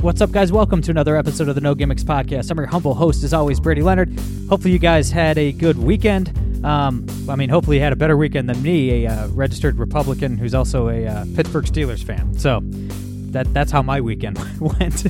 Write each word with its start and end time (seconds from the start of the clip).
What's 0.00 0.20
up, 0.20 0.30
guys? 0.30 0.52
Welcome 0.52 0.80
to 0.82 0.92
another 0.92 1.16
episode 1.16 1.48
of 1.48 1.56
the 1.56 1.60
No 1.60 1.74
Gimmicks 1.74 2.04
Podcast. 2.04 2.52
I'm 2.52 2.56
your 2.58 2.68
humble 2.68 2.94
host, 2.94 3.24
as 3.24 3.34
always, 3.34 3.58
Brady 3.58 3.82
Leonard. 3.82 4.08
Hopefully, 4.48 4.70
you 4.70 4.78
guys 4.78 5.10
had 5.10 5.36
a 5.38 5.50
good 5.50 5.76
weekend. 5.76 6.32
Um, 6.64 7.04
I 7.28 7.34
mean, 7.34 7.48
hopefully, 7.48 7.78
you 7.78 7.82
had 7.82 7.92
a 7.92 7.96
better 7.96 8.16
weekend 8.16 8.48
than 8.48 8.62
me, 8.62 9.04
a 9.04 9.10
uh, 9.10 9.26
registered 9.28 9.76
Republican 9.76 10.38
who's 10.38 10.54
also 10.54 10.88
a 10.88 11.04
uh, 11.04 11.24
Pittsburgh 11.34 11.64
Steelers 11.64 12.04
fan. 12.04 12.38
So 12.38 12.60
that 13.32 13.52
that's 13.52 13.72
how 13.72 13.82
my 13.82 14.00
weekend 14.00 14.38
went. 14.60 15.04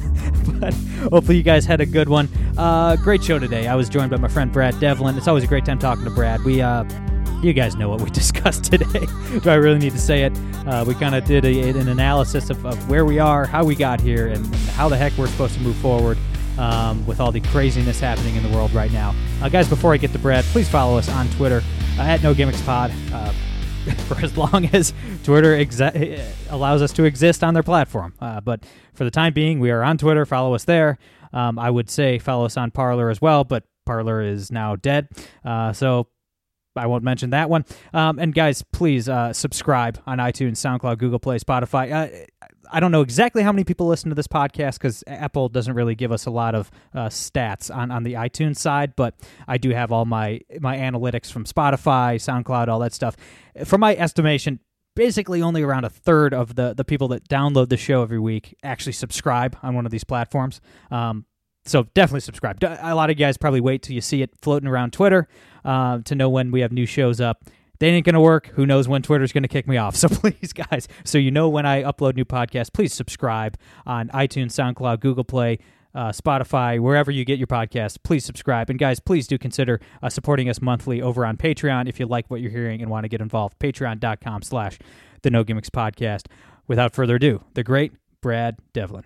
but 0.58 0.72
hopefully, 1.12 1.36
you 1.36 1.42
guys 1.42 1.66
had 1.66 1.82
a 1.82 1.86
good 1.86 2.08
one. 2.08 2.26
Uh, 2.56 2.96
great 2.96 3.22
show 3.22 3.38
today. 3.38 3.68
I 3.68 3.74
was 3.74 3.90
joined 3.90 4.10
by 4.10 4.16
my 4.16 4.28
friend 4.28 4.50
Brad 4.50 4.80
Devlin. 4.80 5.18
It's 5.18 5.28
always 5.28 5.44
a 5.44 5.48
great 5.48 5.66
time 5.66 5.78
talking 5.78 6.04
to 6.04 6.10
Brad. 6.10 6.42
We 6.44 6.62
uh, 6.62 6.84
you 7.42 7.52
guys 7.52 7.76
know 7.76 7.88
what 7.88 8.00
we 8.00 8.10
discussed 8.22 8.64
today. 8.64 9.06
Do 9.42 9.50
I 9.50 9.54
really 9.54 9.78
need 9.78 9.92
to 9.92 9.98
say 9.98 10.24
it? 10.24 10.36
Uh, 10.66 10.84
we 10.86 10.94
kind 10.94 11.14
of 11.14 11.24
did 11.24 11.44
a, 11.44 11.70
an 11.70 11.88
analysis 11.88 12.50
of, 12.50 12.64
of 12.66 12.90
where 12.90 13.04
we 13.04 13.18
are, 13.18 13.46
how 13.46 13.64
we 13.64 13.74
got 13.74 14.00
here, 14.00 14.28
and, 14.28 14.54
how 14.78 14.88
the 14.88 14.96
heck 14.96 15.16
we're 15.18 15.26
supposed 15.26 15.54
to 15.54 15.60
move 15.60 15.76
forward 15.76 16.16
um, 16.58 17.04
with 17.06 17.20
all 17.20 17.32
the 17.32 17.40
craziness 17.40 18.00
happening 18.00 18.36
in 18.36 18.42
the 18.42 18.48
world 18.50 18.72
right 18.72 18.92
now. 18.92 19.14
Uh, 19.42 19.48
guys, 19.48 19.68
before 19.68 19.92
I 19.92 19.96
get 19.96 20.12
to 20.12 20.18
Brad, 20.18 20.44
please 20.46 20.68
follow 20.68 20.98
us 20.98 21.08
on 21.08 21.28
Twitter 21.30 21.62
uh, 21.98 22.02
at 22.02 22.22
No 22.22 22.34
Gimmicks 22.34 22.60
Pod. 22.62 22.92
Uh, 23.12 23.32
for 24.08 24.18
as 24.22 24.36
long 24.36 24.66
as 24.66 24.92
Twitter 25.24 25.54
exe- 25.54 26.50
allows 26.50 26.82
us 26.82 26.92
to 26.92 27.04
exist 27.04 27.42
on 27.42 27.54
their 27.54 27.62
platform. 27.62 28.12
Uh, 28.20 28.40
but 28.40 28.64
for 28.92 29.04
the 29.04 29.10
time 29.10 29.32
being, 29.32 29.60
we 29.60 29.70
are 29.70 29.82
on 29.82 29.96
Twitter. 29.96 30.26
Follow 30.26 30.54
us 30.54 30.64
there. 30.64 30.98
Um, 31.32 31.58
I 31.58 31.70
would 31.70 31.88
say 31.88 32.18
follow 32.18 32.44
us 32.44 32.56
on 32.56 32.70
Parler 32.70 33.08
as 33.08 33.22
well, 33.22 33.44
but 33.44 33.64
Parler 33.86 34.20
is 34.20 34.52
now 34.52 34.76
dead. 34.76 35.08
Uh, 35.44 35.72
so 35.72 36.08
I 36.78 36.86
won't 36.86 37.04
mention 37.04 37.30
that 37.30 37.50
one. 37.50 37.64
Um, 37.92 38.18
and 38.18 38.34
guys, 38.34 38.62
please 38.62 39.08
uh, 39.08 39.32
subscribe 39.32 40.00
on 40.06 40.18
iTunes, 40.18 40.56
SoundCloud, 40.56 40.98
Google 40.98 41.18
Play, 41.18 41.38
Spotify. 41.38 41.92
Uh, 41.92 42.26
I 42.70 42.80
don't 42.80 42.92
know 42.92 43.00
exactly 43.00 43.42
how 43.42 43.52
many 43.52 43.64
people 43.64 43.86
listen 43.86 44.10
to 44.10 44.14
this 44.14 44.26
podcast 44.26 44.74
because 44.74 45.02
Apple 45.06 45.48
doesn't 45.48 45.74
really 45.74 45.94
give 45.94 46.12
us 46.12 46.26
a 46.26 46.30
lot 46.30 46.54
of 46.54 46.70
uh, 46.94 47.06
stats 47.06 47.74
on, 47.74 47.90
on 47.90 48.02
the 48.02 48.14
iTunes 48.14 48.56
side, 48.56 48.94
but 48.94 49.14
I 49.46 49.58
do 49.58 49.70
have 49.70 49.90
all 49.92 50.04
my 50.04 50.40
my 50.60 50.76
analytics 50.76 51.32
from 51.32 51.44
Spotify, 51.44 52.16
SoundCloud, 52.16 52.68
all 52.68 52.78
that 52.80 52.92
stuff. 52.92 53.16
For 53.64 53.78
my 53.78 53.96
estimation, 53.96 54.60
basically 54.94 55.40
only 55.40 55.62
around 55.62 55.84
a 55.84 55.90
third 55.90 56.34
of 56.34 56.56
the 56.56 56.74
the 56.74 56.84
people 56.84 57.08
that 57.08 57.26
download 57.28 57.68
the 57.68 57.76
show 57.76 58.02
every 58.02 58.18
week 58.18 58.56
actually 58.62 58.92
subscribe 58.92 59.56
on 59.62 59.74
one 59.74 59.86
of 59.86 59.92
these 59.92 60.04
platforms. 60.04 60.60
Um, 60.90 61.24
so 61.68 61.84
definitely 61.94 62.20
subscribe. 62.20 62.62
A 62.62 62.94
lot 62.94 63.10
of 63.10 63.18
you 63.18 63.24
guys 63.24 63.36
probably 63.36 63.60
wait 63.60 63.82
till 63.82 63.94
you 63.94 64.00
see 64.00 64.22
it 64.22 64.30
floating 64.40 64.68
around 64.68 64.92
Twitter 64.92 65.28
uh, 65.64 65.98
to 66.04 66.14
know 66.14 66.28
when 66.28 66.50
we 66.50 66.60
have 66.60 66.72
new 66.72 66.86
shows 66.86 67.20
up. 67.20 67.44
They 67.78 67.90
ain't 67.90 68.04
gonna 68.04 68.20
work. 68.20 68.48
Who 68.54 68.66
knows 68.66 68.88
when 68.88 69.02
Twitter's 69.02 69.32
gonna 69.32 69.48
kick 69.48 69.68
me 69.68 69.76
off? 69.76 69.96
So 69.98 70.08
please, 70.08 70.52
guys, 70.52 70.88
so 71.04 71.18
you 71.18 71.30
know 71.30 71.48
when 71.48 71.66
I 71.66 71.82
upload 71.82 72.16
new 72.16 72.24
podcasts, 72.24 72.72
please 72.72 72.92
subscribe 72.92 73.56
on 73.86 74.08
iTunes, 74.08 74.52
SoundCloud, 74.52 75.00
Google 75.00 75.24
Play, 75.24 75.58
uh, 75.94 76.10
Spotify, 76.10 76.80
wherever 76.80 77.10
you 77.10 77.24
get 77.24 77.38
your 77.38 77.46
podcasts. 77.46 77.96
Please 78.02 78.24
subscribe, 78.24 78.70
and 78.70 78.78
guys, 78.78 79.00
please 79.00 79.26
do 79.26 79.38
consider 79.38 79.80
uh, 80.02 80.08
supporting 80.08 80.48
us 80.48 80.60
monthly 80.60 81.00
over 81.02 81.24
on 81.24 81.36
Patreon 81.36 81.88
if 81.88 82.00
you 82.00 82.06
like 82.06 82.30
what 82.30 82.40
you're 82.40 82.50
hearing 82.50 82.80
and 82.80 82.90
want 82.90 83.04
to 83.04 83.08
get 83.08 83.20
involved. 83.20 83.58
Patreon.com/slash 83.58 84.78
The 85.22 85.30
No 85.30 85.44
Gimmicks 85.44 85.70
Podcast. 85.70 86.26
Without 86.66 86.94
further 86.94 87.16
ado, 87.16 87.42
the 87.54 87.64
great 87.64 87.92
Brad 88.20 88.58
Devlin. 88.72 89.04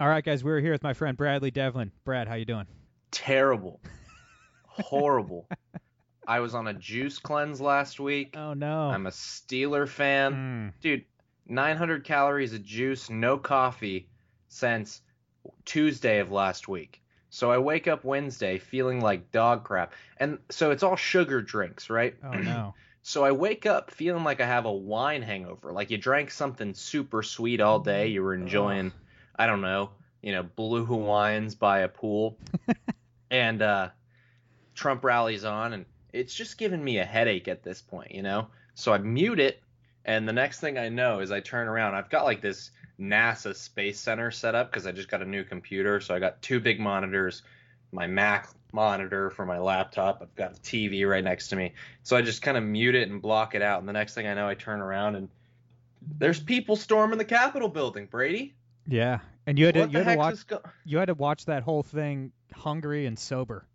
All 0.00 0.08
right, 0.08 0.24
guys, 0.24 0.44
we're 0.44 0.60
here 0.60 0.72
with 0.72 0.82
my 0.82 0.94
friend 0.94 1.16
Bradley 1.16 1.50
Devlin. 1.50 1.90
Brad, 2.04 2.28
how 2.28 2.34
you 2.34 2.44
doing? 2.44 2.66
terrible, 3.10 3.80
horrible. 4.66 5.48
I 6.26 6.40
was 6.40 6.54
on 6.54 6.68
a 6.68 6.74
juice 6.74 7.18
cleanse 7.18 7.58
last 7.58 7.98
week. 7.98 8.34
Oh 8.36 8.52
no. 8.52 8.90
I'm 8.90 9.06
a 9.06 9.10
Steeler 9.10 9.88
fan, 9.88 10.72
Mm. 10.76 10.80
dude. 10.82 11.04
900 11.50 12.04
calories 12.04 12.52
of 12.52 12.62
juice, 12.62 13.08
no 13.08 13.38
coffee, 13.38 14.06
since 14.48 15.00
Tuesday 15.64 16.18
of 16.18 16.30
last 16.30 16.68
week. 16.68 17.02
So 17.30 17.50
I 17.50 17.56
wake 17.56 17.88
up 17.88 18.04
Wednesday 18.04 18.58
feeling 18.58 19.00
like 19.00 19.32
dog 19.32 19.64
crap, 19.64 19.94
and 20.18 20.38
so 20.50 20.70
it's 20.70 20.82
all 20.82 20.96
sugar 20.96 21.40
drinks, 21.40 21.88
right? 21.90 22.14
Oh 22.22 22.32
no. 22.32 22.74
So 23.00 23.24
I 23.24 23.30
wake 23.32 23.64
up 23.64 23.90
feeling 23.90 24.22
like 24.22 24.42
I 24.42 24.46
have 24.46 24.66
a 24.66 24.72
wine 24.72 25.22
hangover. 25.22 25.72
Like 25.72 25.90
you 25.90 25.96
drank 25.96 26.30
something 26.30 26.74
super 26.74 27.22
sweet 27.22 27.58
all 27.58 27.78
day. 27.78 28.08
You 28.08 28.22
were 28.22 28.34
enjoying, 28.34 28.92
I 29.38 29.46
don't 29.46 29.60
know, 29.60 29.90
you 30.22 30.32
know, 30.32 30.42
blue 30.42 30.84
Hawaiians 30.84 31.54
by 31.54 31.80
a 31.80 31.88
pool. 31.88 32.38
and 33.30 33.62
uh, 33.62 33.90
Trump 34.74 35.04
rallies 35.04 35.44
on, 35.44 35.72
and 35.72 35.84
it's 36.12 36.34
just 36.34 36.58
giving 36.58 36.82
me 36.82 36.98
a 36.98 37.04
headache 37.04 37.48
at 37.48 37.62
this 37.62 37.80
point, 37.80 38.12
you 38.12 38.22
know? 38.22 38.48
So 38.74 38.92
I 38.92 38.98
mute 38.98 39.40
it, 39.40 39.62
and 40.04 40.26
the 40.26 40.32
next 40.32 40.60
thing 40.60 40.78
I 40.78 40.88
know 40.88 41.20
is 41.20 41.30
I 41.30 41.40
turn 41.40 41.68
around. 41.68 41.94
I've 41.94 42.10
got 42.10 42.24
like 42.24 42.40
this 42.40 42.70
NASA 42.98 43.54
Space 43.54 44.00
Center 44.00 44.30
set 44.30 44.54
up 44.54 44.70
because 44.70 44.86
I 44.86 44.92
just 44.92 45.08
got 45.08 45.22
a 45.22 45.24
new 45.24 45.44
computer. 45.44 46.00
So 46.00 46.14
I 46.14 46.18
got 46.18 46.40
two 46.42 46.60
big 46.60 46.80
monitors, 46.80 47.42
my 47.92 48.06
Mac 48.06 48.48
monitor 48.72 49.30
for 49.30 49.46
my 49.46 49.58
laptop. 49.58 50.20
I've 50.22 50.34
got 50.34 50.56
a 50.56 50.60
TV 50.60 51.08
right 51.08 51.24
next 51.24 51.48
to 51.48 51.56
me. 51.56 51.74
So 52.02 52.16
I 52.16 52.22
just 52.22 52.42
kind 52.42 52.56
of 52.56 52.64
mute 52.64 52.94
it 52.94 53.08
and 53.08 53.22
block 53.22 53.54
it 53.54 53.62
out. 53.62 53.80
And 53.80 53.88
the 53.88 53.92
next 53.92 54.14
thing 54.14 54.26
I 54.26 54.34
know, 54.34 54.48
I 54.48 54.54
turn 54.54 54.80
around 54.80 55.16
and 55.16 55.28
there's 56.18 56.40
people 56.40 56.76
storming 56.76 57.18
the 57.18 57.24
Capitol 57.24 57.68
building, 57.68 58.06
Brady. 58.06 58.54
Yeah. 58.88 59.20
And 59.46 59.58
you 59.58 59.66
had 59.66 59.74
to 59.76 59.88
you 59.88 59.98
had 59.98 60.12
to 60.12 60.16
watch 60.16 60.46
go- 60.46 60.62
you 60.84 60.98
had 60.98 61.06
to 61.06 61.14
watch 61.14 61.44
that 61.44 61.62
whole 61.62 61.82
thing 61.82 62.32
hungry 62.52 63.06
and 63.06 63.18
sober. 63.18 63.66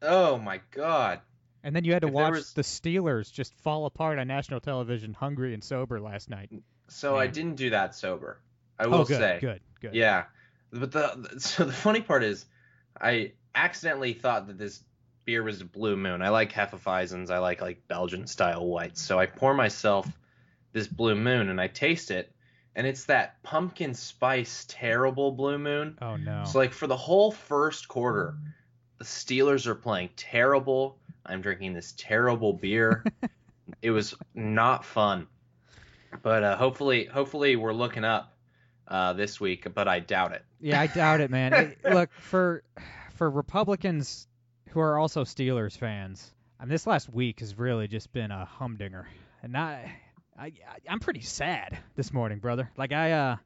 Oh 0.00 0.38
my 0.38 0.60
god. 0.70 1.20
And 1.64 1.76
then 1.76 1.84
you 1.84 1.92
had 1.92 2.02
to 2.02 2.08
If 2.08 2.14
watch 2.14 2.32
was- 2.32 2.52
the 2.54 2.62
Steelers 2.62 3.32
just 3.32 3.54
fall 3.54 3.86
apart 3.86 4.18
on 4.18 4.26
national 4.26 4.60
television 4.60 5.14
hungry 5.14 5.54
and 5.54 5.62
sober 5.62 6.00
last 6.00 6.30
night. 6.30 6.50
So 6.88 7.16
I 7.16 7.26
didn't 7.26 7.56
do 7.56 7.70
that 7.70 7.94
sober. 7.94 8.38
I 8.78 8.84
oh, 8.84 8.90
will 8.90 8.98
oh 9.00 9.04
good, 9.04 9.18
say. 9.18 9.38
good, 9.40 9.60
good. 9.80 9.94
Yeah. 9.94 10.24
But 10.72 10.92
the 10.92 11.34
so 11.38 11.64
the 11.64 11.72
funny 11.72 12.00
part 12.00 12.24
is 12.24 12.44
I 13.00 13.32
accidentally 13.54 14.12
thought 14.14 14.46
that 14.46 14.58
this 14.58 14.82
beer 15.24 15.42
was 15.42 15.60
a 15.60 15.64
blue 15.64 15.96
moon. 15.96 16.22
I 16.22 16.30
like 16.30 16.52
Hefeweizens. 16.52 17.30
I 17.30 17.38
like 17.38 17.60
like 17.60 17.86
Belgian 17.86 18.26
style 18.26 18.66
whites. 18.66 19.00
So 19.00 19.18
I 19.18 19.26
pour 19.26 19.54
myself 19.54 20.06
this 20.72 20.88
blue 20.88 21.14
moon 21.14 21.48
and 21.48 21.60
I 21.60 21.68
taste 21.68 22.10
it 22.10 22.31
and 22.74 22.86
it's 22.86 23.04
that 23.04 23.42
pumpkin 23.42 23.94
spice 23.94 24.64
terrible 24.68 25.32
blue 25.32 25.58
moon. 25.58 25.98
Oh 26.00 26.16
no. 26.16 26.44
So 26.46 26.58
like 26.58 26.72
for 26.72 26.86
the 26.86 26.96
whole 26.96 27.30
first 27.30 27.88
quarter, 27.88 28.34
the 28.98 29.04
Steelers 29.04 29.66
are 29.66 29.74
playing 29.74 30.10
terrible. 30.16 30.98
I'm 31.26 31.40
drinking 31.40 31.74
this 31.74 31.94
terrible 31.96 32.52
beer. 32.52 33.04
it 33.82 33.90
was 33.90 34.14
not 34.34 34.84
fun. 34.84 35.26
But 36.22 36.44
uh, 36.44 36.56
hopefully 36.56 37.04
hopefully 37.06 37.56
we're 37.56 37.72
looking 37.72 38.04
up 38.04 38.34
uh, 38.88 39.12
this 39.14 39.40
week, 39.40 39.66
but 39.74 39.88
I 39.88 40.00
doubt 40.00 40.32
it. 40.32 40.44
Yeah, 40.60 40.80
I 40.80 40.86
doubt 40.86 41.20
it, 41.20 41.30
man. 41.30 41.52
It- 41.52 41.78
look 41.92 42.12
for 42.12 42.62
for 43.14 43.30
Republicans 43.30 44.26
who 44.70 44.80
are 44.80 44.98
also 44.98 45.24
Steelers 45.24 45.76
fans. 45.76 46.32
I 46.60 46.64
mean, 46.64 46.70
this 46.70 46.86
last 46.86 47.12
week 47.12 47.40
has 47.40 47.58
really 47.58 47.88
just 47.88 48.12
been 48.12 48.30
a 48.30 48.44
humdinger, 48.44 49.08
and 49.42 49.52
I, 50.38 50.46
I, 50.46 50.52
I'm 50.88 51.00
pretty 51.00 51.20
sad 51.20 51.78
this 51.94 52.12
morning, 52.12 52.38
brother. 52.38 52.70
Like 52.76 52.92
I, 52.92 53.12
uh, 53.12 53.36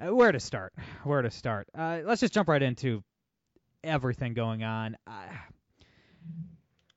uh, 0.00 0.14
where 0.14 0.32
to 0.32 0.40
start? 0.40 0.72
Where 1.04 1.22
to 1.22 1.30
start? 1.30 1.68
Uh, 1.76 2.00
let's 2.04 2.20
just 2.20 2.32
jump 2.34 2.48
right 2.48 2.62
into 2.62 3.02
everything 3.82 4.34
going 4.34 4.62
on. 4.62 4.96
Uh, 5.06 5.10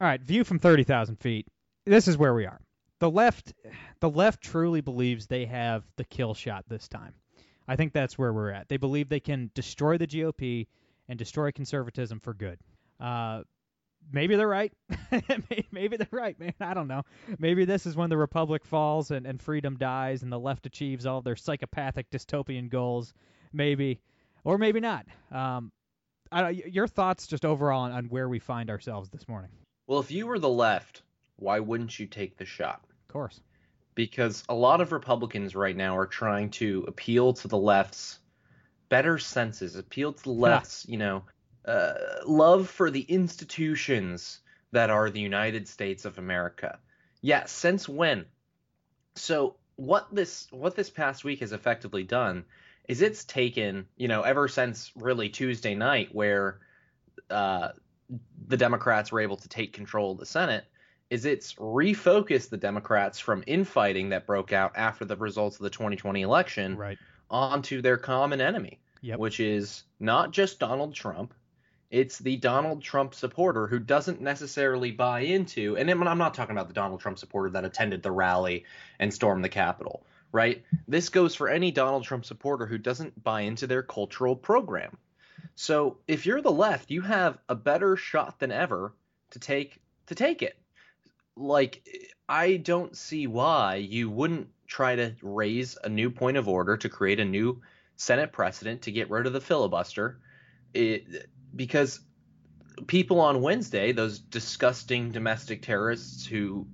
all 0.02 0.08
right, 0.08 0.22
view 0.22 0.44
from 0.44 0.60
thirty 0.60 0.84
thousand 0.84 1.18
feet. 1.18 1.48
This 1.86 2.08
is 2.08 2.18
where 2.18 2.34
we 2.34 2.46
are. 2.46 2.60
The 3.00 3.10
left, 3.10 3.54
the 4.00 4.10
left 4.10 4.42
truly 4.42 4.82
believes 4.82 5.28
they 5.28 5.46
have 5.46 5.84
the 5.98 6.06
kill 6.06 6.34
shot 6.34 6.66
this 6.68 6.88
time. 6.88 7.14
I 7.68 7.76
think 7.76 7.94
that's 7.94 8.18
where 8.18 8.34
we're 8.34 8.52
at. 8.52 8.70
They 8.70 8.78
believe 8.78 9.10
they 9.10 9.20
can 9.20 9.52
destroy 9.54 9.98
the 9.98 10.08
GOP 10.08 10.68
and 11.08 11.18
destroy 11.18 11.52
conservatism 11.52 12.20
for 12.20 12.34
good. 12.34 12.60
Uh, 13.00 13.44
maybe 14.12 14.36
they're 14.36 14.48
right. 14.48 14.72
Maybe 15.72 15.98
they're 15.98 16.08
right, 16.12 16.40
man. 16.40 16.54
I 16.60 16.74
don't 16.74 16.88
know. 16.88 17.04
Maybe 17.40 17.66
this 17.66 17.86
is 17.86 17.96
when 17.96 18.10
the 18.10 18.18
republic 18.18 18.66
falls 18.66 19.12
and, 19.12 19.26
and 19.26 19.42
freedom 19.42 19.78
dies 19.78 20.24
and 20.24 20.32
the 20.32 20.40
left 20.40 20.66
achieves 20.66 21.06
all 21.06 21.22
their 21.22 21.36
psychopathic 21.36 22.10
dystopian 22.10 22.70
goals. 22.70 23.14
Maybe, 23.54 24.00
or 24.44 24.58
maybe 24.58 24.80
not. 24.80 25.06
Um, 25.32 25.72
I, 26.32 26.50
your 26.50 26.88
thoughts 26.88 27.28
just 27.28 27.46
overall 27.46 27.82
on, 27.82 27.92
on 27.92 28.06
where 28.06 28.28
we 28.30 28.40
find 28.40 28.70
ourselves 28.70 29.10
this 29.10 29.28
morning. 29.28 29.52
Well, 29.88 30.00
if 30.00 30.12
you 30.12 30.28
were 30.28 30.40
the 30.40 30.50
left, 30.50 31.04
why 31.38 31.60
wouldn't 31.60 31.98
you 32.00 32.08
take 32.08 32.38
the 32.38 32.46
shot? 32.46 32.82
Of 33.08 33.14
course. 33.14 33.40
because 33.96 34.44
a 34.50 34.54
lot 34.56 34.82
of 34.82 34.92
Republicans 34.92 35.56
right 35.56 35.76
now 35.76 35.98
are 35.98 36.06
trying 36.08 36.50
to 36.52 36.84
appeal 36.88 37.34
to 37.34 37.48
the 37.48 37.58
left's 37.58 38.20
better 38.90 39.18
senses, 39.18 39.76
appeal 39.76 40.14
to 40.14 40.24
the 40.24 40.32
left's, 40.32 40.86
you 40.88 40.98
know, 40.98 41.24
uh, 41.68 41.94
love 42.26 42.70
for 42.70 42.92
the 42.92 43.02
institutions 43.02 44.40
that 44.72 44.90
are 44.90 45.10
the 45.10 45.20
United 45.20 45.68
States 45.68 46.06
of 46.06 46.18
America. 46.18 46.80
Yeah, 47.22 47.46
since 47.46 47.88
when? 47.90 48.26
So 49.16 49.56
what 49.78 50.14
this 50.14 50.48
what 50.52 50.76
this 50.76 50.90
past 50.90 51.24
week 51.24 51.40
has 51.40 51.52
effectively 51.52 52.04
done 52.04 52.46
is 52.88 53.02
it's 53.02 53.24
taken, 53.26 53.88
you 53.98 54.08
know, 54.08 54.22
ever 54.22 54.48
since 54.48 54.92
really 54.96 55.30
Tuesday 55.30 55.76
night 55.76 56.10
where 56.14 56.60
uh, 57.30 57.70
the 58.48 58.58
Democrats 58.58 59.12
were 59.12 59.22
able 59.22 59.38
to 59.38 59.50
take 59.50 59.74
control 59.74 60.12
of 60.12 60.20
the 60.20 60.26
Senate, 60.26 60.66
is 61.10 61.26
it's 61.26 61.54
refocused 61.56 62.50
the 62.50 62.58
Democrats 62.58 63.18
from 63.20 63.44
infighting 63.48 64.10
that 64.10 64.28
broke 64.28 64.54
out 64.54 64.74
after 64.76 65.06
the 65.06 65.16
results 65.16 65.56
of 65.58 65.64
the 65.64 65.70
2020 65.70 66.22
election 66.22 66.78
Right. 66.78 66.98
onto 67.30 67.82
their 67.82 67.98
common 67.98 68.42
enemy, 68.42 68.80
Yep. 69.02 69.18
which 69.20 69.40
is 69.40 69.84
not 70.00 70.32
just 70.32 70.60
Donald 70.60 70.94
Trump. 70.94 71.34
It's 71.92 72.18
the 72.18 72.38
Donald 72.38 72.82
Trump 72.82 73.14
supporter 73.14 73.68
who 73.68 73.80
doesn't 73.80 74.22
necessarily 74.22 74.92
buy 74.92 75.22
into, 75.22 75.78
and 75.78 75.90
I'm 75.90 76.18
not 76.18 76.34
talking 76.34 76.56
about 76.56 76.68
the 76.68 76.74
Donald 76.74 77.00
Trump 77.00 77.20
supporter 77.20 77.52
that 77.52 77.66
attended 77.66 78.04
the 78.04 78.12
rally 78.12 78.66
and 79.00 79.14
stormed 79.14 79.44
the 79.44 79.50
Capitol, 79.50 80.06
right? 80.32 80.64
This 80.88 81.10
goes 81.10 81.36
for 81.36 81.48
any 81.48 81.72
Donald 81.72 82.04
Trump 82.04 82.26
supporter 82.26 82.66
who 82.66 82.78
doesn't 82.78 83.24
buy 83.24 83.42
into 83.42 83.68
their 83.68 83.84
cultural 83.84 84.36
program. 84.36 84.98
So 85.56 85.98
if 86.08 86.26
you're 86.26 86.42
the 86.42 86.52
left, 86.52 86.92
you 86.92 87.02
have 87.02 87.38
a 87.48 87.56
better 87.56 87.96
shot 87.96 88.40
than 88.40 88.52
ever 88.52 88.94
to 89.32 89.40
take 89.40 89.80
to 90.08 90.16
take 90.16 90.42
it. 90.42 90.58
Like 91.38 91.88
I 92.28 92.58
don't 92.58 92.96
see 92.96 93.28
why 93.28 93.76
you 93.76 94.10
wouldn't 94.10 94.50
try 94.68 94.96
to 94.96 95.16
raise 95.22 95.78
a 95.84 95.90
new 95.90 96.10
point 96.10 96.38
of 96.38 96.48
order 96.48 96.78
to 96.78 96.90
create 96.90 97.20
a 97.20 97.26
new 97.26 97.62
Senate 97.96 98.32
precedent 98.32 98.84
to 98.84 98.92
get 98.92 99.10
rid 99.10 99.28
of 99.28 99.34
the 99.34 99.42
filibuster. 99.42 100.20
It, 100.74 101.30
because 101.56 102.00
people 102.88 103.20
on 103.20 103.42
Wednesday, 103.42 103.92
those 103.92 104.20
disgusting 104.20 105.12
domestic 105.12 105.62
terrorists 105.62 106.26
who, 106.26 106.68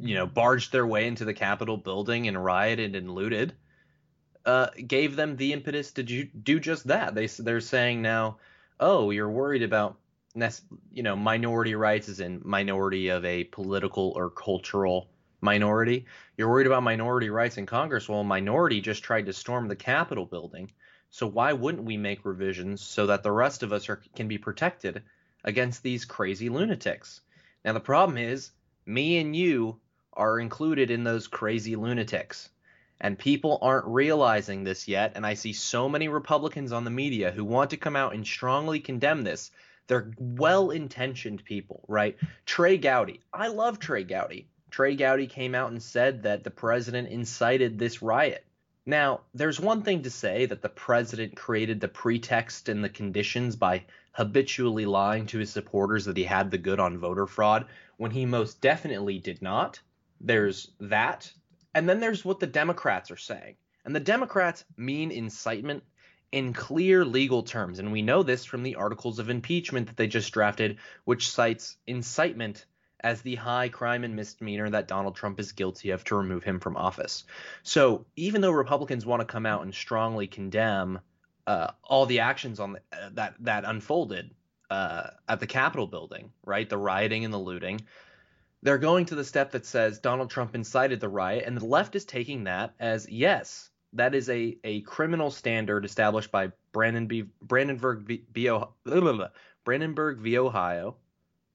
you 0.00 0.14
know, 0.14 0.26
barged 0.26 0.72
their 0.72 0.86
way 0.86 1.06
into 1.06 1.24
the 1.24 1.34
Capitol 1.34 1.76
building 1.76 2.28
and 2.28 2.42
rioted 2.42 2.96
and 2.96 3.10
looted, 3.10 3.54
uh, 4.44 4.68
gave 4.86 5.14
them 5.14 5.36
the 5.36 5.52
impetus 5.52 5.92
to 5.92 6.02
do, 6.02 6.60
just 6.60 6.86
that. 6.88 7.14
They 7.14 7.26
they're 7.26 7.60
saying 7.60 8.02
now, 8.02 8.38
oh, 8.80 9.10
you're 9.10 9.30
worried 9.30 9.62
about, 9.62 9.98
you 10.90 11.02
know, 11.02 11.14
minority 11.14 11.74
rights 11.74 12.08
as 12.08 12.20
in 12.20 12.40
minority 12.44 13.08
of 13.08 13.24
a 13.24 13.44
political 13.44 14.12
or 14.16 14.30
cultural 14.30 15.08
minority. 15.40 16.06
You're 16.36 16.48
worried 16.48 16.66
about 16.66 16.82
minority 16.82 17.30
rights 17.30 17.58
in 17.58 17.66
Congress. 17.66 18.08
Well, 18.08 18.20
a 18.20 18.24
minority 18.24 18.80
just 18.80 19.04
tried 19.04 19.26
to 19.26 19.32
storm 19.32 19.68
the 19.68 19.76
Capitol 19.76 20.26
building. 20.26 20.72
So 21.12 21.26
why 21.26 21.52
wouldn't 21.52 21.84
we 21.84 21.98
make 21.98 22.24
revisions 22.24 22.80
so 22.80 23.06
that 23.06 23.22
the 23.22 23.30
rest 23.30 23.62
of 23.62 23.70
us 23.70 23.90
are, 23.90 24.00
can 24.16 24.28
be 24.28 24.38
protected 24.38 25.02
against 25.44 25.82
these 25.82 26.06
crazy 26.06 26.48
lunatics? 26.48 27.20
Now 27.62 27.74
the 27.74 27.80
problem 27.80 28.16
is, 28.16 28.50
me 28.86 29.18
and 29.18 29.36
you 29.36 29.78
are 30.14 30.40
included 30.40 30.90
in 30.90 31.04
those 31.04 31.28
crazy 31.28 31.76
lunatics. 31.76 32.48
And 32.98 33.18
people 33.18 33.58
aren't 33.60 33.88
realizing 33.88 34.64
this 34.64 34.88
yet. 34.88 35.12
And 35.14 35.26
I 35.26 35.34
see 35.34 35.52
so 35.52 35.86
many 35.86 36.08
Republicans 36.08 36.72
on 36.72 36.84
the 36.84 36.90
media 36.90 37.30
who 37.30 37.44
want 37.44 37.70
to 37.70 37.76
come 37.76 37.94
out 37.94 38.14
and 38.14 38.26
strongly 38.26 38.80
condemn 38.80 39.22
this. 39.22 39.50
They're 39.88 40.12
well 40.18 40.70
intentioned 40.70 41.44
people, 41.44 41.84
right? 41.88 42.16
Trey 42.46 42.78
Gowdy. 42.78 43.20
I 43.34 43.48
love 43.48 43.78
Trey 43.78 44.04
Gowdy. 44.04 44.48
Trey 44.70 44.96
Gowdy 44.96 45.26
came 45.26 45.54
out 45.54 45.72
and 45.72 45.82
said 45.82 46.22
that 46.22 46.42
the 46.42 46.50
president 46.50 47.08
incited 47.08 47.78
this 47.78 48.00
riot. 48.00 48.46
Now, 48.84 49.20
there's 49.32 49.60
one 49.60 49.82
thing 49.82 50.02
to 50.02 50.10
say 50.10 50.46
that 50.46 50.60
the 50.60 50.68
president 50.68 51.36
created 51.36 51.80
the 51.80 51.88
pretext 51.88 52.68
and 52.68 52.82
the 52.82 52.88
conditions 52.88 53.54
by 53.54 53.84
habitually 54.10 54.86
lying 54.86 55.26
to 55.26 55.38
his 55.38 55.50
supporters 55.50 56.04
that 56.06 56.16
he 56.16 56.24
had 56.24 56.50
the 56.50 56.58
good 56.58 56.80
on 56.80 56.98
voter 56.98 57.26
fraud 57.26 57.66
when 57.96 58.10
he 58.10 58.26
most 58.26 58.60
definitely 58.60 59.18
did 59.18 59.40
not. 59.40 59.80
There's 60.20 60.72
that. 60.80 61.32
And 61.74 61.88
then 61.88 62.00
there's 62.00 62.24
what 62.24 62.40
the 62.40 62.46
Democrats 62.46 63.10
are 63.10 63.16
saying. 63.16 63.56
And 63.84 63.94
the 63.94 64.00
Democrats 64.00 64.64
mean 64.76 65.10
incitement 65.12 65.84
in 66.32 66.52
clear 66.52 67.04
legal 67.04 67.42
terms. 67.42 67.78
And 67.78 67.92
we 67.92 68.02
know 68.02 68.22
this 68.22 68.44
from 68.44 68.62
the 68.62 68.74
articles 68.74 69.18
of 69.18 69.30
impeachment 69.30 69.86
that 69.86 69.96
they 69.96 70.08
just 70.08 70.32
drafted, 70.32 70.78
which 71.04 71.30
cites 71.30 71.76
incitement 71.86 72.66
as 73.02 73.22
the 73.22 73.34
high 73.34 73.68
crime 73.68 74.04
and 74.04 74.14
misdemeanor 74.16 74.70
that 74.70 74.88
Donald 74.88 75.16
Trump 75.16 75.40
is 75.40 75.52
guilty 75.52 75.90
of 75.90 76.04
to 76.04 76.16
remove 76.16 76.44
him 76.44 76.60
from 76.60 76.76
office. 76.76 77.24
So 77.62 78.06
even 78.16 78.40
though 78.40 78.50
Republicans 78.50 79.04
want 79.04 79.20
to 79.20 79.26
come 79.26 79.46
out 79.46 79.62
and 79.62 79.74
strongly 79.74 80.26
condemn 80.26 81.00
uh, 81.46 81.72
all 81.82 82.06
the 82.06 82.20
actions 82.20 82.60
on 82.60 82.72
the, 82.74 82.80
uh, 82.92 83.10
that 83.14 83.34
that 83.40 83.64
unfolded 83.64 84.30
uh, 84.70 85.08
at 85.28 85.40
the 85.40 85.46
Capitol 85.46 85.86
building, 85.86 86.30
right, 86.44 86.68
the 86.68 86.78
rioting 86.78 87.24
and 87.24 87.34
the 87.34 87.38
looting, 87.38 87.80
they're 88.62 88.78
going 88.78 89.06
to 89.06 89.14
the 89.14 89.24
step 89.24 89.50
that 89.50 89.66
says 89.66 89.98
Donald 89.98 90.30
Trump 90.30 90.54
incited 90.54 91.00
the 91.00 91.08
riot, 91.08 91.44
and 91.46 91.56
the 91.56 91.64
left 91.64 91.96
is 91.96 92.04
taking 92.04 92.44
that 92.44 92.74
as 92.78 93.08
yes, 93.08 93.70
that 93.92 94.14
is 94.14 94.30
a, 94.30 94.56
a 94.64 94.80
criminal 94.82 95.30
standard 95.30 95.84
established 95.84 96.30
by 96.30 96.52
Brandon 96.70 97.06
B. 97.06 97.24
Brandenburg 97.42 98.02
v. 98.02 98.24
v 98.32 98.50
Ohio, 98.50 99.30
Brandenburg 99.64 100.18
v. 100.18 100.38
Ohio 100.38 100.96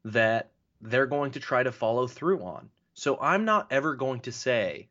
that 0.05 0.51
they're 0.81 1.05
going 1.07 1.31
to 1.31 1.39
try 1.39 1.63
to 1.63 1.71
follow 1.71 2.07
through 2.07 2.43
on. 2.43 2.69
So 2.93 3.17
I'm 3.19 3.45
not 3.45 3.67
ever 3.71 3.95
going 3.95 4.21
to 4.21 4.31
say 4.31 4.89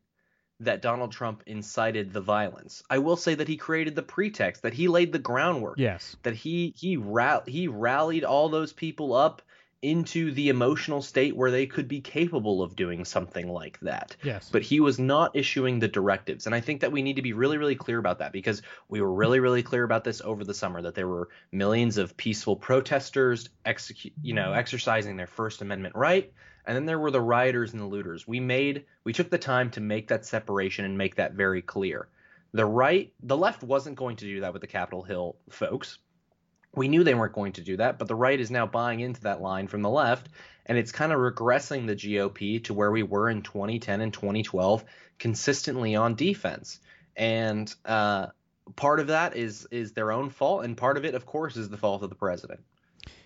that 0.59 0.81
Donald 0.81 1.11
Trump 1.11 1.43
incited 1.45 2.11
the 2.11 2.21
violence. 2.21 2.81
I 2.89 2.97
will 2.97 3.15
say 3.17 3.35
that 3.35 3.47
he 3.47 3.57
created 3.57 3.95
the 3.95 4.01
pretext, 4.01 4.63
that 4.63 4.73
he 4.73 4.87
laid 4.87 5.11
the 5.11 5.19
groundwork, 5.19 5.77
Yes. 5.77 6.15
that 6.23 6.33
he 6.35 6.73
he 6.75 6.97
ra- 6.97 7.43
he 7.45 7.67
rallied 7.67 8.23
all 8.23 8.49
those 8.49 8.73
people 8.73 9.13
up 9.13 9.41
into 9.81 10.31
the 10.31 10.49
emotional 10.49 11.01
state 11.01 11.35
where 11.35 11.51
they 11.51 11.67
could 11.67 11.87
be 11.87 12.01
capable 12.01 12.63
of 12.63 12.75
doing 12.75 13.05
something 13.05 13.47
like 13.47 13.79
that. 13.81 14.15
Yes. 14.23 14.49
But 14.51 14.63
he 14.63 14.79
was 14.79 14.97
not 14.97 15.35
issuing 15.35 15.79
the 15.79 15.87
directives. 15.87 16.47
And 16.47 16.55
I 16.55 16.61
think 16.61 16.81
that 16.81 16.91
we 16.91 17.03
need 17.03 17.17
to 17.17 17.21
be 17.21 17.33
really, 17.33 17.57
really 17.57 17.75
clear 17.75 17.99
about 17.99 18.19
that 18.19 18.31
because 18.31 18.63
we 18.89 19.01
were 19.01 19.13
really, 19.13 19.39
really 19.39 19.61
clear 19.61 19.83
about 19.83 20.03
this 20.03 20.21
over 20.21 20.43
the 20.43 20.53
summer 20.53 20.81
that 20.81 20.95
there 20.95 21.07
were 21.07 21.29
millions 21.51 21.97
of 21.97 22.17
peaceful 22.17 22.55
protesters 22.55 23.49
execute, 23.65 24.13
you 24.21 24.33
know, 24.33 24.47
mm-hmm. 24.47 24.59
exercising 24.59 25.15
their 25.15 25.27
First 25.27 25.61
Amendment 25.61 25.95
right. 25.95 26.31
And 26.65 26.75
then 26.75 26.85
there 26.85 26.99
were 26.99 27.11
the 27.11 27.21
rioters 27.21 27.71
and 27.71 27.81
the 27.81 27.85
looters. 27.85 28.27
We 28.27 28.39
made, 28.39 28.85
we 29.03 29.13
took 29.13 29.29
the 29.29 29.37
time 29.37 29.69
to 29.71 29.79
make 29.79 30.07
that 30.09 30.25
separation 30.25 30.85
and 30.85 30.97
make 30.97 31.15
that 31.15 31.33
very 31.33 31.61
clear. 31.61 32.09
The 32.51 32.65
right, 32.65 33.13
the 33.21 33.37
left 33.37 33.61
wasn't 33.61 33.95
going 33.95 34.15
to 34.17 34.25
do 34.25 34.41
that 34.41 34.53
with 34.53 34.61
the 34.61 34.67
Capitol 34.67 35.03
Hill 35.03 35.37
folks. 35.49 35.99
We 36.75 36.87
knew 36.87 37.03
they 37.03 37.15
weren't 37.15 37.33
going 37.33 37.53
to 37.53 37.61
do 37.61 37.77
that, 37.77 37.97
but 37.97 38.07
the 38.07 38.15
right 38.15 38.39
is 38.39 38.51
now 38.51 38.67
buying 38.67 38.99
into 38.99 39.21
that 39.21 39.41
line 39.41 39.67
from 39.67 39.81
the 39.81 39.89
left, 39.89 40.29
and 40.65 40.77
it's 40.77 40.91
kind 40.91 41.11
of 41.11 41.19
regressing 41.19 41.87
the 41.87 41.95
GOP 41.95 42.63
to 42.65 42.73
where 42.73 42.91
we 42.91 43.03
were 43.03 43.29
in 43.29 43.41
2010 43.41 44.01
and 44.01 44.13
2012, 44.13 44.83
consistently 45.17 45.95
on 45.95 46.15
defense. 46.15 46.79
And 47.15 47.73
uh, 47.85 48.27
part 48.75 48.99
of 48.99 49.07
that 49.07 49.35
is 49.35 49.67
is 49.71 49.93
their 49.93 50.11
own 50.11 50.29
fault, 50.29 50.65
and 50.65 50.77
part 50.77 50.97
of 50.97 51.05
it, 51.05 51.15
of 51.15 51.25
course, 51.25 51.57
is 51.57 51.69
the 51.69 51.77
fault 51.77 52.03
of 52.03 52.09
the 52.09 52.15
president. 52.15 52.61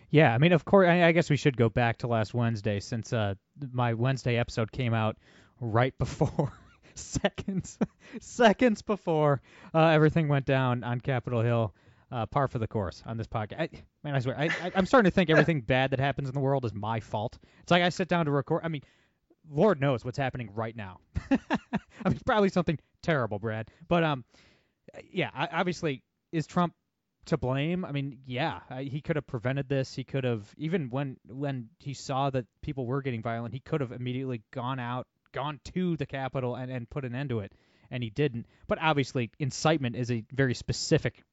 Yeah, 0.10 0.33
I 0.33 0.38
mean, 0.38 0.51
of 0.51 0.65
course, 0.65 0.88
I 0.88 1.05
I 1.05 1.12
guess 1.12 1.29
we 1.29 1.38
should 1.38 1.57
go 1.57 1.69
back 1.69 1.98
to 2.00 2.07
last 2.07 2.33
Wednesday 2.33 2.79
since 2.79 3.12
uh, 3.12 3.36
my 3.71 3.93
Wednesday 3.93 4.38
episode 4.38 4.71
came 4.71 4.93
out 4.93 5.17
right 5.60 5.98
before 6.00 6.53
seconds 6.95 7.77
seconds 8.21 8.81
before 8.81 9.41
uh, 9.74 9.88
everything 9.88 10.27
went 10.27 10.45
down 10.45 10.83
on 10.83 11.00
Capitol 11.00 11.41
Hill. 11.41 11.74
Uh, 12.11 12.25
par 12.25 12.49
for 12.49 12.59
the 12.59 12.67
course 12.67 13.01
on 13.05 13.15
this 13.15 13.27
podcast. 13.27 13.61
I, 13.61 13.69
man, 14.03 14.15
I 14.15 14.19
swear, 14.19 14.37
I, 14.37 14.45
I, 14.45 14.71
I'm 14.75 14.85
starting 14.85 15.09
to 15.09 15.15
think 15.15 15.29
everything 15.29 15.61
bad 15.65 15.91
that 15.91 15.99
happens 16.01 16.27
in 16.27 16.33
the 16.33 16.41
world 16.41 16.65
is 16.65 16.73
my 16.73 16.99
fault. 16.99 17.39
It's 17.61 17.71
like 17.71 17.83
I 17.83 17.87
sit 17.87 18.09
down 18.09 18.25
to 18.25 18.31
record. 18.31 18.61
I 18.65 18.67
mean, 18.67 18.81
Lord 19.49 19.79
knows 19.79 20.03
what's 20.03 20.17
happening 20.17 20.49
right 20.53 20.75
now. 20.75 20.99
I 21.31 22.09
mean, 22.09 22.19
probably 22.25 22.49
something 22.49 22.77
terrible, 23.01 23.39
Brad. 23.39 23.69
But 23.87 24.03
um, 24.03 24.25
yeah, 25.11 25.29
I, 25.33 25.47
obviously, 25.53 26.03
is 26.31 26.47
Trump 26.47 26.73
to 27.25 27.37
blame? 27.37 27.85
I 27.85 27.91
mean, 27.91 28.19
yeah, 28.25 28.59
I, 28.69 28.83
he 28.83 29.01
could 29.01 29.15
have 29.15 29.27
prevented 29.27 29.69
this. 29.69 29.93
He 29.93 30.03
could 30.03 30.23
have 30.23 30.53
even 30.57 30.89
when 30.89 31.17
when 31.27 31.69
he 31.79 31.93
saw 31.93 32.29
that 32.29 32.45
people 32.61 32.85
were 32.85 33.01
getting 33.01 33.21
violent, 33.21 33.53
he 33.53 33.59
could 33.59 33.81
have 33.81 33.91
immediately 33.91 34.41
gone 34.51 34.79
out, 34.79 35.07
gone 35.31 35.59
to 35.73 35.97
the 35.97 36.05
Capitol, 36.05 36.55
and 36.55 36.71
and 36.71 36.89
put 36.89 37.05
an 37.05 37.15
end 37.15 37.29
to 37.29 37.39
it. 37.39 37.53
And 37.89 38.01
he 38.01 38.09
didn't. 38.09 38.47
But 38.67 38.79
obviously, 38.81 39.31
incitement 39.39 39.95
is 39.95 40.11
a 40.11 40.23
very 40.31 40.53
specific 40.53 41.23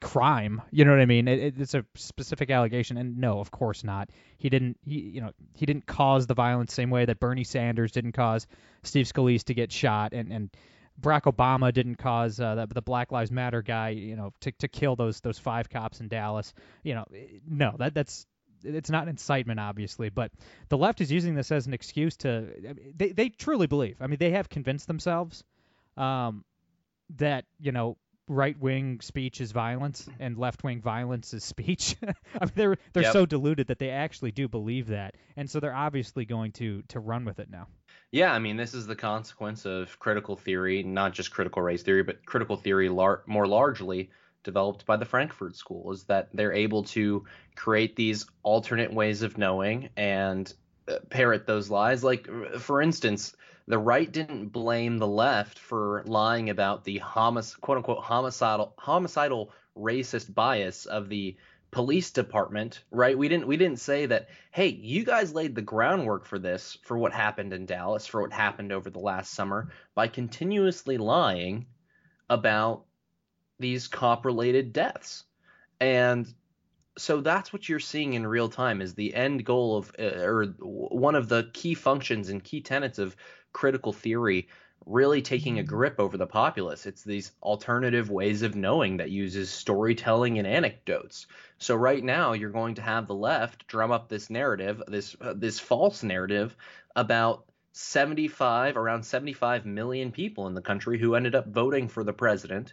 crime. 0.00 0.62
You 0.70 0.84
know 0.84 0.92
what 0.92 1.00
I 1.00 1.06
mean? 1.06 1.28
It, 1.28 1.38
it, 1.38 1.54
it's 1.60 1.74
a 1.74 1.84
specific 1.94 2.50
allegation, 2.50 2.96
and 2.96 3.18
no, 3.18 3.40
of 3.40 3.50
course 3.50 3.84
not. 3.84 4.10
He 4.38 4.48
didn't. 4.48 4.78
He 4.84 5.00
you 5.00 5.20
know 5.20 5.32
he 5.54 5.66
didn't 5.66 5.86
cause 5.86 6.26
the 6.26 6.34
violence 6.34 6.74
same 6.74 6.90
way 6.90 7.04
that 7.04 7.20
Bernie 7.20 7.44
Sanders 7.44 7.92
didn't 7.92 8.12
cause 8.12 8.46
Steve 8.82 9.06
Scalise 9.06 9.44
to 9.44 9.54
get 9.54 9.72
shot, 9.72 10.12
and 10.12 10.32
and 10.32 10.50
Barack 11.00 11.22
Obama 11.22 11.72
didn't 11.72 11.96
cause 11.96 12.40
uh, 12.40 12.54
the, 12.54 12.66
the 12.66 12.82
Black 12.82 13.12
Lives 13.12 13.30
Matter 13.30 13.62
guy, 13.62 13.90
you 13.90 14.16
know, 14.16 14.32
to 14.40 14.52
to 14.52 14.68
kill 14.68 14.96
those 14.96 15.20
those 15.20 15.38
five 15.38 15.68
cops 15.68 16.00
in 16.00 16.08
Dallas. 16.08 16.52
You 16.82 16.94
know, 16.94 17.04
no, 17.48 17.74
that 17.78 17.94
that's 17.94 18.26
it's 18.62 18.90
not 18.90 19.08
incitement, 19.08 19.60
obviously, 19.60 20.10
but 20.10 20.30
the 20.68 20.76
left 20.76 21.00
is 21.00 21.10
using 21.10 21.34
this 21.34 21.50
as 21.50 21.66
an 21.66 21.74
excuse 21.74 22.16
to. 22.18 22.48
They 22.94 23.12
they 23.12 23.28
truly 23.28 23.66
believe. 23.66 23.96
I 24.00 24.06
mean, 24.06 24.18
they 24.18 24.30
have 24.32 24.48
convinced 24.48 24.86
themselves 24.86 25.44
um, 25.96 26.44
that 27.16 27.44
you 27.58 27.72
know 27.72 27.96
right 28.30 28.56
wing 28.60 29.00
speech 29.00 29.40
is 29.40 29.50
violence 29.50 30.08
and 30.20 30.38
left 30.38 30.62
wing 30.62 30.80
violence 30.80 31.34
is 31.34 31.42
speech. 31.44 31.96
I 32.40 32.44
mean, 32.44 32.52
they're 32.54 32.76
they're 32.92 33.02
Yep. 33.02 33.12
so 33.12 33.26
deluded 33.26 33.66
that 33.66 33.78
they 33.78 33.90
actually 33.90 34.30
do 34.30 34.48
believe 34.48 34.86
that, 34.88 35.16
and 35.36 35.50
so 35.50 35.58
they're 35.60 35.74
obviously 35.74 36.24
going 36.24 36.52
to 36.52 36.82
to 36.88 37.00
run 37.00 37.24
with 37.24 37.40
it 37.40 37.50
now. 37.50 37.66
Yeah, 38.12 38.32
I 38.32 38.38
mean, 38.38 38.56
this 38.56 38.72
is 38.74 38.86
the 38.86 38.96
consequence 38.96 39.66
of 39.66 39.98
critical 39.98 40.36
theory, 40.36 40.82
not 40.82 41.12
just 41.12 41.30
critical 41.32 41.60
race 41.62 41.82
theory, 41.82 42.02
but 42.02 42.24
critical 42.24 42.56
theory 42.56 42.88
lar- 42.88 43.22
more 43.26 43.46
largely 43.46 44.10
developed 44.42 44.86
by 44.86 44.96
the 44.96 45.04
Frankfurt 45.04 45.54
School, 45.56 45.92
is 45.92 46.04
that 46.04 46.28
they're 46.32 46.52
able 46.52 46.84
to 46.84 47.24
create 47.56 47.94
these 47.96 48.26
alternate 48.42 48.92
ways 48.92 49.22
of 49.22 49.38
knowing 49.38 49.90
and 49.96 50.52
uh, 50.88 50.94
parrot 51.10 51.46
those 51.46 51.68
lies. 51.70 52.02
Like, 52.02 52.26
for 52.58 52.80
instance, 52.80 53.34
the 53.70 53.78
right 53.78 54.10
didn't 54.10 54.48
blame 54.48 54.98
the 54.98 55.06
left 55.06 55.58
for 55.58 56.02
lying 56.04 56.50
about 56.50 56.84
the 56.84 56.98
homic- 56.98 57.60
quote 57.60 57.78
unquote 57.78 58.02
homicidal 58.02 58.74
homicidal 58.78 59.52
racist 59.76 60.34
bias 60.34 60.86
of 60.86 61.08
the 61.08 61.36
police 61.70 62.10
department, 62.10 62.82
right? 62.90 63.16
We 63.16 63.28
didn't 63.28 63.46
we 63.46 63.56
didn't 63.56 63.78
say 63.78 64.06
that, 64.06 64.28
hey, 64.50 64.66
you 64.66 65.04
guys 65.04 65.34
laid 65.34 65.54
the 65.54 65.62
groundwork 65.62 66.26
for 66.26 66.40
this, 66.40 66.78
for 66.82 66.98
what 66.98 67.12
happened 67.12 67.52
in 67.52 67.64
Dallas, 67.64 68.08
for 68.08 68.22
what 68.22 68.32
happened 68.32 68.72
over 68.72 68.90
the 68.90 68.98
last 68.98 69.32
summer 69.34 69.70
by 69.94 70.08
continuously 70.08 70.98
lying 70.98 71.66
about 72.28 72.86
these 73.60 73.86
cop 73.86 74.24
related 74.24 74.72
deaths. 74.72 75.24
And 75.78 76.32
so 76.98 77.20
that's 77.20 77.52
what 77.52 77.68
you're 77.68 77.78
seeing 77.78 78.14
in 78.14 78.26
real 78.26 78.48
time 78.48 78.80
is 78.82 78.94
the 78.94 79.14
end 79.14 79.44
goal 79.44 79.76
of 79.76 79.92
uh, 79.98 80.22
or 80.22 80.46
one 80.58 81.14
of 81.14 81.28
the 81.28 81.48
key 81.52 81.74
functions 81.74 82.30
and 82.30 82.42
key 82.42 82.60
tenets 82.60 82.98
of 82.98 83.14
critical 83.52 83.92
theory 83.92 84.48
really 84.86 85.20
taking 85.20 85.58
a 85.58 85.62
grip 85.62 85.96
over 85.98 86.16
the 86.16 86.26
populace. 86.26 86.86
It's 86.86 87.04
these 87.04 87.32
alternative 87.42 88.10
ways 88.10 88.42
of 88.42 88.56
knowing 88.56 88.96
that 88.96 89.10
uses 89.10 89.50
storytelling 89.50 90.38
and 90.38 90.46
anecdotes. 90.46 91.26
So 91.58 91.74
right 91.74 92.02
now 92.02 92.32
you're 92.32 92.50
going 92.50 92.76
to 92.76 92.82
have 92.82 93.06
the 93.06 93.14
left 93.14 93.66
drum 93.66 93.92
up 93.92 94.08
this 94.08 94.30
narrative 94.30 94.82
this 94.88 95.14
uh, 95.20 95.34
this 95.36 95.60
false 95.60 96.02
narrative 96.02 96.56
about 96.96 97.44
75 97.72 98.76
around 98.76 99.04
75 99.04 99.66
million 99.66 100.10
people 100.10 100.46
in 100.46 100.54
the 100.54 100.62
country 100.62 100.98
who 100.98 101.14
ended 101.14 101.34
up 101.34 101.46
voting 101.46 101.88
for 101.88 102.02
the 102.02 102.12
president 102.12 102.72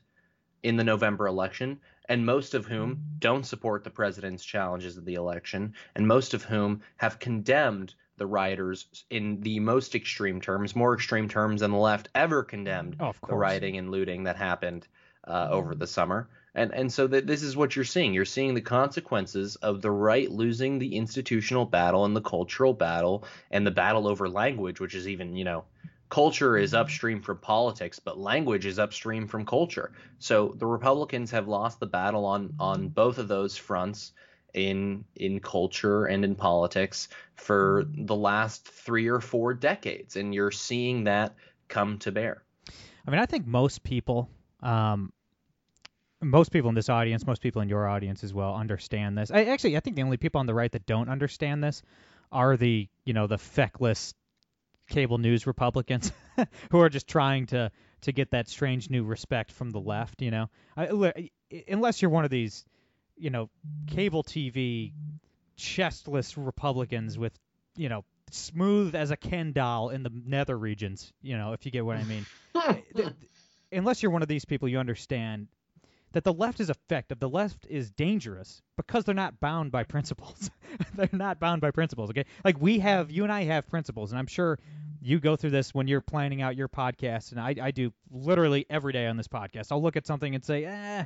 in 0.64 0.76
the 0.76 0.84
November 0.84 1.28
election, 1.28 1.80
and 2.10 2.26
most 2.26 2.56
of 2.56 2.66
whom 2.66 3.00
don't 3.20 3.46
support 3.46 3.84
the 3.84 3.90
president's 3.92 4.44
challenges 4.44 4.98
of 4.98 5.06
the 5.06 5.14
election, 5.14 5.74
and 5.96 6.08
most 6.08 6.34
of 6.34 6.44
whom 6.44 6.82
have 6.98 7.20
condemned 7.20 7.94
the 8.18 8.28
rioters 8.28 9.06
in 9.10 9.42
the 9.42 9.60
most 9.60 9.96
extreme 9.96 10.42
terms, 10.42 10.76
more 10.76 10.94
extreme 10.94 11.28
terms 11.30 11.62
than 11.62 11.72
the 11.72 11.78
left 11.78 12.10
ever 12.16 12.44
condemned 12.44 12.98
Oh, 13.00 13.08
of 13.08 13.22
the 13.28 13.36
rioting 13.36 13.78
and 13.78 13.92
looting 13.92 14.24
that 14.24 14.36
happened 14.36 14.88
uh, 15.28 15.48
over 15.52 15.76
the 15.76 15.88
summer. 15.88 16.30
And 16.56 16.74
and 16.74 16.92
so 16.92 17.06
that 17.08 17.28
this 17.28 17.44
is 17.44 17.56
what 17.56 17.76
you're 17.76 17.86
seeing. 17.86 18.14
You're 18.14 18.26
seeing 18.26 18.54
the 18.56 18.62
consequences 18.62 19.56
of 19.58 19.82
the 19.82 19.92
right 19.92 20.30
losing 20.32 20.80
the 20.80 20.96
institutional 20.96 21.66
battle 21.66 22.06
and 22.06 22.16
the 22.16 22.22
cultural 22.22 22.74
battle 22.74 23.26
and 23.52 23.66
the 23.68 23.72
battle 23.72 24.08
over 24.08 24.28
language, 24.28 24.80
which 24.80 24.96
is 24.96 25.08
even 25.08 25.36
you 25.36 25.44
know 25.44 25.66
culture 26.10 26.58
is 26.58 26.74
upstream 26.74 27.22
from 27.22 27.40
politics, 27.40 28.00
but 28.00 28.18
language 28.18 28.66
is 28.66 28.80
upstream 28.80 29.28
from 29.28 29.46
culture. 29.46 29.94
So 30.20 30.54
the 30.58 30.66
Republicans 30.66 31.32
have 31.32 31.48
lost 31.48 31.80
the 31.80 31.86
battle 31.88 32.26
on 32.26 32.54
on 32.60 32.90
both 32.90 33.18
of 33.20 33.28
those 33.28 33.58
fronts 33.58 34.14
in 34.58 35.06
in 35.16 35.40
culture 35.40 36.06
and 36.06 36.26
in 36.26 36.36
politics 36.36 37.08
for 37.36 37.86
the 37.88 38.16
last 38.16 38.68
3 38.68 39.08
or 39.08 39.22
4 39.22 39.54
decades 39.54 40.16
and 40.16 40.34
you're 40.34 40.52
seeing 40.52 41.04
that 41.06 41.36
come 41.68 42.00
to 42.00 42.12
bear. 42.12 42.44
I 43.06 43.12
mean, 43.12 43.20
I 43.20 43.26
think 43.26 43.46
most 43.46 43.84
people, 43.84 44.30
um, 44.62 45.14
most 46.22 46.52
people 46.52 46.70
in 46.70 46.76
this 46.76 46.90
audience, 46.90 47.26
most 47.26 47.42
people 47.42 47.62
in 47.62 47.70
your 47.70 47.88
audience 47.88 48.24
as 48.24 48.34
well, 48.34 48.56
understand 48.56 49.18
this. 49.18 49.32
I, 49.32 49.46
actually, 49.46 49.78
I 49.78 49.80
think 49.80 49.96
the 49.96 50.04
only 50.04 50.18
people 50.18 50.40
on 50.40 50.46
the 50.46 50.54
right 50.54 50.72
that 50.72 50.86
don't 50.86 51.08
understand 51.08 51.64
this 51.64 51.84
are 52.32 52.58
the, 52.58 52.90
you 53.06 53.14
know, 53.14 53.28
the 53.28 53.38
feckless 53.38 54.14
cable 54.90 55.18
news 55.18 55.46
Republicans 55.46 56.12
who 56.72 56.80
are 56.80 56.90
just 56.90 57.08
trying 57.08 57.46
to 57.48 57.72
to 58.00 58.12
get 58.12 58.32
that 58.32 58.48
strange 58.48 58.90
new 58.90 59.04
respect 59.04 59.52
from 59.52 59.70
the 59.72 59.80
left. 59.80 60.22
You 60.22 60.32
know, 60.32 60.50
I, 60.76 61.30
unless 61.68 62.02
you're 62.02 62.12
one 62.12 62.26
of 62.26 62.30
these, 62.30 62.66
you 63.18 63.30
know, 63.30 63.50
cable 63.88 64.24
TV 64.24 64.94
chestless 65.58 66.36
Republicans 66.38 67.18
with, 67.18 67.38
you 67.76 67.90
know, 67.90 68.04
smooth 68.32 68.96
as 68.96 69.12
a 69.12 69.18
Ken 69.18 69.54
doll 69.54 69.90
in 69.90 70.04
the 70.04 70.12
nether 70.26 70.58
regions. 70.58 71.14
You 71.22 71.38
know, 71.38 71.54
if 71.54 71.66
you 71.66 71.72
get 71.72 71.86
what 71.86 71.98
I 71.98 72.04
mean 72.04 72.26
unless 73.72 74.02
you're 74.02 74.12
one 74.12 74.22
of 74.22 74.28
these 74.28 74.46
people, 74.46 74.68
you 74.68 74.80
understand 74.80 75.48
that 76.14 76.24
the 76.24 76.34
left 76.34 76.60
is 76.60 76.70
effective. 76.70 77.20
The 77.20 77.30
left 77.30 77.68
is 77.70 77.92
dangerous 77.92 78.62
because 78.76 79.04
they're 79.04 79.16
not 79.16 79.40
bound 79.40 79.72
by 79.72 79.84
principles. 79.84 80.50
they're 80.96 81.10
not 81.12 81.40
bound 81.40 81.62
by 81.62 81.72
principles. 81.72 82.10
Okay, 82.10 82.26
like 82.44 82.60
we 82.60 82.80
have, 82.80 83.12
you 83.12 83.24
and 83.24 83.32
I 83.32 83.44
have 83.44 83.68
principles, 83.68 84.12
and 84.12 84.20
I'm 84.20 84.28
sure 84.28 84.60
you 85.02 85.20
go 85.20 85.36
through 85.36 85.52
this 85.52 85.74
when 85.74 85.88
you're 85.88 86.02
planning 86.02 86.42
out 86.42 86.56
your 86.56 86.70
podcast, 86.70 87.32
and 87.32 87.42
I, 87.42 87.56
I 87.62 87.72
do 87.72 87.92
literally 88.12 88.66
every 88.70 88.94
day 88.94 89.08
on 89.08 89.18
this 89.18 89.28
podcast. 89.28 89.72
I'll 89.72 89.82
look 89.82 89.96
at 89.96 90.08
something 90.08 90.34
and 90.34 90.44
say, 90.44 90.66
eh. 90.66 91.06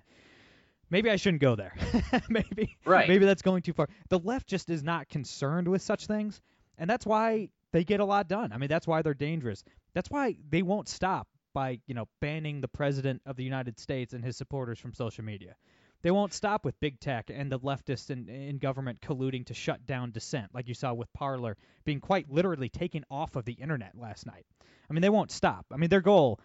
Maybe 0.92 1.10
I 1.10 1.16
shouldn't 1.16 1.42
go 1.42 1.56
there. 1.56 1.74
maybe 2.30 2.78
Right. 2.86 3.08
maybe 3.08 3.26
that's 3.26 3.42
going 3.42 3.64
too 3.64 3.74
far. 3.74 3.88
The 4.10 4.20
left 4.20 4.48
just 4.48 4.70
is 4.70 4.84
not 4.84 5.10
concerned 5.10 5.68
with 5.68 5.82
such 5.82 6.06
things, 6.06 6.42
and 6.78 6.90
that's 6.90 7.06
why 7.06 7.50
they 7.72 7.84
get 7.84 8.02
a 8.02 8.06
lot 8.06 8.28
done. 8.28 8.52
I 8.52 8.58
mean, 8.58 8.70
that's 8.70 8.86
why 8.86 9.02
they're 9.02 9.14
dangerous. 9.14 9.64
That's 9.94 10.12
why 10.12 10.36
they 10.50 10.62
won't 10.62 10.90
stop 10.90 11.28
by, 11.54 11.80
you 11.88 11.96
know, 11.96 12.08
banning 12.20 12.62
the 12.62 12.68
president 12.68 13.22
of 13.26 13.38
the 13.38 13.44
United 13.44 13.80
States 13.80 14.14
and 14.14 14.24
his 14.24 14.38
supporters 14.38 14.80
from 14.80 14.94
social 14.94 15.24
media. 15.24 15.56
They 16.02 16.12
won't 16.12 16.34
stop 16.34 16.66
with 16.66 16.80
big 16.80 17.00
tech 17.00 17.30
and 17.32 17.52
the 17.52 17.60
leftists 17.60 18.10
in, 18.10 18.28
in 18.28 18.58
government 18.58 19.02
colluding 19.02 19.46
to 19.46 19.54
shut 19.54 19.86
down 19.86 20.12
dissent, 20.12 20.48
like 20.54 20.68
you 20.68 20.74
saw 20.74 20.94
with 20.94 21.12
Parler 21.14 21.58
being 21.86 22.00
quite 22.00 22.30
literally 22.32 22.70
taken 22.70 23.06
off 23.12 23.36
of 23.36 23.46
the 23.46 23.54
internet 23.54 23.96
last 23.96 24.26
night. 24.26 24.46
I 24.90 24.94
mean, 24.94 25.02
they 25.02 25.10
won't 25.10 25.32
stop. 25.32 25.66
I 25.72 25.78
mean, 25.78 25.90
their 25.90 26.02
goal 26.02 26.40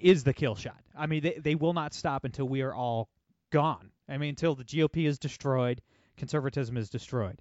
is 0.00 0.24
the 0.24 0.34
kill 0.34 0.56
shot. 0.56 0.80
I 0.96 1.06
mean, 1.06 1.22
they, 1.22 1.34
they 1.34 1.54
will 1.54 1.74
not 1.74 1.94
stop 1.94 2.24
until 2.24 2.48
we 2.48 2.62
are 2.62 2.74
all 2.74 3.08
gone. 3.50 3.90
I 4.08 4.18
mean, 4.18 4.30
until 4.30 4.54
the 4.54 4.64
GOP 4.64 5.06
is 5.06 5.18
destroyed, 5.18 5.82
conservatism 6.16 6.76
is 6.76 6.88
destroyed. 6.88 7.40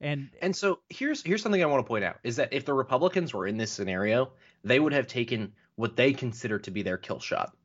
And 0.00 0.28
And 0.42 0.54
so 0.54 0.80
here's 0.90 1.22
here's 1.22 1.42
something 1.42 1.62
I 1.62 1.66
want 1.66 1.84
to 1.84 1.88
point 1.88 2.04
out 2.04 2.18
is 2.22 2.36
that 2.36 2.52
if 2.52 2.64
the 2.64 2.74
Republicans 2.74 3.32
were 3.32 3.46
in 3.46 3.56
this 3.56 3.72
scenario, 3.72 4.32
they 4.62 4.78
would 4.78 4.92
have 4.92 5.06
taken 5.06 5.52
what 5.76 5.96
they 5.96 6.12
consider 6.12 6.58
to 6.60 6.70
be 6.70 6.82
their 6.82 6.98
kill 6.98 7.20
shot. 7.20 7.56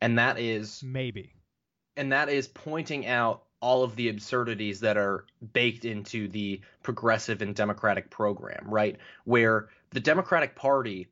And 0.00 0.18
that 0.18 0.38
is 0.38 0.82
maybe. 0.82 1.34
and 1.96 2.12
that 2.12 2.28
is 2.28 2.48
pointing 2.48 3.06
out 3.06 3.44
all 3.60 3.82
of 3.82 3.96
the 3.96 4.08
absurdities 4.08 4.80
that 4.80 4.96
are 4.96 5.24
baked 5.52 5.84
into 5.84 6.28
the 6.28 6.60
progressive 6.82 7.42
and 7.42 7.56
democratic 7.56 8.08
program, 8.08 8.64
right? 8.68 8.96
Where 9.24 9.68
the 9.90 10.00
Democratic 10.00 10.54
Party 10.54 11.08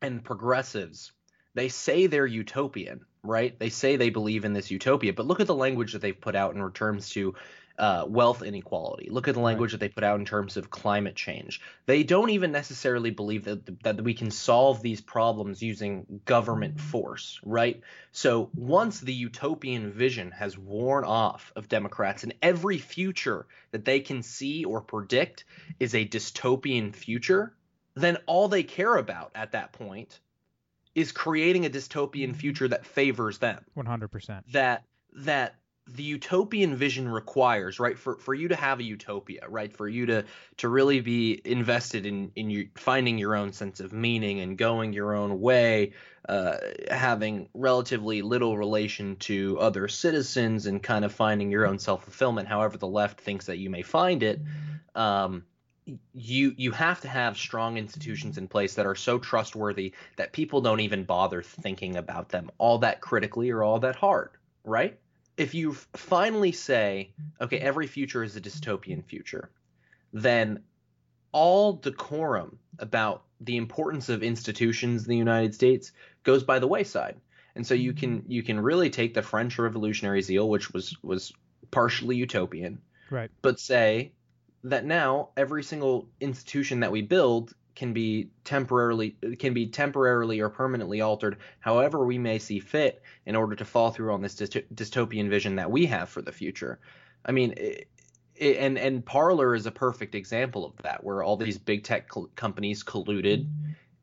and 0.00 0.24
progressives, 0.24 1.12
they 1.54 1.68
say 1.68 2.06
they're 2.06 2.26
utopian, 2.26 3.04
right? 3.22 3.58
They 3.58 3.68
say 3.68 3.96
they 3.96 4.10
believe 4.10 4.44
in 4.44 4.52
this 4.52 4.70
utopia, 4.70 5.12
but 5.12 5.26
look 5.26 5.40
at 5.40 5.46
the 5.46 5.54
language 5.54 5.92
that 5.92 6.02
they've 6.02 6.20
put 6.20 6.34
out 6.34 6.54
in 6.54 6.70
terms 6.72 7.10
to 7.10 7.34
uh, 7.80 8.04
wealth 8.06 8.42
inequality. 8.42 9.08
Look 9.10 9.26
at 9.26 9.34
the 9.34 9.40
language 9.40 9.72
that 9.72 9.80
they 9.80 9.88
put 9.88 10.04
out 10.04 10.18
in 10.18 10.26
terms 10.26 10.58
of 10.58 10.68
climate 10.68 11.16
change. 11.16 11.62
They 11.86 12.02
don't 12.02 12.28
even 12.28 12.52
necessarily 12.52 13.10
believe 13.10 13.44
that 13.44 13.82
that 13.82 14.02
we 14.02 14.12
can 14.12 14.30
solve 14.30 14.82
these 14.82 15.00
problems 15.00 15.62
using 15.62 16.20
government 16.26 16.78
force, 16.78 17.40
right? 17.42 17.80
So 18.12 18.50
once 18.54 19.00
the 19.00 19.14
utopian 19.14 19.92
vision 19.92 20.30
has 20.32 20.58
worn 20.58 21.04
off 21.04 21.52
of 21.56 21.68
Democrats, 21.68 22.22
and 22.22 22.34
every 22.42 22.76
future 22.76 23.46
that 23.70 23.86
they 23.86 24.00
can 24.00 24.22
see 24.22 24.66
or 24.66 24.82
predict 24.82 25.44
is 25.78 25.94
a 25.94 26.06
dystopian 26.06 26.94
future, 26.94 27.54
then 27.94 28.18
all 28.26 28.48
they 28.48 28.62
care 28.62 28.96
about 28.96 29.30
at 29.34 29.52
that 29.52 29.72
point 29.72 30.20
is 30.94 31.12
creating 31.12 31.66
a 31.66 31.70
dystopian 31.70 32.34
future 32.34 32.68
that 32.68 32.84
favors 32.86 33.38
them. 33.38 33.64
One 33.74 33.86
hundred 33.86 34.08
percent. 34.08 34.44
that 34.52 34.84
that 35.14 35.54
the 35.86 36.02
utopian 36.04 36.76
vision 36.76 37.08
requires 37.08 37.80
right 37.80 37.98
for 37.98 38.16
for 38.18 38.32
you 38.32 38.46
to 38.48 38.54
have 38.54 38.78
a 38.78 38.82
utopia 38.82 39.48
right 39.48 39.72
for 39.72 39.88
you 39.88 40.06
to 40.06 40.24
to 40.58 40.68
really 40.68 41.00
be 41.00 41.40
invested 41.44 42.06
in 42.06 42.30
in 42.36 42.48
you 42.48 42.68
finding 42.76 43.18
your 43.18 43.34
own 43.34 43.52
sense 43.52 43.80
of 43.80 43.92
meaning 43.92 44.38
and 44.38 44.56
going 44.56 44.92
your 44.92 45.14
own 45.14 45.40
way 45.40 45.92
uh 46.28 46.58
having 46.90 47.48
relatively 47.54 48.22
little 48.22 48.56
relation 48.56 49.16
to 49.16 49.58
other 49.58 49.88
citizens 49.88 50.66
and 50.66 50.80
kind 50.80 51.04
of 51.04 51.12
finding 51.12 51.50
your 51.50 51.66
own 51.66 51.78
self-fulfillment 51.80 52.46
however 52.46 52.76
the 52.76 52.86
left 52.86 53.20
thinks 53.20 53.46
that 53.46 53.58
you 53.58 53.68
may 53.68 53.82
find 53.82 54.22
it. 54.22 54.40
Um 54.94 55.44
you 56.12 56.54
you 56.56 56.70
have 56.72 57.00
to 57.00 57.08
have 57.08 57.36
strong 57.36 57.76
institutions 57.76 58.38
in 58.38 58.46
place 58.46 58.74
that 58.74 58.86
are 58.86 58.94
so 58.94 59.18
trustworthy 59.18 59.92
that 60.16 60.32
people 60.32 60.60
don't 60.60 60.80
even 60.80 61.04
bother 61.04 61.42
thinking 61.42 61.96
about 61.96 62.28
them 62.28 62.50
all 62.58 62.78
that 62.78 63.00
critically 63.00 63.50
or 63.50 63.62
all 63.62 63.80
that 63.80 63.96
hard 63.96 64.30
right 64.64 64.98
if 65.36 65.54
you 65.54 65.72
finally 65.96 66.52
say 66.52 67.10
okay 67.40 67.58
every 67.58 67.86
future 67.86 68.22
is 68.22 68.36
a 68.36 68.40
dystopian 68.40 69.04
future 69.04 69.50
then 70.12 70.62
all 71.32 71.74
decorum 71.74 72.58
about 72.78 73.24
the 73.40 73.56
importance 73.56 74.08
of 74.08 74.22
institutions 74.22 75.04
in 75.04 75.10
the 75.10 75.16
United 75.16 75.54
States 75.54 75.92
goes 76.24 76.44
by 76.44 76.58
the 76.58 76.66
wayside. 76.66 77.16
And 77.54 77.66
so 77.66 77.74
you 77.74 77.92
can 77.92 78.24
you 78.28 78.42
can 78.42 78.60
really 78.60 78.90
take 78.90 79.14
the 79.14 79.22
French 79.22 79.58
Revolutionary 79.58 80.22
zeal, 80.22 80.48
which 80.48 80.72
was 80.72 80.96
was 81.02 81.32
partially 81.70 82.16
utopian, 82.16 82.80
Right. 83.10 83.30
but 83.42 83.58
say 83.58 84.12
that 84.64 84.84
now 84.84 85.30
every 85.36 85.62
single 85.62 86.08
institution 86.20 86.80
that 86.80 86.92
we 86.92 87.02
build 87.02 87.54
can 87.74 87.92
be 87.92 88.28
temporarily 88.44 89.16
can 89.38 89.54
be 89.54 89.66
temporarily 89.66 90.40
or 90.40 90.50
permanently 90.50 91.00
altered 91.00 91.38
however 91.60 92.04
we 92.04 92.18
may 92.18 92.38
see 92.38 92.58
fit 92.58 93.02
in 93.24 93.36
order 93.36 93.56
to 93.56 93.64
fall 93.64 93.90
through 93.90 94.12
on 94.12 94.20
this 94.20 94.34
dystopian 94.34 95.30
vision 95.30 95.56
that 95.56 95.70
we 95.70 95.86
have 95.86 96.08
for 96.08 96.20
the 96.20 96.32
future. 96.32 96.78
I 97.24 97.32
mean, 97.32 97.54
it, 97.56 97.88
it, 98.34 98.56
and 98.56 98.78
and 98.78 99.04
Parler 99.04 99.54
is 99.54 99.66
a 99.66 99.70
perfect 99.70 100.14
example 100.14 100.64
of 100.64 100.76
that, 100.82 101.04
where 101.04 101.22
all 101.22 101.36
these 101.36 101.58
big 101.58 101.84
tech 101.84 102.08
col- 102.08 102.30
companies 102.34 102.82
colluded 102.82 103.46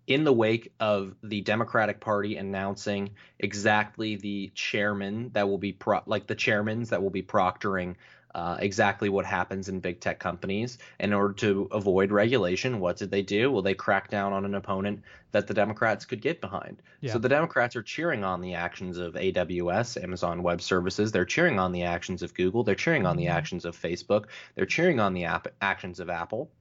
in 0.07 0.23
the 0.23 0.33
wake 0.33 0.71
of 0.79 1.15
the 1.21 1.41
Democratic 1.41 1.99
Party 1.99 2.37
announcing 2.37 3.11
exactly 3.39 4.15
the 4.15 4.49
chairman 4.55 5.29
that 5.33 5.49
will 5.49 5.57
be 5.57 5.73
pro- 5.73 6.01
like 6.05 6.27
the 6.27 6.35
chairmans 6.35 6.89
that 6.89 7.03
will 7.03 7.09
be 7.09 7.23
proctoring 7.23 7.95
uh, 8.37 8.55
exactly 8.59 9.09
what 9.09 9.25
happens 9.25 9.67
in 9.67 9.79
big 9.79 9.99
tech 9.99 10.19
companies. 10.19 10.77
In 10.99 11.11
order 11.11 11.33
to 11.33 11.67
avoid 11.71 12.11
regulation, 12.11 12.79
what 12.79 12.95
did 12.95 13.09
they 13.09 13.23
do? 13.23 13.51
Well, 13.51 13.63
they 13.63 13.73
cracked 13.73 14.11
down 14.11 14.31
on 14.31 14.45
an 14.45 14.53
opponent 14.53 15.01
that 15.31 15.47
the 15.47 15.55
Democrats 15.55 16.05
could 16.05 16.21
get 16.21 16.39
behind. 16.39 16.83
Yeah. 17.01 17.13
So 17.13 17.19
the 17.19 17.29
Democrats 17.29 17.75
are 17.75 17.81
cheering 17.81 18.23
on 18.23 18.39
the 18.39 18.53
actions 18.53 18.99
of 18.99 19.15
AWS, 19.15 20.01
Amazon 20.01 20.43
Web 20.43 20.61
Services. 20.61 21.11
They're 21.11 21.25
cheering 21.25 21.57
on 21.57 21.71
the 21.71 21.81
actions 21.81 22.21
of 22.21 22.35
Google. 22.35 22.63
They're 22.63 22.75
cheering 22.75 23.07
on 23.07 23.17
the 23.17 23.27
actions 23.27 23.65
of 23.65 23.75
Facebook. 23.75 24.25
They're 24.53 24.67
cheering 24.67 24.99
on 24.99 25.15
the 25.15 25.23
app- 25.23 25.47
actions 25.59 25.99
of 25.99 26.11
Apple. 26.11 26.51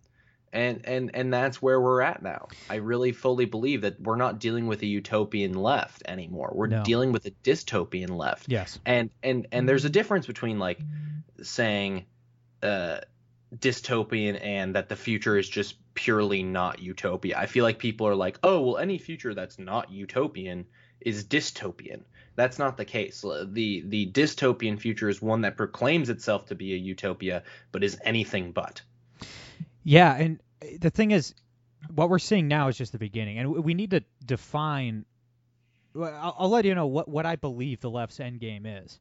And, 0.53 0.81
and 0.87 1.11
and 1.15 1.33
that's 1.35 1.61
where 1.61 1.81
we're 1.81 2.01
at 2.01 2.23
now. 2.23 2.49
I 2.71 2.77
really 2.77 3.13
fully 3.13 3.45
believe 3.45 3.83
that 3.83 4.01
we're 4.01 4.17
not 4.17 4.39
dealing 4.39 4.67
with 4.67 4.81
a 4.83 4.87
utopian 4.87 5.53
left 5.55 6.03
anymore. 6.07 6.53
We're 6.55 6.69
No. 6.69 6.83
dealing 6.85 7.13
with 7.13 7.27
a 7.27 7.31
dystopian 7.43 8.11
left 8.17 8.47
Yes. 8.49 8.79
and 8.87 9.11
and 9.23 9.47
and 9.53 9.69
there's 9.69 9.85
a 9.85 9.91
difference 9.91 10.27
between 10.27 10.59
like 10.59 10.81
saying 11.43 12.07
uh 12.63 13.01
dystopian 13.57 14.39
and 14.43 14.75
that 14.75 14.89
the 14.89 14.97
future 14.97 15.37
is 15.39 15.49
just 15.49 15.77
purely 15.95 16.43
not 16.43 16.81
utopia 16.81 17.39
i 17.39 17.47
feel 17.47 17.63
like 17.63 17.79
people 17.79 18.07
are 18.07 18.15
like 18.15 18.39
oh 18.43 18.61
well 18.61 18.77
any 18.79 18.99
future 18.99 19.35
that's 19.35 19.59
not 19.59 19.91
utopian 19.91 20.67
is 21.01 21.25
dystopian 21.25 22.03
that's 22.35 22.59
not 22.59 22.77
the 22.77 22.85
case 22.85 23.21
the 23.53 23.83
the 23.87 24.11
dystopian 24.11 24.79
future 24.81 25.09
is 25.09 25.23
one 25.23 25.43
that 25.43 25.57
proclaims 25.57 26.11
itself 26.11 26.47
to 26.47 26.55
be 26.55 26.75
a 26.75 26.77
utopia 26.77 27.43
but 27.73 27.85
is 27.85 27.97
anything 28.05 28.51
but 28.53 28.83
Yeah, 29.87 30.17
and 30.17 30.41
eh, 30.63 30.79
the 30.81 30.91
thing 30.91 31.13
is, 31.13 31.33
what 31.95 32.11
we're 32.11 32.19
seeing 32.19 32.49
now 32.49 32.67
is 32.67 32.77
just 32.77 32.91
the 32.91 32.99
beginning, 32.99 33.39
and 33.39 33.65
we 33.65 33.73
need 33.73 33.93
to 33.93 34.03
define. 34.25 35.05
I'll, 35.95 36.35
I'll 36.41 36.49
let 36.51 36.65
you 36.65 36.75
know 36.75 36.89
what 36.89 37.09
what 37.09 37.25
I 37.25 37.37
believe 37.37 37.81
the 37.81 37.89
left's 37.89 38.19
end 38.19 38.41
game 38.41 38.67
is, 38.67 38.99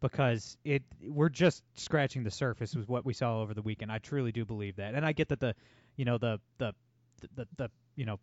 because 0.00 0.58
it 0.62 0.82
we're 1.08 1.30
just 1.30 1.62
scratching 1.74 2.22
the 2.22 2.30
surface 2.30 2.74
with 2.76 2.86
what 2.86 3.06
we 3.06 3.14
saw 3.14 3.40
over 3.40 3.54
the 3.54 3.62
weekend. 3.62 3.90
I 3.90 3.96
truly 3.96 4.30
do 4.30 4.44
believe 4.44 4.76
that, 4.76 4.94
and 4.94 5.06
I 5.06 5.12
get 5.12 5.30
that 5.30 5.40
the, 5.40 5.54
you 5.96 6.04
know, 6.04 6.18
the 6.18 6.38
the 6.58 6.74
the, 7.22 7.28
the, 7.34 7.48
the 7.56 7.70
you 7.96 8.04
know, 8.04 8.20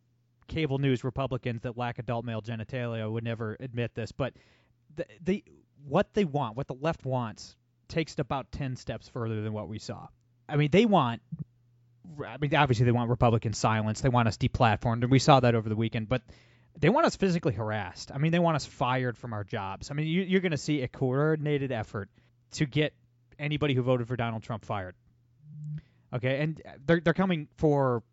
cable 0.48 0.78
news 0.78 1.04
Republicans 1.04 1.64
that 1.64 1.80
lack 1.80 1.98
adult 1.98 2.26
male 2.26 2.44
genitalia 2.44 3.12
would 3.12 3.24
never 3.24 3.58
admit 3.60 3.96
this, 3.96 4.12
but 4.12 4.36
the 4.96 5.06
the 5.24 5.44
what 5.88 6.14
they 6.14 6.26
want, 6.26 6.56
what 6.58 6.68
the 6.68 6.76
left 6.76 7.06
wants, 7.06 7.56
takes 7.88 8.14
it 8.14 8.20
about 8.20 8.52
ten 8.52 8.76
steps 8.76 9.10
further 9.10 9.42
than 9.42 9.52
what 9.52 9.68
we 9.68 9.80
saw. 9.80 10.08
I 10.48 10.58
mean, 10.58 10.70
they 10.70 10.86
want 10.86 11.24
I 12.26 12.38
mean, 12.38 12.54
obviously 12.56 12.86
they 12.86 12.92
want 12.92 13.10
Republican 13.10 13.54
silence. 13.54 14.02
They 14.02 14.10
want 14.10 14.28
us 14.28 14.38
deplatformed, 14.38 15.04
and 15.04 15.12
we 15.12 15.20
saw 15.20 15.40
that 15.40 15.56
over 15.56 15.70
the 15.70 15.76
weekend. 15.76 16.10
But 16.10 16.22
they 16.78 16.90
want 16.90 17.06
us 17.06 17.16
physically 17.16 17.54
harassed. 17.54 18.12
I 18.14 18.18
mean, 18.18 18.32
they 18.32 18.40
want 18.40 18.56
us 18.56 18.66
fired 18.66 19.18
from 19.18 19.34
our 19.34 19.44
jobs. 19.44 19.92
I 19.92 19.94
mean, 19.94 20.08
you, 20.08 20.22
you're 20.24 20.42
going 20.42 20.52
to 20.52 20.58
see 20.58 20.82
a 20.82 20.88
coordinated 20.88 21.72
effort 21.72 22.10
to 22.54 22.66
get 22.66 22.94
anybody 23.40 23.74
who 23.74 23.82
voted 23.82 24.08
for 24.08 24.16
Donald 24.16 24.44
Trump 24.44 24.66
fired. 24.66 24.96
Okay, 26.14 26.42
and 26.42 26.62
they're 26.86 27.00
they're 27.00 27.14
coming 27.14 27.48
for 27.58 28.04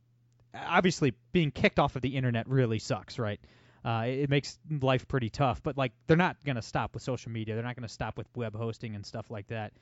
obviously 0.54 1.14
being 1.32 1.50
kicked 1.50 1.78
off 1.78 1.96
of 1.96 2.02
the 2.02 2.16
internet 2.16 2.48
really 2.48 2.78
sucks, 2.78 3.18
right? 3.18 3.40
Uh, 3.84 4.04
it 4.06 4.28
makes 4.28 4.58
life 4.80 5.08
pretty 5.08 5.30
tough. 5.30 5.62
But 5.62 5.76
like, 5.76 5.92
they're 6.06 6.16
not 6.16 6.36
going 6.44 6.56
to 6.56 6.62
stop 6.62 6.94
with 6.94 7.02
social 7.02 7.32
media. 7.32 7.54
They're 7.54 7.64
not 7.64 7.76
going 7.76 7.88
to 7.88 7.92
stop 7.92 8.18
with 8.18 8.26
web 8.34 8.54
hosting 8.54 8.94
and 8.94 9.04
stuff 9.04 9.30
like 9.30 9.48
that 9.48 9.72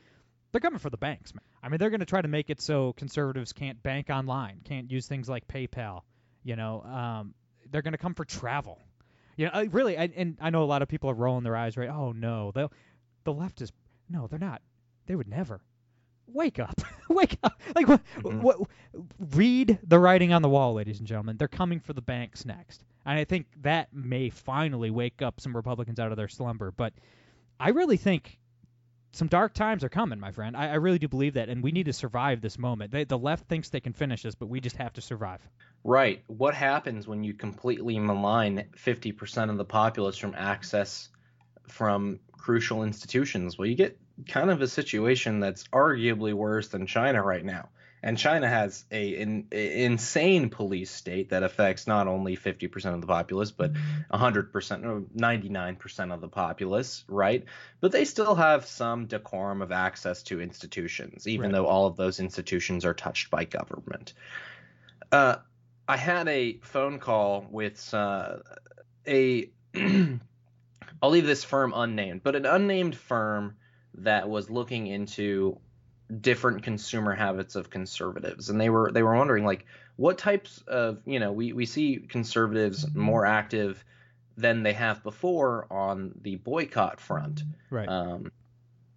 they're 0.53 0.61
coming 0.61 0.79
for 0.79 0.91
the 0.91 0.97
banks, 0.97 1.35
man. 1.35 1.43
I 1.63 1.69
mean, 1.69 1.79
they're 1.79 1.91
going 1.91 2.01
to 2.01 2.07
try 2.07 2.23
to 2.23 2.29
make 2.29 2.51
it 2.51 2.61
so 2.61 2.93
conservatives 2.95 3.53
can't 3.53 3.83
bank 3.83 4.11
online, 4.11 4.61
can't 4.65 4.91
use 4.91 5.07
things 5.07 5.29
like 5.29 5.47
PayPal. 5.49 6.03
You 6.45 6.57
know, 6.57 6.83
um, 6.83 7.35
they're 7.71 7.83
going 7.83 7.93
to 7.93 7.99
come 7.99 8.15
for 8.15 8.25
travel. 8.25 8.81
You 9.37 9.47
know, 9.47 9.53
uh, 9.55 9.65
really, 9.71 9.97
I, 9.99 10.11
and 10.17 10.37
I 10.41 10.51
know 10.51 10.63
a 10.63 10.67
lot 10.67 10.83
of 10.83 10.89
people 10.89 11.11
are 11.11 11.15
rolling 11.15 11.45
their 11.45 11.57
eyes, 11.57 11.77
right? 11.77 11.89
Oh 11.89 12.13
no, 12.13 12.51
the 12.53 12.69
the 13.25 13.33
left 13.33 13.61
is 13.61 13.73
no, 14.09 14.27
they're 14.27 14.39
not. 14.39 14.63
They 15.07 15.15
would 15.15 15.29
never. 15.29 15.61
Wake 16.27 16.59
up, 16.59 16.81
wake 17.09 17.39
up! 17.43 17.61
Like 17.75 17.89
what? 17.89 18.01
Mhm. 18.19 18.41
What? 18.41 18.59
Read 19.35 19.79
the 19.83 19.99
writing 19.99 20.33
on 20.33 20.43
the 20.43 20.49
wall, 20.49 20.75
ladies 20.75 20.99
and 20.99 21.07
gentlemen. 21.07 21.37
They're 21.37 21.49
coming 21.49 21.81
for 21.81 21.93
the 21.93 22.03
banks 22.03 22.45
next, 22.45 22.85
and 23.07 23.19
I 23.19 23.25
think 23.25 23.47
that 23.63 23.93
may 23.95 24.29
finally 24.29 24.91
wake 24.91 25.23
up 25.23 25.41
some 25.41 25.57
Republicans 25.57 25.99
out 25.99 26.11
of 26.11 26.17
their 26.17 26.29
slumber. 26.29 26.71
But 26.71 26.93
I 27.61 27.71
really 27.71 27.97
think 27.97 28.39
some 29.13 29.29
dark 29.29 29.55
times 29.55 29.85
are 29.85 29.89
coming, 29.89 30.21
my 30.21 30.33
friend. 30.33 30.57
I, 30.57 30.69
I 30.71 30.75
really 30.75 30.99
do 30.99 31.09
believe 31.09 31.35
that, 31.35 31.49
and 31.49 31.63
we 31.63 31.73
need 31.73 31.87
to 31.87 31.93
survive 31.93 32.41
this 32.41 32.59
moment. 32.59 32.93
They, 32.93 33.05
the 33.05 33.19
left 33.19 33.49
thinks 33.49 33.69
they 33.71 33.81
can 33.81 33.93
finish 33.93 34.25
us, 34.25 34.35
but 34.35 34.49
we 34.49 34.61
just 34.61 34.77
have 34.77 34.93
to 34.95 35.01
survive. 35.01 35.41
Right. 35.85 36.23
What 36.27 36.55
happens 36.55 37.07
when 37.07 37.25
you 37.25 37.35
completely 37.35 37.99
malign 37.99 38.65
50% 38.77 39.51
of 39.51 39.57
the 39.57 39.65
populace 39.65 40.17
from 40.17 40.35
access 40.37 41.09
from 41.69 42.21
crucial 42.33 42.83
institutions? 42.83 43.57
Well, 43.57 43.69
you 43.69 43.75
get 43.75 43.99
kind 44.27 44.51
of 44.51 44.61
a 44.61 44.69
situation 44.69 45.41
that's 45.41 45.65
arguably 45.69 46.33
worse 46.33 46.69
than 46.69 46.87
China 46.87 47.23
right 47.23 47.45
now. 47.45 47.69
And 48.03 48.17
China 48.17 48.49
has 48.49 48.85
a, 48.91 49.21
an 49.21 49.49
insane 49.51 50.51
police 50.51 50.91
state 50.91 51.31
that 51.31 51.43
affects 51.43 51.87
not 51.87 52.07
only 52.07 52.37
50% 52.37 52.95
of 52.95 53.01
the 53.01 53.07
populace, 53.07 53.51
but 53.51 53.73
100% 54.13 54.85
or 54.85 55.01
99% 55.01 56.15
of 56.15 56.21
the 56.21 56.29
populace, 56.29 57.05
right? 57.09 57.45
But 57.81 57.93
they 57.93 58.05
still 58.05 58.35
have 58.35 58.67
some 58.67 59.07
decorum 59.07 59.63
of 59.63 59.73
access 59.73 60.23
to 60.25 60.41
institutions, 60.41 61.27
even 61.27 61.47
Right. 61.47 61.53
though 61.53 61.67
all 61.67 61.87
of 61.87 61.97
those 61.97 62.21
institutions 62.21 62.85
are 62.85 62.95
touched 62.95 63.31
by 63.31 63.45
government. 63.45 64.15
Uh, 65.11 65.37
I 65.89 65.97
had 65.97 66.29
a 66.29 66.59
phone 66.63 66.99
call 66.99 67.47
with 67.51 67.93
uh, 67.95 68.37
a 69.07 69.51
I'll 71.03 71.11
leave 71.11 71.27
this 71.27 71.45
firm 71.45 71.73
unnamed, 71.75 72.23
but 72.23 72.37
an 72.37 72.47
unnamed 72.47 72.97
firm 72.97 73.57
that 73.95 74.29
was 74.29 74.51
looking 74.51 74.87
into 74.87 75.59
different 76.21 76.63
consumer 76.63 77.15
habits 77.15 77.55
of 77.55 77.69
conservatives 77.69 78.49
and 78.49 78.61
they 78.61 78.71
were 78.71 78.91
they 78.93 79.03
were 79.03 79.15
wondering 79.15 79.45
like 79.45 79.67
what 79.97 80.17
types 80.17 80.63
of 80.67 81.01
you 81.05 81.19
know 81.21 81.33
we 81.33 81.53
we 81.53 81.67
see 81.67 81.97
conservatives 81.97 82.87
more 82.95 83.27
active 83.27 83.85
than 84.37 84.63
they 84.63 84.73
have 84.73 85.03
before 85.03 85.67
on 85.71 86.13
the 86.23 86.37
boycott 86.37 86.99
front 87.01 87.43
Right. 87.71 87.89
um, 87.89 88.31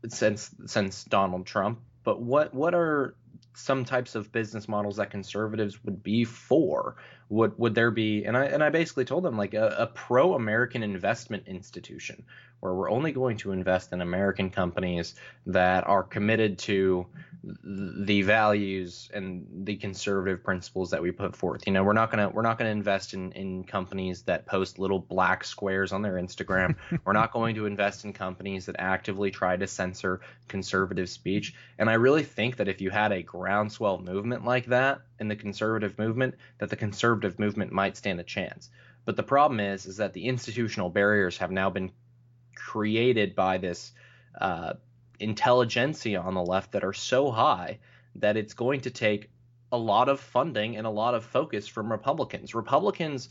since 0.08 0.50
since 0.66 1.04
Donald 1.04 1.46
Trump. 1.46 1.80
But 2.04 2.22
what 2.22 2.54
what 2.54 2.74
are 2.74 3.16
some 3.54 3.84
types 3.86 4.16
of 4.16 4.32
business 4.32 4.68
models 4.68 4.98
that 4.98 5.12
conservatives 5.12 5.84
would 5.84 6.02
be 6.02 6.24
for? 6.24 6.96
Would 7.30 7.58
would 7.58 7.76
there 7.76 7.92
be? 7.92 8.24
And 8.26 8.36
I 8.36 8.46
and 8.46 8.64
I 8.64 8.70
basically 8.70 9.06
told 9.06 9.24
them 9.24 9.38
like 9.38 9.54
a, 9.54 9.76
a 9.80 9.88
pro 9.88 10.34
American 10.34 10.84
investment 10.84 11.48
institution 11.48 12.24
where 12.62 12.74
we're 12.74 12.90
only 12.90 13.12
going 13.12 13.38
to 13.38 13.52
invest 13.52 13.92
in 13.92 14.02
American 14.02 14.50
companies 14.50 15.16
that 15.46 15.86
are 15.86 16.04
committed 16.04 16.58
to 16.60 17.06
the 17.44 18.22
values 18.22 19.10
and 19.14 19.48
the 19.66 19.76
conservative 19.76 20.44
principles 20.44 20.92
that 20.92 21.02
we 21.02 21.12
put 21.12 21.36
forth. 21.36 21.66
You 21.66 21.74
know, 21.74 21.84
we're 21.84 21.94
not 21.94 22.12
gonna 22.12 22.30
we're 22.30 22.44
not 22.44 22.60
gonna 22.60 22.70
invest 22.70 23.16
in 23.16 23.32
in 23.32 23.64
companies 23.64 24.22
that 24.24 24.46
post 24.46 24.78
little 24.78 25.00
black 25.00 25.44
squares 25.44 25.92
on 25.92 26.04
their 26.04 26.14
Instagram. 26.14 26.76
we're 27.04 27.14
not 27.14 27.34
going 27.34 27.56
to 27.56 27.66
invest 27.66 28.06
in 28.06 28.14
companies 28.14 28.68
that 28.68 28.76
actively 28.78 29.32
try 29.32 29.58
to 29.58 29.66
censor 29.66 30.22
conservative 30.48 31.10
speech. 31.10 31.56
And 31.80 31.90
I 31.90 31.94
really 31.94 32.24
think 32.24 32.58
that 32.58 32.68
if 32.68 32.80
you 32.80 32.92
had 32.92 33.12
a 33.12 33.24
groundswell 33.24 33.98
movement 33.98 34.46
like 34.46 34.68
that 34.68 35.02
in 35.20 35.28
the 35.28 35.36
conservative 35.36 35.98
movement, 35.98 36.36
that 36.60 36.70
the 36.70 36.76
conservative 36.76 37.40
movement 37.40 37.72
might 37.72 37.98
stand 37.98 38.20
a 38.20 38.24
chance. 38.24 38.70
But 39.04 39.16
the 39.16 39.24
problem 39.24 39.60
is, 39.60 39.88
is 39.88 39.98
that 39.98 40.14
the 40.14 40.26
institutional 40.26 40.90
barriers 40.90 41.38
have 41.40 41.50
now 41.50 41.72
been 41.72 41.92
created 42.56 43.36
by 43.36 43.58
this 43.58 43.92
uh, 44.40 44.74
intelligentsia 45.20 46.20
on 46.20 46.34
the 46.34 46.42
left 46.44 46.74
that 46.74 46.84
are 46.84 46.94
so 46.94 47.32
high 47.32 47.80
that 48.16 48.38
it's 48.38 48.54
going 48.54 48.82
to 48.82 48.90
take 48.90 49.30
a 49.72 49.78
lot 49.78 50.10
of 50.10 50.20
funding 50.20 50.76
and 50.78 50.86
a 50.86 50.90
lot 50.90 51.16
of 51.16 51.24
focus 51.24 51.68
from 51.68 51.92
Republicans. 51.92 52.54
Republicans, 52.54 53.30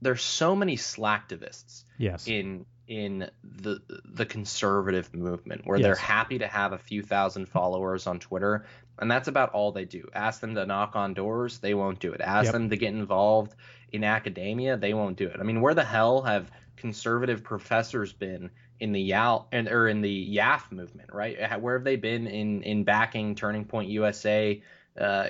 there's 0.00 0.22
so 0.22 0.56
many 0.56 0.76
slacktivists 0.76 1.84
yes. 1.98 2.26
in 2.26 2.66
in 2.86 3.30
the 3.42 3.80
the 4.04 4.26
conservative 4.26 5.14
movement 5.14 5.62
where 5.64 5.78
Yes. 5.78 5.84
they're 5.86 5.94
happy 5.94 6.38
to 6.38 6.46
have 6.46 6.72
a 6.74 6.78
few 6.78 7.02
thousand 7.02 7.46
followers 7.48 8.06
on 8.06 8.18
Twitter 8.18 8.66
And 8.98 9.10
that's 9.10 9.26
about 9.26 9.50
all 9.54 9.72
they 9.72 9.86
do. 9.86 10.06
Ask 10.14 10.40
them 10.40 10.54
to 10.54 10.64
knock 10.66 10.94
on 10.94 11.14
doors, 11.14 11.58
they 11.58 11.74
won't 11.74 11.98
do 11.98 12.12
it. 12.12 12.20
Ask 12.20 12.44
Yep. 12.44 12.52
them 12.52 12.70
to 12.70 12.76
get 12.76 12.92
involved 12.94 13.54
in 13.90 14.04
academia, 14.04 14.76
they 14.76 14.94
won't 14.94 15.16
do 15.16 15.26
it. 15.28 15.40
I 15.40 15.42
mean, 15.42 15.60
where 15.62 15.74
the 15.74 15.84
hell 15.84 16.22
have 16.22 16.50
conservative 16.76 17.42
professors 17.42 18.12
been 18.12 18.50
in 18.80 18.92
the 18.92 19.00
YAL 19.00 19.48
and 19.52 19.68
or 19.68 19.88
in 19.88 20.00
the 20.00 20.36
YAF 20.36 20.70
movement, 20.72 21.10
right? 21.12 21.60
Where 21.60 21.74
have 21.74 21.84
they 21.84 21.96
been 21.96 22.26
in 22.26 22.62
in 22.62 22.84
backing 22.84 23.34
Turning 23.34 23.64
Point 23.64 23.88
USA 23.90 24.62
uh, 25.00 25.28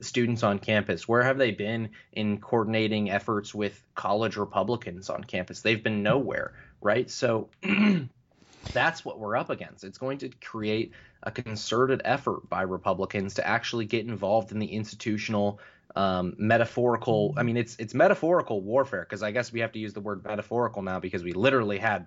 students 0.00 0.42
on 0.42 0.58
campus? 0.58 1.08
Where 1.08 1.22
have 1.22 1.38
they 1.38 1.50
been 1.50 1.90
in 2.12 2.40
coordinating 2.40 3.10
efforts 3.10 3.54
with 3.54 3.82
college 3.94 4.36
Republicans 4.36 5.10
on 5.10 5.24
campus? 5.24 5.62
They've 5.62 5.82
been 5.82 6.02
nowhere, 6.02 6.52
right? 6.80 7.10
So 7.10 7.48
that's 8.72 9.04
what 9.04 9.18
we're 9.18 9.36
up 9.36 9.50
against. 9.50 9.84
It's 9.84 9.98
going 9.98 10.18
to 10.18 10.28
create 10.28 10.92
a 11.22 11.30
concerted 11.30 12.02
effort 12.04 12.48
by 12.48 12.62
Republicans 12.62 13.34
to 13.34 13.46
actually 13.46 13.84
get 13.84 14.06
involved 14.06 14.52
in 14.52 14.58
the 14.58 14.72
institutional 14.72 15.60
um, 15.96 16.34
metaphorical. 16.38 17.34
I 17.36 17.42
mean, 17.42 17.56
it's 17.56 17.76
it's 17.78 17.94
metaphorical 17.94 18.62
warfare 18.62 19.06
because 19.08 19.22
I 19.22 19.30
guess 19.30 19.52
we 19.52 19.60
have 19.60 19.72
to 19.72 19.78
use 19.78 19.92
the 19.92 20.00
word 20.00 20.24
metaphorical 20.24 20.82
now 20.82 21.00
because 21.00 21.24
we 21.24 21.32
literally 21.32 21.78
had 21.78 22.06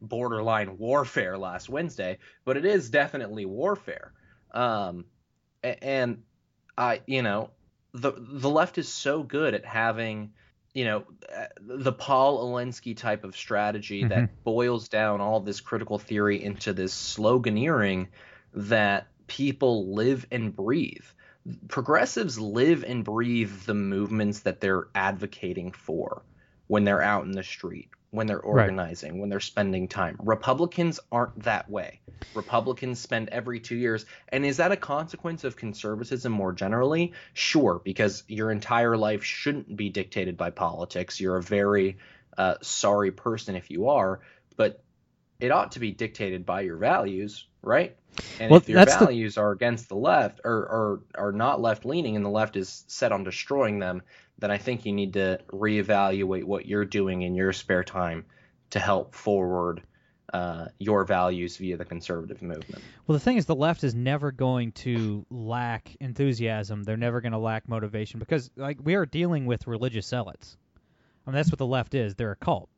borderline 0.00 0.78
warfare 0.78 1.38
last 1.38 1.68
Wednesday, 1.68 2.18
but 2.44 2.56
it 2.56 2.64
is 2.64 2.90
definitely 2.90 3.46
warfare. 3.46 4.12
Um, 4.52 5.06
and 5.62 6.22
I, 6.76 7.00
you 7.06 7.22
know, 7.22 7.50
the 7.92 8.12
the 8.16 8.50
left 8.50 8.78
is 8.78 8.88
so 8.88 9.22
good 9.22 9.54
at 9.54 9.64
having, 9.64 10.32
you 10.74 10.84
know, 10.84 11.04
uh, 11.34 11.46
the 11.60 11.92
Saul 11.92 12.52
Alinsky 12.52 12.96
type 12.96 13.24
of 13.24 13.36
strategy 13.36 14.04
that 14.04 14.44
boils 14.44 14.88
down 14.88 15.20
all 15.20 15.40
this 15.40 15.60
critical 15.60 15.98
theory 15.98 16.42
into 16.42 16.72
this 16.72 16.92
sloganeering 16.92 18.08
that 18.52 19.08
people 19.26 19.94
live 19.94 20.26
and 20.30 20.54
breathe. 20.54 21.04
Progressives 21.68 22.38
live 22.38 22.84
and 22.84 23.04
breathe 23.04 23.52
the 23.62 23.74
movements 23.74 24.40
that 24.40 24.60
they're 24.60 24.88
advocating 24.94 25.72
for 25.72 26.22
when 26.68 26.84
they're 26.84 27.02
out 27.02 27.24
in 27.24 27.32
the 27.32 27.42
street, 27.42 27.90
when 28.10 28.26
they're 28.26 28.38
Right. 28.38 28.62
organizing, 28.64 29.20
when 29.20 29.28
they're 29.28 29.40
spending 29.40 29.88
time. 29.88 30.16
Republicans 30.22 31.00
aren't 31.12 31.42
that 31.42 31.68
way. 31.68 32.00
Republicans 32.34 32.98
spend 32.98 33.28
every 33.28 33.60
two 33.60 33.76
years. 33.76 34.06
And 34.28 34.46
is 34.46 34.56
that 34.58 34.72
a 34.72 34.76
consequence 34.76 35.44
of 35.44 35.56
conservatism 35.56 36.32
more 36.32 36.52
generally? 36.52 37.12
Sure, 37.32 37.80
because 37.84 38.24
your 38.28 38.50
entire 38.50 38.96
life 38.96 39.24
shouldn't 39.24 39.76
be 39.76 39.90
dictated 39.90 40.36
by 40.36 40.50
politics. 40.50 41.20
You're 41.20 41.36
a 41.36 41.42
very 41.42 41.98
uh, 42.38 42.56
sorry 42.62 43.10
person 43.10 43.54
if 43.54 43.70
you 43.70 43.88
are, 43.88 44.20
but 44.56 44.83
it 45.44 45.52
ought 45.52 45.72
to 45.72 45.80
be 45.80 45.92
dictated 45.92 46.44
by 46.46 46.62
your 46.62 46.76
values, 46.76 47.46
right? 47.62 47.96
And 48.40 48.50
Well, 48.50 48.60
if 48.60 48.68
your 48.68 48.76
that's 48.76 48.96
the- 48.96 49.06
values 49.06 49.36
are 49.38 49.50
against 49.52 49.88
the 49.88 49.96
left 49.96 50.40
or, 50.44 50.52
or 50.52 51.00
are 51.16 51.32
not 51.32 51.60
left 51.60 51.84
leaning 51.84 52.16
and 52.16 52.24
the 52.24 52.30
left 52.30 52.56
is 52.56 52.84
set 52.88 53.12
on 53.12 53.24
destroying 53.24 53.78
them, 53.78 54.02
then 54.38 54.50
I 54.50 54.58
think 54.58 54.84
you 54.84 54.92
need 54.92 55.14
to 55.14 55.38
reevaluate 55.48 56.44
what 56.44 56.66
you're 56.66 56.84
doing 56.84 57.22
in 57.22 57.34
your 57.34 57.52
spare 57.52 57.84
time 57.84 58.24
to 58.70 58.78
help 58.78 59.14
forward 59.14 59.82
uh, 60.32 60.66
your 60.78 61.04
values 61.04 61.56
via 61.58 61.76
the 61.76 61.84
conservative 61.84 62.42
movement. 62.42 62.82
Well, 63.06 63.14
the 63.16 63.20
thing 63.24 63.36
is, 63.36 63.46
the 63.46 63.54
left 63.54 63.84
is 63.84 63.94
never 63.94 64.32
going 64.32 64.72
to 64.72 65.24
lack 65.30 65.94
enthusiasm. 66.00 66.82
They're 66.82 66.96
never 66.96 67.20
going 67.20 67.32
to 67.32 67.38
lack 67.38 67.68
motivation 67.68 68.18
because, 68.18 68.50
like, 68.56 68.78
we 68.82 68.94
are 68.96 69.06
dealing 69.06 69.46
with 69.46 69.66
religious 69.68 70.06
zealots. 70.08 70.56
I 71.26 71.30
mean, 71.30 71.36
that's 71.36 71.50
what 71.50 71.58
the 71.58 71.66
left 71.66 71.94
is. 71.94 72.14
They're 72.16 72.32
a 72.32 72.36
cult. 72.36 72.68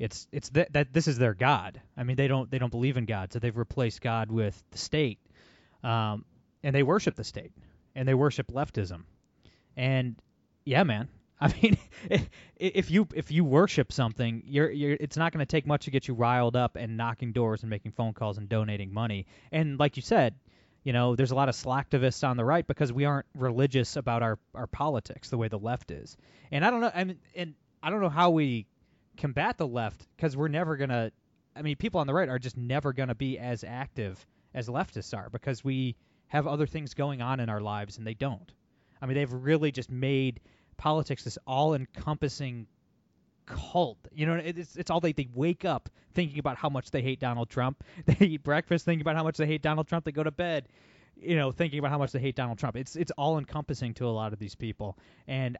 It's 0.00 0.26
it's 0.32 0.48
th- 0.48 0.68
that 0.70 0.94
this 0.94 1.06
is 1.06 1.18
their 1.18 1.34
god. 1.34 1.80
I 1.94 2.04
mean, 2.04 2.16
they 2.16 2.26
don't 2.26 2.50
they 2.50 2.58
don't 2.58 2.70
believe 2.70 2.96
in 2.96 3.04
God, 3.04 3.32
so 3.32 3.38
they've 3.38 3.56
replaced 3.56 4.00
God 4.00 4.32
with 4.32 4.60
the 4.70 4.78
state, 4.78 5.18
um, 5.84 6.24
and 6.62 6.74
they 6.74 6.82
worship 6.82 7.16
the 7.16 7.24
state, 7.24 7.52
and 7.94 8.08
they 8.08 8.14
worship 8.14 8.48
leftism, 8.48 9.02
and 9.76 10.16
yeah, 10.64 10.82
man. 10.84 11.08
I 11.42 11.54
mean, 11.62 11.78
if 12.56 12.90
you 12.90 13.08
if 13.14 13.30
you 13.30 13.44
worship 13.44 13.92
something, 13.92 14.42
you're 14.46 14.70
you're 14.70 14.96
it's 14.98 15.16
not 15.16 15.32
going 15.32 15.40
to 15.40 15.50
take 15.50 15.66
much 15.66 15.84
to 15.84 15.90
get 15.90 16.08
you 16.08 16.14
riled 16.14 16.56
up 16.56 16.76
and 16.76 16.96
knocking 16.96 17.32
doors 17.32 17.62
and 17.62 17.70
making 17.70 17.92
phone 17.92 18.12
calls 18.12 18.36
and 18.36 18.48
donating 18.48 18.92
money. 18.92 19.26
And 19.50 19.78
like 19.78 19.96
you 19.96 20.02
said, 20.02 20.34
you 20.84 20.92
know, 20.92 21.16
there's 21.16 21.30
a 21.30 21.34
lot 21.34 21.48
of 21.48 21.54
slacktivists 21.54 22.26
on 22.28 22.36
the 22.36 22.44
right 22.44 22.66
because 22.66 22.92
we 22.92 23.06
aren't 23.06 23.26
religious 23.34 23.96
about 23.96 24.22
our 24.22 24.38
our 24.54 24.66
politics 24.66 25.30
the 25.30 25.38
way 25.38 25.48
the 25.48 25.58
left 25.58 25.90
is. 25.90 26.16
And 26.50 26.64
I 26.64 26.70
don't 26.70 26.80
know, 26.82 26.90
I 26.94 27.04
mean, 27.04 27.18
and 27.34 27.54
I 27.82 27.88
don't 27.88 28.00
know 28.02 28.10
how 28.10 28.30
we 28.30 28.66
combat 29.16 29.58
the 29.58 29.66
left 29.66 30.06
because 30.16 30.36
we're 30.36 30.48
never 30.48 30.76
gonna. 30.76 31.12
I 31.54 31.62
mean, 31.62 31.76
people 31.76 32.00
on 32.00 32.06
the 32.06 32.14
right 32.14 32.28
are 32.28 32.38
just 32.38 32.56
never 32.56 32.92
gonna 32.92 33.14
be 33.14 33.38
as 33.38 33.64
active 33.64 34.24
as 34.54 34.68
leftists 34.68 35.16
are 35.16 35.28
because 35.30 35.64
we 35.64 35.96
have 36.28 36.46
other 36.46 36.66
things 36.66 36.94
going 36.94 37.22
on 37.22 37.40
in 37.40 37.48
our 37.48 37.60
lives 37.60 37.98
and 37.98 38.06
they 38.06 38.14
don't. 38.14 38.52
I 39.02 39.06
mean, 39.06 39.16
they've 39.16 39.32
really 39.32 39.72
just 39.72 39.90
made 39.90 40.40
politics 40.76 41.24
this 41.24 41.38
all-encompassing 41.46 42.66
cult. 43.46 43.98
You 44.12 44.26
know, 44.26 44.34
it's 44.34 44.76
it's 44.76 44.90
all 44.90 45.00
they 45.00 45.12
they 45.12 45.28
wake 45.34 45.64
up 45.64 45.88
thinking 46.14 46.38
about 46.38 46.56
how 46.56 46.68
much 46.68 46.90
they 46.90 47.02
hate 47.02 47.20
Donald 47.20 47.50
Trump. 47.50 47.82
They 48.06 48.26
eat 48.26 48.42
breakfast 48.42 48.84
thinking 48.84 49.02
about 49.02 49.16
how 49.16 49.24
much 49.24 49.36
they 49.36 49.46
hate 49.46 49.62
Donald 49.62 49.88
Trump. 49.88 50.04
They 50.04 50.12
go 50.12 50.22
to 50.22 50.30
bed, 50.30 50.68
you 51.16 51.36
know, 51.36 51.50
thinking 51.50 51.78
about 51.78 51.90
how 51.90 51.98
much 51.98 52.12
they 52.12 52.20
hate 52.20 52.36
Donald 52.36 52.58
Trump. 52.58 52.76
It's 52.76 52.96
it's 52.96 53.10
all-encompassing 53.12 53.94
to 53.94 54.06
a 54.06 54.10
lot 54.10 54.32
of 54.32 54.38
these 54.38 54.54
people. 54.54 54.98
And 55.26 55.58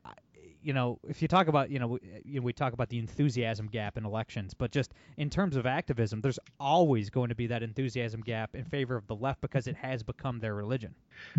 you 0.62 0.73
know, 0.73 0.99
if 1.09 1.23
you 1.23 1.29
talk 1.29 1.49
about, 1.49 1.70
you 1.70 1.79
know, 1.79 1.87
we, 1.88 1.99
you 2.25 2.40
know, 2.40 2.44
we 2.44 2.53
talk 2.53 2.73
about 2.73 2.88
the 2.88 2.99
enthusiasm 2.99 3.66
gap 3.66 3.96
in 3.96 4.05
elections, 4.05 4.55
but 4.55 4.70
just 4.70 4.92
in 5.16 5.31
terms 5.31 5.57
of 5.57 5.66
activism, 5.66 6.20
there's 6.20 6.38
always 6.59 7.11
going 7.11 7.29
to 7.31 7.35
be 7.35 7.46
that 7.49 7.62
enthusiasm 7.62 8.20
gap 8.20 8.55
in 8.55 8.64
favor 8.64 8.96
of 8.96 9.07
the 9.07 9.14
left 9.14 9.40
because 9.40 9.66
it 9.66 9.77
has 9.77 10.03
become 10.03 10.38
their 10.38 10.55
religion. 10.55 10.94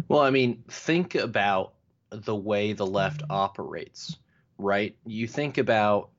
Well, 0.07 0.21
I 0.21 0.29
mean, 0.29 0.63
think 0.67 1.15
about 1.15 1.73
the 2.09 2.35
way 2.35 2.73
the 2.73 2.85
left 2.85 3.23
operates, 3.29 4.17
right? 4.57 4.95
You 5.05 5.27
think 5.27 5.57
about 5.57 6.09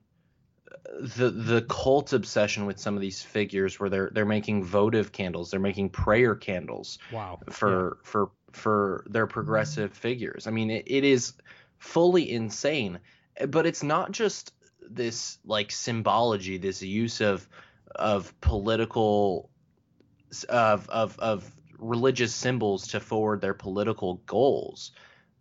uh, 0.71 0.75
the 1.01 1.31
the 1.31 1.63
cult 1.63 2.13
obsession 2.13 2.67
with 2.67 2.79
some 2.79 2.95
of 2.95 3.01
these 3.01 3.23
figures 3.23 3.79
where 3.79 3.91
they're 3.91 4.11
they're 4.13 4.25
making 4.25 4.65
votive 4.65 5.13
candles, 5.13 5.51
they're 5.51 5.61
making 5.61 5.91
prayer 5.91 6.35
candles 6.35 6.99
Wow. 7.13 7.41
for 7.51 7.99
for 8.03 8.31
for 8.53 9.05
their 9.09 9.27
progressive 9.27 9.93
figures. 9.93 10.47
I 10.47 10.51
mean, 10.51 10.71
it, 10.71 10.85
it 10.87 11.05
is 11.05 11.35
fully 11.83 12.31
insane, 12.31 13.01
but 13.49 13.67
it's 13.67 13.83
not 13.83 14.13
just 14.13 14.53
this 14.81 15.39
like 15.45 15.71
symbology, 15.73 16.59
this 16.59 16.83
use 16.83 17.21
of 17.21 17.49
of 17.95 18.41
political 18.41 19.51
of 20.49 20.89
of 20.89 21.19
of 21.19 21.57
religious 21.79 22.35
symbols 22.35 22.89
to 22.89 23.01
forward 23.01 23.41
their 23.41 23.55
political 23.55 24.15
goals. 24.27 24.93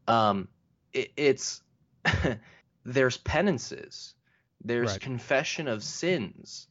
Um, 0.07 0.47
it, 0.93 1.11
it's 1.15 1.61
there's 2.85 3.17
penances, 3.17 4.15
there's 4.63 4.93
Right. 4.93 4.99
confession 4.99 5.67
of 5.67 5.83
sins, 5.83 6.67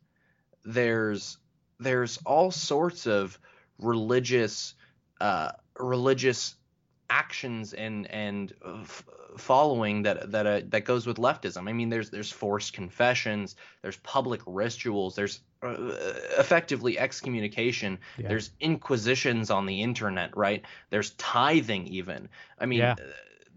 there's 0.64 1.38
there's 1.78 2.18
all 2.26 2.50
sorts 2.50 3.06
of 3.06 3.38
religious 3.78 4.74
uh, 5.20 5.52
religious 5.78 6.56
actions 7.10 7.74
and 7.74 8.06
and 8.10 8.54
uh, 8.64 8.78
f- 8.80 9.04
following 9.36 10.02
that 10.04 10.30
that 10.32 10.46
uh, 10.46 10.60
that 10.68 10.84
goes 10.84 11.06
with 11.06 11.18
leftism. 11.18 11.68
I 11.68 11.72
mean, 11.72 11.90
there's 11.90 12.08
there's 12.10 12.30
forced 12.32 12.72
confessions, 12.72 13.56
there's 13.82 13.96
public 13.98 14.40
rituals, 14.46 15.14
there's 15.16 15.40
uh, 15.62 15.74
effectively 16.38 16.98
excommunication, 16.98 17.98
Yeah. 18.16 18.28
there's 18.28 18.50
inquisitions 18.60 19.50
on 19.50 19.66
the 19.66 19.82
internet, 19.82 20.34
right? 20.36 20.64
There's 20.88 21.10
tithing 21.10 21.88
even. 21.88 22.28
I 22.58 22.66
mean, 22.66 22.78
Yeah. 22.78 22.92
uh, 22.92 23.02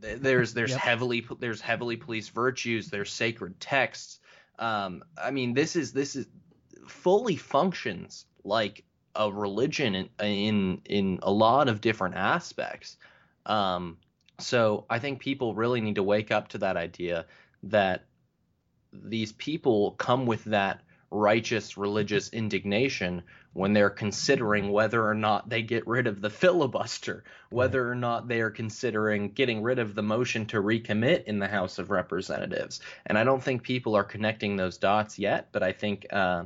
th- 0.02 0.20
there's 0.20 0.54
there's 0.58 0.72
Yep. 0.72 0.80
heavily 0.80 1.28
there's 1.39 1.62
heavily 1.62 1.96
policed 1.98 2.32
virtues, 2.32 2.89
there's 2.89 3.12
sacred 3.12 3.60
texts. 3.60 4.20
Um, 4.60 5.04
I 5.18 5.32
mean, 5.32 5.54
this 5.54 5.76
is 5.76 5.94
this 5.94 6.16
is 6.16 6.28
fully 6.88 7.36
functions 7.38 8.26
like 8.44 8.84
a 9.16 9.32
religion 9.32 9.96
in 9.96 10.10
in, 10.20 10.82
in 10.86 11.20
a 11.24 11.32
lot 11.32 11.68
of 11.70 11.82
different 11.82 12.16
aspects. 12.16 12.98
Um, 13.46 13.98
so 14.40 14.86
I 14.90 15.00
think 15.00 15.20
people 15.20 15.56
really 15.56 15.82
need 15.82 15.96
to 15.96 16.04
wake 16.04 16.32
up 16.32 16.50
to 16.50 16.58
that 16.60 16.78
idea 16.78 17.26
that 17.64 18.06
these 18.92 19.32
people 19.32 19.92
come 19.92 20.26
with 20.26 20.44
that 20.46 20.82
righteous 21.14 21.78
religious 21.78 22.30
indignation 22.34 23.22
when 23.54 23.74
they're 23.74 23.90
considering 23.90 24.72
whether 24.72 25.08
or 25.08 25.14
not 25.14 25.48
they 25.48 25.62
get 25.62 25.86
rid 25.86 26.08
of 26.08 26.22
the 26.22 26.30
filibuster, 26.30 27.24
whether 27.52 27.88
or 27.88 27.94
not 27.94 28.28
they 28.28 28.42
are 28.42 28.50
considering 28.50 29.30
getting 29.30 29.62
rid 29.62 29.78
of 29.78 29.94
the 29.94 30.02
motion 30.02 30.46
to 30.48 30.58
recommit 30.58 31.24
in 31.26 31.38
the 31.38 31.48
House 31.48 31.78
of 31.78 31.92
Representatives. 31.92 32.80
And 33.06 33.18
I 33.18 33.24
don't 33.24 33.44
think 33.44 33.62
people 33.62 33.96
are 33.96 34.04
connecting 34.04 34.56
those 34.56 34.80
dots 34.80 35.20
yet, 35.20 35.50
but 35.52 35.62
I 35.62 35.72
think 35.72 36.08
uh, 36.12 36.46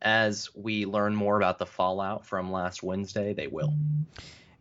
as 0.00 0.48
we 0.54 0.86
learn 0.86 1.14
more 1.14 1.36
about 1.36 1.58
the 1.58 1.66
fallout 1.66 2.24
from 2.24 2.50
last 2.50 2.82
Wednesday, 2.82 3.34
they 3.34 3.48
will. 3.48 3.74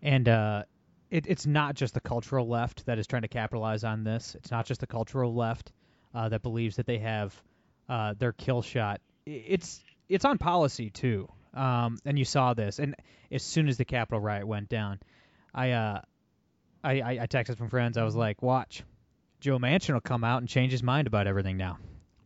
And 0.01 0.27
uh, 0.27 0.63
it, 1.09 1.25
it's 1.27 1.45
not 1.45 1.75
just 1.75 1.93
the 1.93 1.99
cultural 2.01 2.47
left 2.47 2.85
that 2.85 2.99
is 2.99 3.07
trying 3.07 3.21
to 3.23 3.27
capitalize 3.27 3.83
on 3.83 4.03
this. 4.03 4.35
It's 4.35 4.51
not 4.51 4.65
just 4.65 4.81
the 4.81 4.87
cultural 4.87 5.33
left 5.33 5.71
uh, 6.13 6.29
that 6.29 6.41
believes 6.41 6.77
that 6.77 6.85
they 6.85 6.99
have 6.99 7.35
uh, 7.89 8.15
their 8.17 8.33
kill 8.33 8.61
shot. 8.61 9.01
It's 9.25 9.83
it's 10.09 10.25
on 10.25 10.37
policy 10.37 10.89
too. 10.89 11.29
Um, 11.53 11.97
and 12.05 12.19
you 12.19 12.25
saw 12.25 12.53
this. 12.53 12.79
And 12.79 12.95
as 13.31 13.43
soon 13.43 13.67
as 13.69 13.77
the 13.77 13.85
Capitol 13.85 14.19
riot 14.19 14.45
went 14.45 14.69
down, 14.69 14.99
I 15.53 15.71
uh, 15.71 16.01
I, 16.83 17.01
I, 17.01 17.11
I 17.21 17.27
texted 17.27 17.57
from 17.57 17.69
friends. 17.69 17.97
I 17.97 18.03
was 18.03 18.15
like, 18.15 18.41
watch, 18.41 18.83
Joe 19.39 19.57
Manchin 19.57 19.93
will 19.93 20.01
come 20.01 20.23
out 20.23 20.41
and 20.41 20.49
change 20.49 20.71
his 20.71 20.83
mind 20.83 21.07
about 21.07 21.27
everything 21.27 21.57
now. 21.57 21.77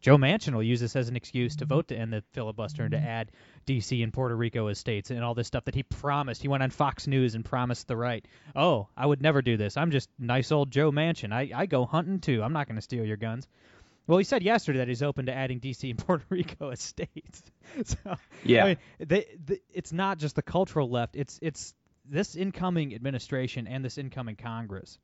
Joe 0.02 0.18
Manchin 0.18 0.54
will 0.54 0.64
use 0.64 0.80
this 0.80 0.96
as 0.96 1.10
an 1.10 1.16
excuse 1.16 1.58
to 1.58 1.66
mm-hmm. 1.66 1.76
vote 1.76 1.88
to 1.90 1.96
end 1.96 2.14
the 2.14 2.24
filibuster 2.34 2.84
and 2.84 2.92
to 2.92 2.98
mm-hmm. 2.98 3.08
add 3.08 3.32
D.C. 3.66 4.02
and 4.02 4.14
Puerto 4.14 4.36
Rico 4.36 4.68
as 4.68 4.80
states 4.80 5.12
and 5.12 5.24
all 5.24 5.36
this 5.36 5.48
stuff 5.48 5.66
that 5.66 5.76
he 5.76 5.84
promised. 5.84 6.42
He 6.42 6.48
went 6.48 6.64
on 6.64 6.70
Fox 6.70 7.08
News 7.08 7.36
and 7.36 7.44
promised 7.44 7.88
the 7.88 7.98
right. 7.98 8.26
Oh, 8.56 8.88
I 8.96 9.06
would 9.06 9.22
never 9.22 9.42
do 9.42 9.58
this. 9.58 9.78
I'm 9.78 9.92
just 9.92 10.10
nice 10.18 10.52
old 10.52 10.72
Joe 10.72 10.92
Manchin. 10.92 11.34
I, 11.34 11.52
I 11.54 11.66
go 11.66 11.86
hunting 11.86 12.20
too. 12.20 12.42
I'm 12.42 12.54
not 12.54 12.68
going 12.68 12.78
to 12.78 12.82
steal 12.82 13.06
your 13.06 13.18
guns. 13.18 13.48
Well, 14.08 14.18
he 14.18 14.24
said 14.24 14.42
yesterday 14.42 14.80
that 14.80 14.88
he's 14.88 15.04
open 15.04 15.28
to 15.28 15.34
adding 15.34 15.60
D.C. 15.60 15.90
and 15.90 16.00
Puerto 16.06 16.26
Rico 16.30 16.70
as 16.70 16.82
states. 16.82 17.44
so, 17.84 18.16
Yeah. 18.44 18.64
I 18.64 18.68
mean, 18.68 18.78
they, 19.00 19.26
they, 19.46 19.60
it's 19.72 19.94
not 19.94 20.18
just 20.18 20.36
the 20.36 20.42
cultural 20.42 20.90
left. 20.90 21.16
It's 21.16 21.38
it's 21.42 21.76
this 22.06 22.36
incoming 22.36 22.96
administration 22.96 23.68
and 23.68 23.86
this 23.86 23.98
incoming 23.98 24.36
Congress. 24.36 24.98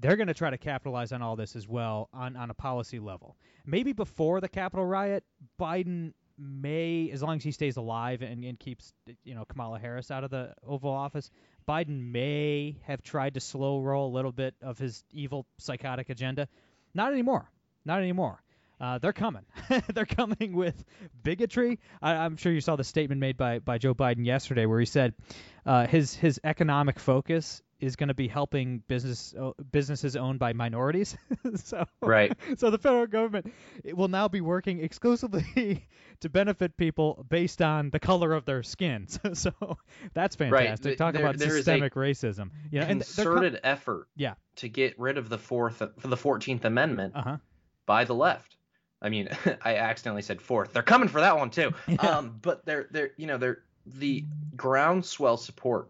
They're 0.00 0.16
going 0.16 0.28
to 0.28 0.34
try 0.34 0.50
to 0.50 0.58
capitalize 0.58 1.12
on 1.12 1.22
all 1.22 1.36
this 1.36 1.56
as 1.56 1.68
well 1.68 2.08
on, 2.12 2.36
on 2.36 2.50
a 2.50 2.54
policy 2.54 2.98
level. 2.98 3.36
Maybe 3.66 3.92
before 3.92 4.40
the 4.40 4.48
Capitol 4.48 4.86
riot, 4.86 5.24
Biden 5.60 6.12
may, 6.38 7.10
as 7.12 7.22
long 7.22 7.36
as 7.36 7.44
he 7.44 7.52
stays 7.52 7.76
alive 7.76 8.22
and, 8.22 8.42
and 8.44 8.58
keeps 8.58 8.92
you 9.24 9.34
know 9.34 9.44
Kamala 9.44 9.78
Harris 9.78 10.10
out 10.10 10.24
of 10.24 10.30
the 10.30 10.54
Oval 10.66 10.90
Office, 10.90 11.30
Biden 11.68 12.10
may 12.12 12.78
have 12.84 13.02
tried 13.02 13.34
to 13.34 13.40
slow 13.40 13.80
roll 13.80 14.10
a 14.10 14.14
little 14.14 14.32
bit 14.32 14.54
of 14.62 14.78
his 14.78 15.04
evil 15.12 15.46
psychotic 15.58 16.08
agenda. 16.08 16.48
Not 16.94 17.12
anymore. 17.12 17.50
Not 17.84 18.00
anymore. 18.00 18.42
Uh, 18.80 18.96
they're 18.98 19.12
coming. 19.12 19.44
they're 19.94 20.06
coming 20.06 20.54
with 20.54 20.82
bigotry. 21.22 21.78
I, 22.00 22.14
I'm 22.14 22.38
sure 22.38 22.50
you 22.50 22.62
saw 22.62 22.76
the 22.76 22.84
statement 22.84 23.20
made 23.20 23.36
by, 23.36 23.58
by 23.58 23.76
Joe 23.76 23.94
Biden 23.94 24.24
yesterday, 24.24 24.64
where 24.64 24.80
he 24.80 24.86
said 24.86 25.14
uh, 25.66 25.86
his 25.86 26.14
his 26.14 26.40
economic 26.42 26.98
focus 26.98 27.62
is 27.80 27.96
going 27.96 28.08
to 28.08 28.14
be 28.14 28.28
helping 28.28 28.82
business 28.88 29.34
uh, 29.38 29.52
businesses 29.70 30.16
owned 30.16 30.38
by 30.38 30.52
minorities. 30.52 31.16
so 31.56 31.84
Right. 32.00 32.36
so 32.58 32.70
the 32.70 32.78
federal 32.78 33.06
government 33.06 33.52
it 33.84 33.96
will 33.96 34.08
now 34.08 34.28
be 34.28 34.40
working 34.40 34.82
exclusively 34.82 35.86
to 36.20 36.28
benefit 36.28 36.76
people 36.76 37.24
based 37.28 37.62
on 37.62 37.90
the 37.90 38.00
color 38.00 38.32
of 38.32 38.44
their 38.44 38.62
skin. 38.62 39.06
So, 39.08 39.34
so 39.34 39.78
that's 40.14 40.36
fantastic. 40.36 40.82
Th- 40.82 40.98
Talk 40.98 41.14
there- 41.14 41.22
about 41.22 41.38
there 41.38 41.50
systemic 41.50 41.94
racism. 41.94 42.50
Yeah, 42.70 42.84
and 42.84 43.00
they're 43.00 43.24
com- 43.24 43.34
Concerted 43.34 43.60
effort 43.64 44.08
Yeah. 44.16 44.34
to 44.56 44.68
get 44.68 44.98
rid 44.98 45.18
of 45.18 45.28
the 45.28 45.38
fourth 45.38 45.82
the 46.02 46.16
Fourteenth 46.16 46.64
Amendment 46.64 47.14
uh-huh. 47.16 47.36
by 47.86 48.04
the 48.04 48.14
left. 48.14 48.56
I 49.02 49.08
mean, 49.08 49.28
I 49.62 49.76
accidentally 49.76 50.22
said 50.22 50.42
fourth. 50.42 50.72
They're 50.74 50.82
coming 50.82 51.08
for 51.08 51.20
that 51.22 51.38
one 51.38 51.50
too. 51.50 51.72
Um, 51.98 52.38
but 52.42 52.64
they're 52.66 52.86
they're 52.90 53.10
you 53.16 53.26
know 53.26 53.38
they're 53.38 53.62
the 53.86 54.24
groundswell 54.56 55.38
support 55.38 55.88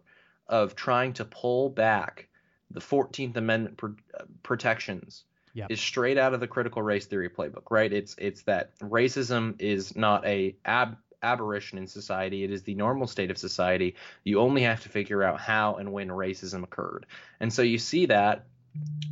of 0.50 0.76
trying 0.76 1.14
to 1.14 1.24
pull 1.24 1.70
back 1.70 2.28
the 2.70 2.80
Fourteenth 2.80 3.36
Amendment 3.36 3.78
pr- 3.78 3.86
uh, 4.18 4.24
protections 4.42 5.24
Yep. 5.54 5.72
is 5.72 5.80
straight 5.80 6.16
out 6.16 6.32
of 6.32 6.38
the 6.38 6.46
critical 6.46 6.80
race 6.80 7.06
theory 7.06 7.28
playbook, 7.28 7.70
right? 7.70 7.92
It's 7.92 8.14
it's 8.18 8.42
that 8.42 8.78
racism 8.78 9.56
is 9.58 9.96
not 9.96 10.24
a 10.24 10.54
ab- 10.64 10.96
aberration 11.22 11.76
in 11.78 11.88
society; 11.88 12.44
it 12.44 12.52
is 12.52 12.62
the 12.62 12.74
normal 12.74 13.08
state 13.08 13.32
of 13.32 13.38
society. 13.38 13.96
You 14.22 14.38
only 14.38 14.62
have 14.62 14.80
to 14.82 14.88
figure 14.88 15.24
out 15.24 15.40
how 15.40 15.74
and 15.74 15.92
when 15.92 16.08
racism 16.08 16.62
occurred, 16.62 17.06
and 17.40 17.52
so 17.52 17.62
you 17.62 17.78
see 17.78 18.06
that 18.06 18.46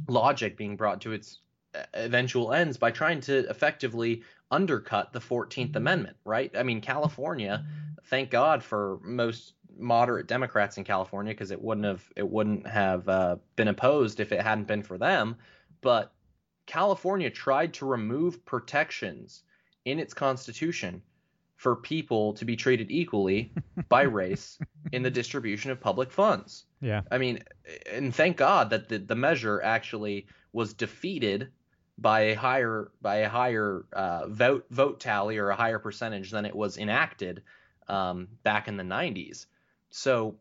logic 0.06 0.56
being 0.56 0.76
brought 0.76 1.00
to 1.00 1.12
its 1.12 1.40
uh, 1.74 1.82
eventual 1.94 2.52
ends 2.52 2.76
by 2.76 2.90
trying 2.92 3.20
to 3.22 3.38
effectively 3.50 4.22
undercut 4.50 5.12
the 5.12 5.20
14th 5.20 5.76
Amendment, 5.76 6.16
right? 6.24 6.50
I 6.56 6.62
mean, 6.62 6.80
California, 6.80 7.66
thank 8.04 8.30
God 8.30 8.62
for 8.62 8.98
most 9.02 9.54
moderate 9.78 10.26
Democrats 10.26 10.76
in 10.78 10.84
California 10.84 11.32
because 11.32 11.50
it 11.50 11.60
wouldn't 11.60 11.86
have 11.86 12.04
it 12.16 12.28
wouldn't 12.28 12.66
have 12.66 13.08
uh, 13.08 13.36
been 13.56 13.68
opposed 13.68 14.20
if 14.20 14.32
it 14.32 14.40
hadn't 14.40 14.66
been 14.66 14.82
for 14.82 14.98
them, 14.98 15.36
but 15.80 16.12
California 16.66 17.30
tried 17.30 17.74
to 17.74 17.86
remove 17.86 18.44
protections 18.44 19.42
in 19.84 19.98
its 19.98 20.12
constitution 20.12 21.02
for 21.56 21.74
people 21.74 22.34
to 22.34 22.44
be 22.44 22.56
treated 22.56 22.90
equally 22.90 23.52
by 23.88 24.02
race 24.02 24.58
in 24.92 25.02
the 25.02 25.10
distribution 25.10 25.70
of 25.70 25.80
public 25.80 26.12
funds. 26.12 26.66
Yeah. 26.80 27.02
I 27.10 27.18
mean, 27.18 27.42
and 27.90 28.14
thank 28.14 28.36
God 28.36 28.70
that 28.70 28.88
the, 28.88 28.98
the 28.98 29.16
measure 29.16 29.60
actually 29.62 30.26
was 30.52 30.74
defeated 30.74 31.48
by 31.98 32.20
a 32.20 32.34
higher 32.34 32.92
by 33.02 33.16
a 33.16 33.28
higher 33.28 33.84
uh, 33.92 34.28
vote 34.28 34.66
vote 34.70 35.00
tally 35.00 35.38
or 35.38 35.50
a 35.50 35.56
higher 35.56 35.80
percentage 35.80 36.30
than 36.30 36.44
it 36.44 36.54
was 36.54 36.78
enacted 36.78 37.42
um, 37.88 38.28
back 38.44 38.68
in 38.68 38.76
the 38.76 38.84
90s. 38.84 39.46
So, 39.90 40.36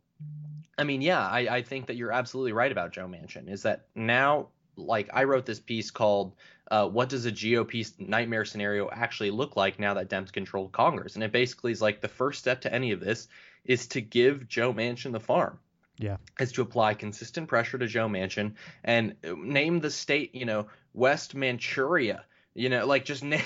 I 0.77 0.83
mean, 0.83 1.01
yeah, 1.01 1.25
I, 1.25 1.57
I 1.57 1.61
think 1.61 1.87
that 1.87 1.95
you're 1.95 2.11
absolutely 2.11 2.51
right 2.53 2.71
about 2.71 2.91
Joe 2.91 3.07
Manchin. 3.07 3.49
Is 3.49 3.63
that 3.63 3.85
now? 3.95 4.49
Like 4.79 5.09
I 5.11 5.23
wrote 5.23 5.47
this 5.47 5.59
piece 5.59 5.89
called 5.89 6.35
uh, 6.69 6.87
"What 6.87 7.09
Does 7.09 7.25
a 7.25 7.31
GOP 7.31 7.97
Nightmare 7.99 8.45
Scenario 8.45 8.87
Actually 8.91 9.31
Look 9.31 9.55
Like 9.55 9.79
Now 9.79 9.95
That 9.95 10.07
Dems 10.07 10.31
Control 10.31 10.69
Congress?" 10.69 11.15
And 11.15 11.23
it 11.23 11.31
basically 11.31 11.71
is 11.71 11.81
like 11.81 11.99
the 11.99 12.07
first 12.07 12.39
step 12.39 12.61
to 12.61 12.71
any 12.71 12.91
of 12.91 12.99
this 12.99 13.27
is 13.65 13.87
to 13.87 14.01
give 14.01 14.47
Joe 14.47 14.71
Manchin 14.73 15.13
the 15.13 15.19
farm 15.19 15.57
Yeah. 15.97 16.17
is 16.39 16.51
to 16.51 16.61
apply 16.61 16.93
consistent 16.93 17.47
pressure 17.47 17.79
to 17.79 17.87
Joe 17.87 18.07
Manchin 18.07 18.53
and 18.83 19.15
name 19.23 19.79
the 19.79 19.89
state, 19.89 20.35
you 20.35 20.45
know, 20.45 20.67
West 20.93 21.33
Manchuria. 21.33 22.23
You 22.53 22.69
know, 22.69 22.85
like 22.85 23.03
just 23.03 23.23
name 23.23 23.41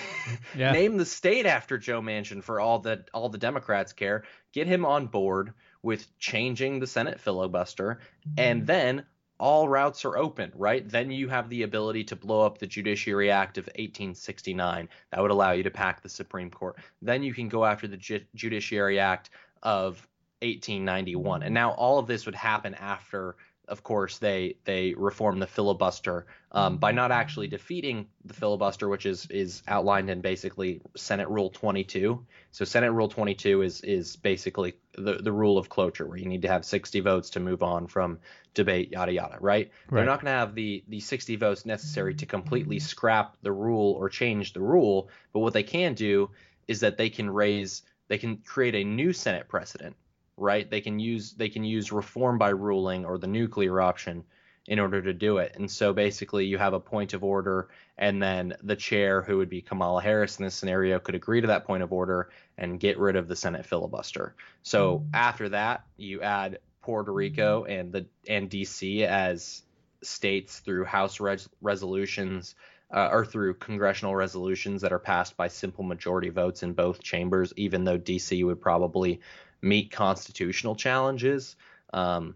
Yeah. 0.53 0.73
name 0.73 0.97
the 0.97 1.05
state 1.05 1.45
after 1.45 1.77
Joe 1.77 2.01
Manchin 2.01 2.43
for 2.43 2.59
all 2.59 2.79
that 2.79 3.09
all 3.13 3.29
the 3.29 3.37
Democrats 3.37 3.93
care. 3.93 4.25
Get 4.51 4.67
him 4.67 4.85
on 4.85 5.07
board 5.07 5.53
with 5.83 6.07
changing 6.19 6.79
the 6.79 6.87
Senate 6.87 7.19
filibuster, 7.19 7.99
and 8.37 8.61
mm-hmm. 8.61 8.65
then 8.67 9.05
all 9.41 9.67
routes 9.67 10.05
are 10.05 10.17
open, 10.17 10.51
right? 10.55 10.87
Then 10.87 11.09
you 11.09 11.27
have 11.27 11.49
the 11.49 11.63
ability 11.63 12.03
to 12.05 12.15
blow 12.15 12.45
up 12.45 12.59
the 12.59 12.67
Judiciary 12.67 13.31
Act 13.31 13.57
of 13.57 13.65
1869. 13.65 14.87
That 15.11 15.21
would 15.21 15.31
allow 15.31 15.51
you 15.51 15.63
to 15.63 15.71
pack 15.71 16.03
the 16.03 16.09
Supreme 16.09 16.51
Court. 16.51 16.77
Then 17.01 17.23
you 17.23 17.33
can 17.33 17.49
go 17.49 17.65
after 17.65 17.87
the 17.87 17.97
Ju- 17.97 18.25
Judiciary 18.35 18.99
Act 18.99 19.31
of 19.63 20.07
1891. 20.43 21.41
And 21.41 21.47
mm-hmm. 21.47 21.53
now 21.55 21.71
all 21.71 21.97
of 21.97 22.05
this 22.05 22.27
would 22.27 22.35
happen 22.35 22.75
after, 22.75 23.35
of 23.71 23.83
course, 23.83 24.17
they 24.17 24.57
they 24.65 24.93
reform 24.95 25.39
the 25.39 25.47
filibuster 25.47 26.27
um, 26.51 26.77
by 26.77 26.91
not 26.91 27.09
actually 27.11 27.47
defeating 27.47 28.05
the 28.25 28.33
filibuster, 28.33 28.89
which 28.89 29.05
is 29.05 29.25
is 29.31 29.63
outlined 29.67 30.09
in 30.09 30.19
basically 30.19 30.81
Senate 30.97 31.29
Rule 31.29 31.49
22. 31.49 32.23
So 32.51 32.65
Senate 32.65 32.91
Rule 32.91 33.07
22 33.07 33.61
is 33.61 33.81
is 33.81 34.17
basically 34.17 34.73
the 34.93 35.13
the 35.15 35.31
rule 35.31 35.57
of 35.57 35.69
cloture, 35.69 36.05
where 36.05 36.17
you 36.17 36.25
need 36.25 36.41
to 36.41 36.49
have 36.49 36.65
60 36.65 36.99
votes 36.99 37.29
to 37.31 37.39
move 37.39 37.63
on 37.63 37.87
from 37.87 38.19
debate, 38.53 38.91
yada 38.91 39.13
yada. 39.13 39.37
Right? 39.39 39.71
Right. 39.89 39.99
They're 39.99 40.05
not 40.05 40.19
going 40.19 40.33
to 40.33 40.39
have 40.39 40.53
the 40.53 40.83
the 40.89 40.99
60 40.99 41.37
votes 41.37 41.65
necessary 41.65 42.13
to 42.15 42.25
completely 42.25 42.79
scrap 42.79 43.37
the 43.41 43.53
rule 43.53 43.93
or 43.93 44.09
change 44.09 44.51
the 44.51 44.61
rule, 44.61 45.09
but 45.31 45.39
what 45.39 45.53
they 45.53 45.63
can 45.63 45.93
do 45.93 46.29
is 46.67 46.81
that 46.81 46.97
they 46.97 47.09
can 47.09 47.29
raise 47.29 47.83
they 48.09 48.17
can 48.17 48.37
create 48.37 48.75
a 48.75 48.83
new 48.83 49.13
Senate 49.13 49.47
precedent 49.47 49.95
right? 50.37 50.69
They 50.69 50.81
can 50.81 50.99
use 50.99 51.33
they 51.33 51.49
can 51.49 51.63
use 51.63 51.91
reform 51.91 52.37
by 52.37 52.49
ruling 52.49 53.05
or 53.05 53.17
the 53.17 53.27
nuclear 53.27 53.81
option 53.81 54.23
in 54.67 54.79
order 54.79 55.01
to 55.01 55.13
do 55.13 55.37
it. 55.37 55.53
And 55.55 55.69
so 55.69 55.91
basically 55.91 56.45
you 56.45 56.57
have 56.57 56.73
a 56.73 56.79
point 56.79 57.13
of 57.13 57.23
order 57.23 57.69
and 57.97 58.21
then 58.21 58.53
the 58.61 58.75
chair 58.75 59.21
who 59.21 59.37
would 59.37 59.49
be 59.49 59.61
Kamala 59.61 60.01
Harris 60.01 60.37
in 60.37 60.45
this 60.45 60.55
scenario 60.55 60.99
could 60.99 61.15
agree 61.15 61.41
to 61.41 61.47
that 61.47 61.65
point 61.65 61.83
of 61.83 61.91
order 61.91 62.29
and 62.57 62.79
get 62.79 62.99
rid 62.99 63.15
of 63.15 63.27
the 63.27 63.35
Senate 63.35 63.65
filibuster. 63.65 64.35
So 64.61 65.03
after 65.13 65.49
that, 65.49 65.85
you 65.97 66.21
add 66.21 66.59
Puerto 66.81 67.11
Rico 67.11 67.63
and 67.65 67.91
the 67.91 68.05
and 68.27 68.49
DC 68.49 69.05
as 69.05 69.63
states 70.03 70.59
through 70.59 70.85
House 70.85 71.19
res- 71.19 71.49
resolutions 71.61 72.55
uh, 72.93 73.09
or 73.11 73.25
through 73.25 73.53
congressional 73.55 74.15
resolutions 74.15 74.81
that 74.81 74.91
are 74.91 74.99
passed 74.99 75.37
by 75.37 75.47
simple 75.47 75.83
majority 75.83 76.29
votes 76.29 76.63
in 76.63 76.73
both 76.73 77.01
chambers, 77.01 77.53
even 77.55 77.83
though 77.83 77.97
DC 77.97 78.43
would 78.45 78.59
probably 78.59 79.21
meet 79.61 79.91
constitutional 79.91 80.75
challenges. 80.75 81.55
Um, 81.93 82.35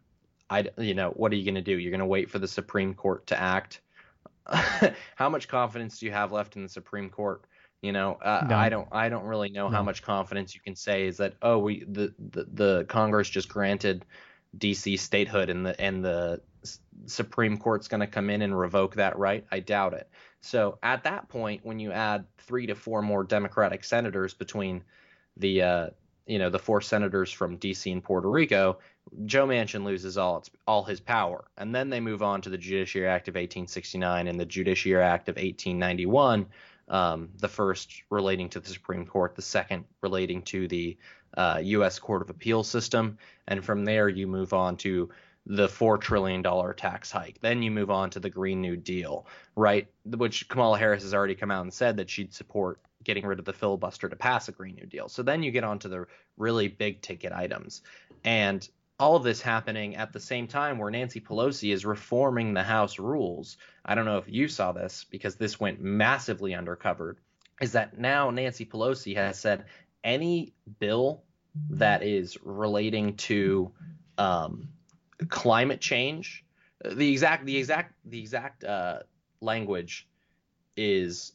I, 0.49 0.69
you 0.77 0.93
know, 0.93 1.09
what 1.11 1.31
are 1.31 1.35
you 1.35 1.43
going 1.43 1.55
to 1.55 1.61
do? 1.61 1.77
You're 1.77 1.91
going 1.91 1.99
to 1.99 2.05
wait 2.05 2.29
for 2.29 2.39
the 2.39 2.47
Supreme 2.47 2.93
Court 2.93 3.27
to 3.27 3.39
act. 3.39 3.81
how 5.15 5.29
much 5.29 5.47
confidence 5.47 5.99
do 5.99 6.05
you 6.05 6.11
have 6.11 6.31
left 6.31 6.55
in 6.55 6.63
the 6.63 6.69
Supreme 6.69 7.09
Court? 7.09 7.43
You 7.81 7.91
know, 7.91 8.13
uh, 8.13 8.45
No. 8.49 8.55
I 8.55 8.69
don't, 8.69 8.87
I 8.91 9.09
don't 9.09 9.25
really 9.25 9.49
know 9.49 9.69
how 9.69 9.83
much 9.83 10.01
confidence 10.03 10.55
you 10.55 10.61
can 10.61 10.75
say 10.75 11.07
is 11.07 11.17
that 11.17 11.33
oh, 11.41 11.59
we 11.59 11.83
the 11.83 12.13
the, 12.17 12.47
the 12.53 12.85
Congress 12.85 13.29
just 13.29 13.49
granted 13.49 14.05
DC 14.57 14.99
statehood 14.99 15.49
and 15.49 15.65
the 15.65 15.79
and 15.79 16.03
the 16.03 16.41
Supreme 17.05 17.57
Court's 17.57 17.87
going 17.87 18.01
to 18.01 18.07
come 18.07 18.29
in 18.29 18.41
and 18.41 18.57
revoke 18.57 18.95
that 18.95 19.17
right? 19.17 19.45
I 19.51 19.59
doubt 19.59 19.93
it. 19.93 20.09
So 20.41 20.77
at 20.83 21.03
that 21.03 21.27
point, 21.29 21.61
when 21.63 21.79
you 21.79 21.91
add 21.91 22.25
three 22.37 22.67
to 22.67 22.75
four 22.75 23.01
more 23.01 23.23
Democratic 23.23 23.83
senators 23.83 24.33
between 24.33 24.83
the 25.37 25.61
uh, 25.61 25.89
you 26.25 26.39
know 26.39 26.49
the 26.49 26.59
four 26.59 26.81
senators 26.81 27.31
from 27.31 27.57
DC 27.57 27.91
and 27.91 28.03
Puerto 28.03 28.29
Rico, 28.29 28.79
Joe 29.25 29.47
Manchin 29.47 29.83
loses 29.83 30.17
all 30.17 30.37
its 30.37 30.49
all 30.67 30.83
his 30.83 30.99
power, 30.99 31.45
and 31.57 31.73
then 31.73 31.89
they 31.89 31.99
move 31.99 32.23
on 32.23 32.41
to 32.41 32.49
the 32.49 32.57
Judiciary 32.57 33.07
Act 33.07 33.27
of 33.27 33.35
1869 33.35 34.27
and 34.27 34.39
the 34.39 34.45
Judiciary 34.45 35.03
Act 35.03 35.29
of 35.29 35.35
1891. 35.35 36.47
Um, 36.87 37.29
the 37.37 37.47
first 37.47 38.03
relating 38.11 38.49
to 38.49 38.59
the 38.59 38.69
Supreme 38.69 39.07
Court, 39.07 39.35
the 39.35 39.41
second 39.41 39.85
relating 40.01 40.43
to 40.43 40.67
the 40.67 40.97
uh, 41.35 41.59
U.S. 41.63 41.97
Court 41.97 42.21
of 42.21 42.29
Appeals 42.29 42.69
system, 42.69 43.17
and 43.47 43.65
from 43.65 43.85
there 43.85 44.07
you 44.07 44.27
move 44.27 44.53
on 44.53 44.77
to 44.77 45.09
the 45.47 45.67
$4 45.67 45.99
trillion 45.99 46.43
tax 46.75 47.11
hike. 47.11 47.39
Then 47.41 47.61
you 47.61 47.69
move 47.69 47.91
on 47.91 48.09
to 48.11 48.19
the 48.19 48.29
Green 48.29 48.61
New 48.61 48.75
Deal, 48.75 49.27
right? 49.55 49.87
Which 50.05 50.47
Kamala 50.47 50.77
Harris 50.77 51.03
has 51.03 51.13
already 51.13 51.35
come 51.35 51.51
out 51.51 51.61
and 51.61 51.73
said 51.73 51.97
that 51.97 52.09
she'd 52.09 52.33
support 52.33 52.79
getting 53.05 53.25
rid 53.25 53.39
of 53.39 53.45
the 53.45 53.53
filibuster 53.53 54.09
to 54.09 54.15
pass 54.15 54.47
a 54.47 54.51
Green 54.51 54.75
New 54.75 54.85
Deal. 54.85 55.07
So 55.07 55.23
then 55.23 55.43
you 55.43 55.51
get 55.51 55.63
on 55.63 55.79
to 55.79 55.87
the 55.87 56.05
really 56.37 56.67
big 56.67 57.01
ticket 57.01 57.31
items. 57.31 57.81
And 58.23 58.67
all 58.99 59.15
of 59.15 59.23
this 59.23 59.41
happening 59.41 59.95
at 59.95 60.13
the 60.13 60.19
same 60.19 60.47
time 60.47 60.77
where 60.77 60.89
Nancy 60.89 61.19
Pelosi 61.19 61.73
is 61.73 61.85
reforming 61.85 62.53
the 62.53 62.63
House 62.63 62.97
rules. 62.97 63.57
I 63.83 63.95
don't 63.95 64.05
know 64.05 64.17
if 64.17 64.27
you 64.27 64.47
saw 64.47 64.71
this 64.71 65.05
because 65.09 65.35
this 65.35 65.59
went 65.59 65.81
massively 65.81 66.51
undercovered. 66.51 67.15
Is 67.61 67.73
that 67.73 67.97
now 67.97 68.31
Nancy 68.31 68.65
Pelosi 68.65 69.15
has 69.15 69.39
said 69.39 69.65
any 70.03 70.53
bill 70.79 71.23
that 71.71 72.03
is 72.03 72.37
relating 72.43 73.15
to 73.15 73.71
um, 74.17 74.69
climate 75.29 75.81
change, 75.81 76.43
the 76.83 77.11
exact 77.11 77.45
the 77.45 77.57
exact 77.57 77.93
the 78.05 78.19
exact 78.19 78.63
uh, 78.63 78.99
language 79.41 80.07
is 80.75 81.31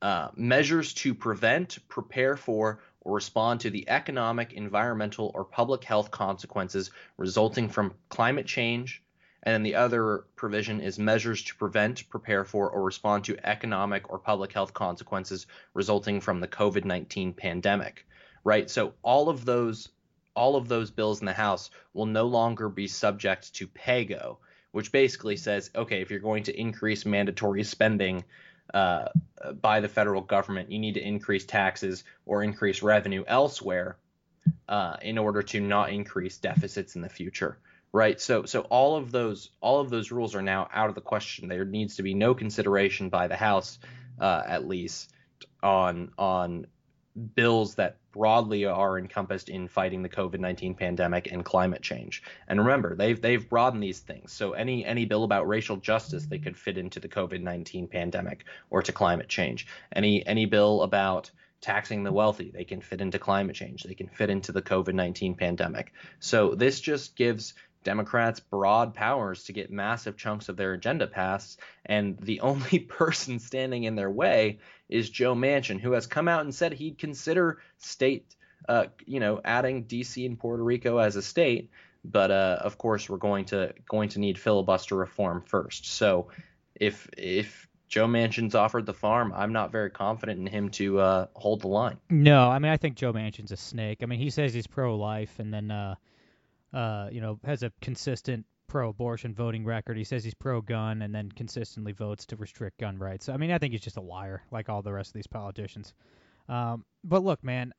uh, 0.00 0.28
measures 0.36 0.94
to 0.94 1.14
prevent, 1.14 1.78
prepare 1.88 2.36
for, 2.36 2.80
or 3.00 3.14
respond 3.14 3.60
to 3.60 3.70
the 3.70 3.88
economic, 3.88 4.52
environmental, 4.52 5.30
or 5.34 5.44
public 5.44 5.84
health 5.84 6.10
consequences 6.10 6.90
resulting 7.16 7.68
from 7.68 7.94
climate 8.08 8.46
change. 8.46 9.02
And 9.42 9.54
then 9.54 9.62
the 9.62 9.76
other 9.76 10.24
provision 10.36 10.80
is 10.80 10.98
measures 10.98 11.42
to 11.44 11.56
prevent, 11.56 12.08
prepare 12.10 12.44
for, 12.44 12.68
or 12.70 12.82
respond 12.82 13.24
to 13.24 13.48
economic 13.48 14.10
or 14.10 14.18
public 14.18 14.52
health 14.52 14.74
consequences 14.74 15.46
resulting 15.74 16.20
from 16.20 16.40
the 16.40 16.48
COVID 16.48 16.84
19 16.84 17.32
pandemic. 17.32 18.06
Right? 18.44 18.68
So 18.68 18.94
all 19.02 19.28
of 19.28 19.44
those 19.44 19.88
all 20.34 20.54
of 20.54 20.68
those 20.68 20.92
bills 20.92 21.18
in 21.18 21.26
the 21.26 21.32
House 21.32 21.70
will 21.94 22.06
no 22.06 22.24
longer 22.26 22.68
be 22.68 22.86
subject 22.86 23.54
to 23.54 23.66
PAYGO, 23.66 24.36
which 24.70 24.92
basically 24.92 25.36
says, 25.36 25.70
okay, 25.74 26.00
if 26.00 26.10
you're 26.10 26.20
going 26.20 26.44
to 26.44 26.60
increase 26.60 27.04
mandatory 27.04 27.64
spending 27.64 28.22
uh, 28.74 29.08
by 29.60 29.80
the 29.80 29.88
federal 29.88 30.20
government, 30.20 30.70
you 30.70 30.78
need 30.78 30.94
to 30.94 31.06
increase 31.06 31.44
taxes 31.44 32.04
or 32.26 32.42
increase 32.42 32.82
revenue 32.82 33.24
elsewhere 33.26 33.96
uh, 34.68 34.96
in 35.02 35.18
order 35.18 35.42
to 35.42 35.60
not 35.60 35.90
increase 35.90 36.38
deficits 36.38 36.96
in 36.96 37.02
the 37.02 37.08
future. 37.08 37.58
Right. 37.90 38.20
So 38.20 38.44
so 38.44 38.60
all 38.62 38.96
of 38.96 39.10
those 39.10 39.50
all 39.62 39.80
of 39.80 39.88
those 39.88 40.10
rules 40.10 40.34
are 40.34 40.42
now 40.42 40.68
out 40.72 40.90
of 40.90 40.94
the 40.94 41.00
question. 41.00 41.48
There 41.48 41.64
needs 41.64 41.96
to 41.96 42.02
be 42.02 42.12
no 42.12 42.34
consideration 42.34 43.08
by 43.08 43.28
the 43.28 43.36
House, 43.36 43.78
uh, 44.20 44.42
at 44.46 44.68
least, 44.68 45.10
on 45.62 46.12
on 46.18 46.66
bills 47.18 47.74
that 47.76 47.96
broadly 48.12 48.64
are 48.64 48.98
encompassed 48.98 49.48
in 49.48 49.68
fighting 49.68 50.02
the 50.02 50.08
COVID-19 50.08 50.76
pandemic 50.76 51.30
and 51.30 51.44
climate 51.44 51.82
change. 51.82 52.22
And 52.46 52.60
remember, 52.60 52.94
they've 52.94 53.20
they've 53.20 53.48
broadened 53.48 53.82
these 53.82 54.00
things. 54.00 54.32
So 54.32 54.52
any 54.52 54.84
any 54.84 55.04
bill 55.04 55.24
about 55.24 55.48
racial 55.48 55.76
justice 55.76 56.26
they 56.26 56.38
could 56.38 56.56
fit 56.56 56.78
into 56.78 57.00
the 57.00 57.08
COVID-19 57.08 57.90
pandemic 57.90 58.44
or 58.70 58.82
to 58.82 58.92
climate 58.92 59.28
change. 59.28 59.66
Any 59.92 60.26
any 60.26 60.46
bill 60.46 60.82
about 60.82 61.30
taxing 61.60 62.04
the 62.04 62.12
wealthy, 62.12 62.50
they 62.50 62.64
can 62.64 62.80
fit 62.80 63.00
into 63.00 63.18
climate 63.18 63.56
change. 63.56 63.82
They 63.82 63.94
can 63.94 64.08
fit 64.08 64.30
into 64.30 64.52
the 64.52 64.62
COVID-19 64.62 65.36
pandemic. 65.36 65.92
So 66.20 66.54
this 66.54 66.80
just 66.80 67.16
gives 67.16 67.54
Democrats 67.88 68.38
broad 68.38 68.92
powers 68.92 69.44
to 69.44 69.54
get 69.54 69.70
massive 69.70 70.14
chunks 70.18 70.50
of 70.50 70.58
their 70.58 70.74
agenda 70.74 71.06
passed, 71.06 71.58
and 71.86 72.18
the 72.18 72.40
only 72.50 72.80
person 72.80 73.38
standing 73.38 73.84
in 73.84 73.94
their 73.94 74.10
way 74.10 74.58
is 74.90 75.08
Joe 75.08 75.34
Manchin, 75.34 75.80
who 75.80 75.92
has 75.92 76.06
come 76.06 76.28
out 76.28 76.42
and 76.42 76.54
said 76.54 76.74
he'd 76.74 76.98
consider 76.98 77.62
state, 77.78 78.36
uh, 78.68 78.88
you 79.06 79.20
know, 79.20 79.40
adding 79.42 79.84
D.C. 79.84 80.26
and 80.26 80.38
Puerto 80.38 80.62
Rico 80.62 80.98
as 80.98 81.16
a 81.16 81.22
state, 81.22 81.70
but 82.04 82.30
uh, 82.30 82.58
of 82.60 82.76
course 82.76 83.08
we're 83.08 83.16
going 83.16 83.46
to 83.46 83.72
going 83.88 84.10
to 84.10 84.20
need 84.20 84.38
filibuster 84.38 84.94
reform 84.94 85.40
first. 85.40 85.86
So 85.86 86.28
if 86.74 87.08
if 87.16 87.70
Joe 87.88 88.06
Manchin's 88.06 88.54
offered 88.54 88.84
the 88.84 88.92
farm, 88.92 89.32
I'm 89.34 89.54
not 89.54 89.72
very 89.72 89.88
confident 89.88 90.40
in 90.40 90.46
him 90.46 90.68
to 90.72 91.00
uh, 91.00 91.26
hold 91.32 91.62
the 91.62 91.68
line. 91.68 91.96
No, 92.10 92.50
I 92.50 92.58
mean 92.58 92.70
I 92.70 92.76
think 92.76 92.96
Joe 92.96 93.14
Manchin's 93.14 93.50
a 93.50 93.56
snake. 93.56 94.00
I 94.02 94.06
mean 94.06 94.18
he 94.18 94.28
says 94.28 94.52
he's 94.52 94.66
pro-life, 94.66 95.38
and 95.38 95.54
then 95.54 95.70
uh, 95.70 95.94
uh, 96.72 97.08
you 97.10 97.20
know, 97.20 97.38
has 97.44 97.62
a 97.62 97.72
consistent 97.80 98.46
pro-abortion 98.66 99.34
voting 99.34 99.64
record. 99.64 99.96
He 99.96 100.04
says 100.04 100.22
he's 100.22 100.34
pro-gun, 100.34 101.02
and 101.02 101.14
then 101.14 101.32
consistently 101.32 101.92
votes 101.92 102.26
to 102.26 102.36
restrict 102.36 102.78
gun 102.78 102.98
rights. 102.98 103.28
I 103.28 103.36
mean, 103.36 103.50
I 103.50 103.58
think 103.58 103.72
he's 103.72 103.80
just 103.80 103.96
a 103.96 104.02
liar, 104.02 104.42
like 104.50 104.68
all 104.68 104.82
the 104.82 104.92
rest 104.92 105.10
of 105.10 105.14
these 105.14 105.26
politicians. 105.26 105.94
Um, 106.48 106.84
but 107.02 107.24
look, 107.24 107.42
man, 107.42 107.72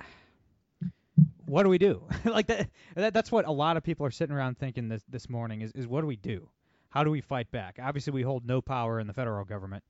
what 1.45 1.63
do 1.63 1.69
we 1.69 1.77
do? 1.77 2.03
like 2.25 2.47
that, 2.47 2.69
that, 2.95 3.13
That's 3.13 3.31
what 3.31 3.45
a 3.45 3.51
lot 3.51 3.77
of 3.77 3.83
people 3.83 4.05
are 4.05 4.11
sitting 4.11 4.35
around 4.35 4.57
thinking 4.57 4.89
this 4.89 5.03
this 5.09 5.29
morning 5.29 5.61
is 5.61 5.71
is 5.73 5.87
what 5.87 6.01
do 6.01 6.07
we 6.07 6.15
do? 6.15 6.49
How 6.89 7.03
do 7.03 7.11
we 7.11 7.21
fight 7.21 7.51
back? 7.51 7.79
Obviously, 7.81 8.11
we 8.13 8.23
hold 8.23 8.45
no 8.45 8.61
power 8.61 8.99
in 8.99 9.05
the 9.07 9.13
federal 9.13 9.45
government, 9.45 9.83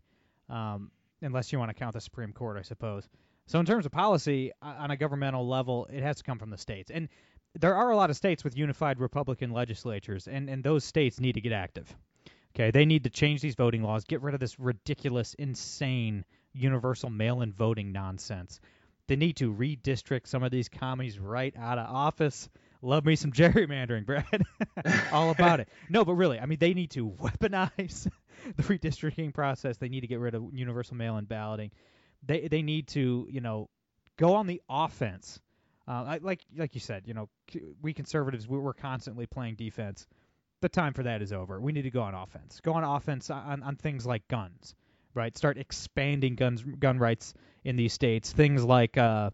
um, 0.50 0.92
unless 1.22 1.52
you 1.52 1.60
want 1.60 1.70
to 1.70 1.74
count 1.74 1.94
the 1.94 2.02
Supreme 2.02 2.34
Court, 2.34 2.58
I 2.58 2.62
suppose. 2.62 3.08
So 3.46 3.60
in 3.60 3.66
terms 3.66 3.86
of 3.86 3.92
policy 3.92 4.52
on 4.62 4.92
a 4.92 4.98
governmental 4.98 5.48
level, 5.48 5.88
it 5.92 6.04
has 6.04 6.18
to 6.18 6.24
come 6.24 6.38
from 6.38 6.52
the 6.52 6.58
states. 6.58 6.92
And 6.92 7.10
there 7.56 7.76
are 7.76 7.90
a 7.90 7.96
lot 7.96 8.10
of 8.10 8.16
states 8.16 8.44
with 8.44 8.58
unified 8.58 9.00
Republican 9.00 9.52
legislatures, 9.52 10.28
and, 10.28 10.50
and 10.50 10.64
those 10.64 10.84
states 10.84 11.20
need 11.20 11.34
to 11.34 11.42
get 11.42 11.52
active. 11.52 11.96
Okay, 12.56 12.72
they 12.72 12.86
need 12.86 13.04
to 13.04 13.10
change 13.10 13.42
these 13.42 13.56
voting 13.56 13.84
laws, 13.84 14.06
get 14.06 14.22
rid 14.22 14.34
of 14.34 14.40
this 14.40 14.60
ridiculous, 14.60 15.34
insane 15.36 16.26
universal 16.54 17.10
mail-in 17.10 17.54
voting 17.54 17.92
nonsense. 17.92 18.60
They 19.08 19.16
need 19.16 19.38
to 19.38 19.54
redistrict 19.54 20.28
some 20.28 20.44
of 20.44 20.52
these 20.52 20.70
commies 20.70 21.20
right 21.20 21.54
out 21.58 21.80
of 21.80 21.88
office. 21.90 22.50
Love 22.82 23.06
me 23.06 23.16
some 23.16 23.32
gerrymandering, 23.34 24.06
Brad. 24.06 24.44
All 25.12 25.32
about 25.32 25.60
it. 25.60 25.70
No, 25.90 26.06
but 26.06 26.14
really, 26.14 26.40
I 26.40 26.46
mean, 26.46 26.60
they 26.60 26.74
need 26.74 26.92
to 26.92 27.10
weaponize 27.10 28.08
the 28.56 28.64
redistricting 28.64 29.34
process. 29.34 29.78
They 29.78 29.90
need 29.90 30.02
to 30.02 30.08
get 30.08 30.20
rid 30.20 30.36
of 30.36 30.44
universal 30.54 30.96
mail-in 30.96 31.26
balloting. 31.26 31.72
They 32.26 32.48
they 32.48 32.62
need 32.62 32.90
to, 32.90 33.28
you 33.30 33.42
know, 33.42 33.70
go 34.18 34.36
on 34.36 34.48
the 34.48 34.62
offense 34.70 35.40
uh, 35.90 36.04
I, 36.08 36.20
like 36.22 36.42
like 36.56 36.76
you 36.76 36.82
said, 36.82 37.04
you 37.08 37.16
know, 37.16 37.30
we 37.82 37.94
conservatives 37.94 38.48
we, 38.48 38.60
we're 38.60 38.74
constantly 38.74 39.26
playing 39.26 39.56
defense. 39.56 40.06
The 40.62 40.70
time 40.70 40.94
for 40.94 41.04
that 41.04 41.22
is 41.22 41.34
over. 41.34 41.60
We 41.60 41.72
need 41.72 41.84
to 41.84 41.90
go 41.90 42.02
on 42.02 42.14
offense. 42.14 42.60
Go 42.62 42.74
on 42.74 42.84
offense 42.84 43.30
on, 43.30 43.64
on 43.64 43.76
things 43.76 44.06
like 44.06 44.28
guns, 44.28 44.76
right? 45.16 45.36
Start 45.36 45.58
expanding 45.58 46.36
guns 46.36 46.64
gun 46.64 47.00
rights 47.00 47.34
in 47.64 47.76
these 47.76 47.94
states. 47.94 48.32
Things 48.32 48.64
like 48.64 48.98
uh, 48.98 49.32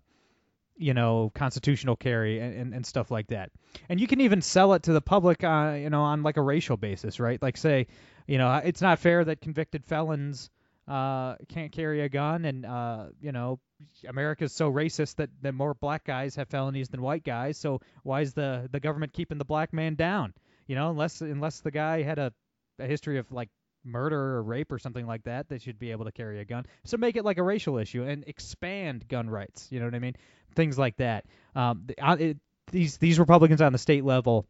you 0.77 0.93
know, 0.93 1.31
constitutional 1.33 1.95
carry 1.95 2.39
and, 2.39 2.53
and, 2.53 2.73
and, 2.73 2.85
stuff 2.85 3.09
like 3.09 3.27
that. 3.27 3.49
And 3.87 3.99
you 3.99 4.07
can 4.07 4.21
even 4.21 4.41
sell 4.41 4.73
it 4.73 4.83
to 4.83 4.93
the 4.93 5.01
public, 5.01 5.43
uh, 5.43 5.77
you 5.79 5.89
know, 5.89 6.01
on 6.01 6.21
like 6.21 6.35
a 6.35 6.41
racial 6.41 6.75
basis, 6.75 7.19
right? 7.19 7.41
Like 7.41 7.55
say, 7.55 7.87
you 8.27 8.37
know, 8.37 8.53
it's 8.63 8.81
not 8.81 8.99
fair 8.99 9.23
that 9.23 9.39
convicted 9.39 9.85
felons 9.85 10.49
uh, 10.87 11.35
can't 11.49 11.71
carry 11.71 12.01
a 12.01 12.09
gun, 12.09 12.45
and 12.45 12.65
uh, 12.65 13.07
you 13.19 13.31
know, 13.31 13.59
America's 14.07 14.53
so 14.53 14.71
racist 14.71 15.15
that, 15.15 15.29
that 15.41 15.53
more 15.53 15.73
black 15.73 16.03
guys 16.03 16.35
have 16.35 16.49
felonies 16.49 16.89
than 16.89 17.01
white 17.01 17.23
guys. 17.23 17.57
So 17.57 17.81
why 18.03 18.21
is 18.21 18.33
the 18.33 18.69
the 18.71 18.79
government 18.79 19.13
keeping 19.13 19.37
the 19.37 19.45
black 19.45 19.73
man 19.73 19.95
down? 19.95 20.33
You 20.67 20.75
know, 20.75 20.89
unless 20.89 21.21
unless 21.21 21.59
the 21.59 21.71
guy 21.71 22.01
had 22.01 22.19
a, 22.19 22.33
a 22.79 22.85
history 22.85 23.17
of 23.17 23.31
like 23.31 23.49
murder 23.83 24.19
or 24.19 24.43
rape 24.43 24.71
or 24.71 24.79
something 24.79 25.05
like 25.05 25.23
that, 25.23 25.47
they 25.47 25.59
should 25.59 25.79
be 25.79 25.91
able 25.91 26.05
to 26.05 26.11
carry 26.11 26.39
a 26.39 26.45
gun. 26.45 26.65
So 26.85 26.97
make 26.97 27.15
it 27.15 27.23
like 27.23 27.37
a 27.37 27.43
racial 27.43 27.77
issue 27.77 28.03
and 28.03 28.23
expand 28.27 29.07
gun 29.07 29.29
rights. 29.29 29.67
You 29.71 29.79
know 29.79 29.85
what 29.85 29.95
I 29.95 29.99
mean? 29.99 30.15
Things 30.55 30.77
like 30.77 30.97
that. 30.97 31.25
Um, 31.55 31.87
uh, 32.01 32.17
it, 32.19 32.37
these 32.71 32.97
these 32.97 33.19
Republicans 33.19 33.61
on 33.61 33.71
the 33.71 33.77
state 33.77 34.03
level 34.03 34.45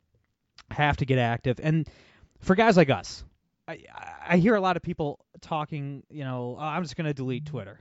have 0.72 0.98
to 0.98 1.06
get 1.06 1.20
active, 1.20 1.60
and 1.62 1.88
for 2.40 2.56
guys 2.56 2.78
like 2.78 2.90
us, 2.90 3.24
I 3.68 3.80
I 4.28 4.38
hear 4.38 4.56
a 4.56 4.62
lot 4.62 4.78
of 4.78 4.84
people 4.84 5.20
talking. 5.42 6.04
You 6.10 6.24
know, 6.24 6.58
oh, 6.58 6.64
I'm 6.64 6.84
just 6.84 6.96
going 6.96 7.08
to 7.08 7.14
delete 7.14 7.46
Twitter. 7.46 7.80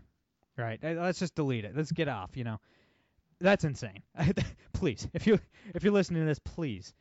Right. 0.56 0.78
Uh, 0.82 0.94
let's 1.02 1.18
just 1.18 1.34
delete 1.34 1.64
it. 1.64 1.76
Let's 1.76 1.92
get 1.92 2.08
off. 2.08 2.36
You 2.36 2.44
know, 2.44 2.60
that's 3.40 3.64
insane. 3.64 4.02
please, 4.72 5.08
if 5.12 5.26
you 5.26 5.40
if 5.74 5.82
you're 5.82 5.92
listening 5.92 6.22
to 6.22 6.26
this, 6.26 6.38
please, 6.38 6.94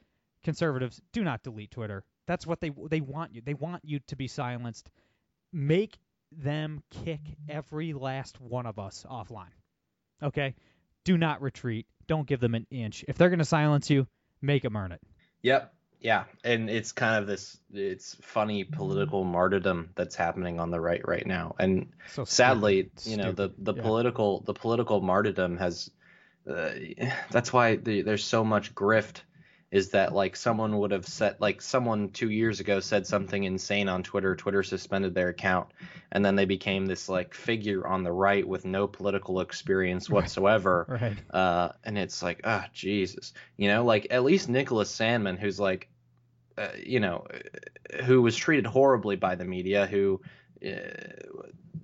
conservatives, 0.44 1.02
do 1.12 1.24
not 1.24 1.44
delete 1.44 1.72
Twitter. 1.72 2.04
That's 2.26 2.48
what 2.48 2.62
they 2.62 2.72
they 2.90 3.02
want 3.02 3.34
you. 3.34 3.42
They 3.42 3.54
want 3.54 3.84
you 3.86 4.00
to 4.08 4.16
be 4.16 4.28
silenced. 4.28 4.90
Make 5.52 6.00
them 6.32 6.82
kick 6.90 7.20
every 7.48 7.94
last 7.94 8.42
one 8.42 8.66
of 8.66 8.80
us 8.80 9.06
offline. 9.10 9.54
Okay? 10.22 10.56
Do 11.04 11.18
not 11.18 11.42
retreat. 11.42 11.86
Don't 12.08 12.28
give 12.28 12.40
them 12.40 12.56
an 12.56 12.66
inch. 12.72 13.06
If 13.08 13.18
they're 13.18 13.30
going 13.30 13.40
to 13.40 13.46
silence 13.46 13.90
you, 13.90 14.08
make 14.42 14.64
them 14.64 14.76
earn 14.76 14.92
it. 14.92 15.02
Yep. 15.42 15.74
Yeah, 16.04 16.26
and 16.44 16.70
it's 16.70 16.92
kind 16.92 17.16
of 17.16 17.28
this 17.28 17.58
it's 17.74 18.18
funny 18.22 18.66
political 18.66 19.24
martyrdom 19.24 19.92
that's 19.96 20.16
happening 20.16 20.60
on 20.60 20.70
the 20.70 20.80
right 20.80 21.02
right 21.08 21.26
now. 21.26 21.56
And 21.58 21.94
so 22.12 22.26
sadly, 22.26 22.92
you 23.06 23.16
know, 23.16 23.32
the 23.32 23.54
the 23.58 23.74
yeah. 23.74 23.82
political 23.82 24.42
the 24.42 24.54
political 24.54 25.00
martyrdom 25.00 25.56
has 25.58 25.90
uh, 26.46 26.72
that's 27.32 27.54
why 27.54 27.78
the, 27.78 28.02
there's 28.02 28.26
so 28.26 28.44
much 28.44 28.76
grift 28.76 29.22
is 29.72 29.92
that 29.92 30.14
like 30.14 30.36
someone 30.36 30.78
would 30.78 30.92
have 30.92 31.08
said 31.08 31.38
like 31.40 31.62
someone 31.62 32.10
2 32.10 32.30
years 32.30 32.60
ago 32.60 32.82
said 32.82 33.08
something 33.08 33.46
insane 33.46 33.88
on 33.88 34.04
Twitter, 34.04 34.36
Twitter 34.36 34.62
suspended 34.62 35.16
their 35.16 35.30
account 35.30 35.70
and 36.12 36.24
then 36.24 36.36
they 36.36 36.44
became 36.44 36.86
this 36.86 37.08
like 37.08 37.34
figure 37.34 37.88
on 37.88 38.04
the 38.04 38.12
right 38.12 38.46
with 38.46 38.66
no 38.66 38.88
political 38.88 39.40
experience 39.40 40.10
whatsoever. 40.10 40.86
right. 40.90 41.18
Uh 41.34 41.72
and 41.86 41.98
it's 41.98 42.22
like, 42.22 42.42
ah, 42.44 42.66
oh, 42.66 42.70
Jesus. 42.74 43.32
You 43.56 43.70
know, 43.70 43.86
like 43.86 44.08
at 44.12 44.26
least 44.26 44.50
Nicholas 44.50 44.94
Sandmann 44.94 45.40
who's 45.40 45.62
like 45.62 45.88
uh, 46.58 46.68
you 46.82 47.00
know, 47.00 47.26
who 48.04 48.22
was 48.22 48.36
treated 48.36 48.66
horribly 48.66 49.16
by 49.16 49.36
the 49.36 49.46
media, 49.46 49.86
who 49.86 50.22
uh, 50.66 50.72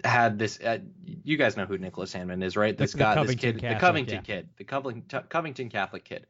had 0.04 0.40
this. 0.40 0.60
Uh, 0.60 0.80
you 1.24 1.38
guys 1.38 1.58
know 1.58 1.66
who 1.66 1.78
Nicholas 1.78 2.14
Sandmann 2.14 2.44
is, 2.44 2.56
right? 2.56 2.78
This 2.78 2.92
The- 2.92 2.98
the 2.98 3.04
guy, 3.04 3.24
this 3.24 3.36
kid, 3.36 3.60
Catholic, 3.60 3.78
the 3.78 3.80
Covington 3.80 4.16
yeah. 4.16 4.22
kid, 4.22 4.50
the 4.58 4.64
Covington, 4.64 5.24
Covington 5.30 5.70
Catholic 5.70 6.06
kid, 6.06 6.26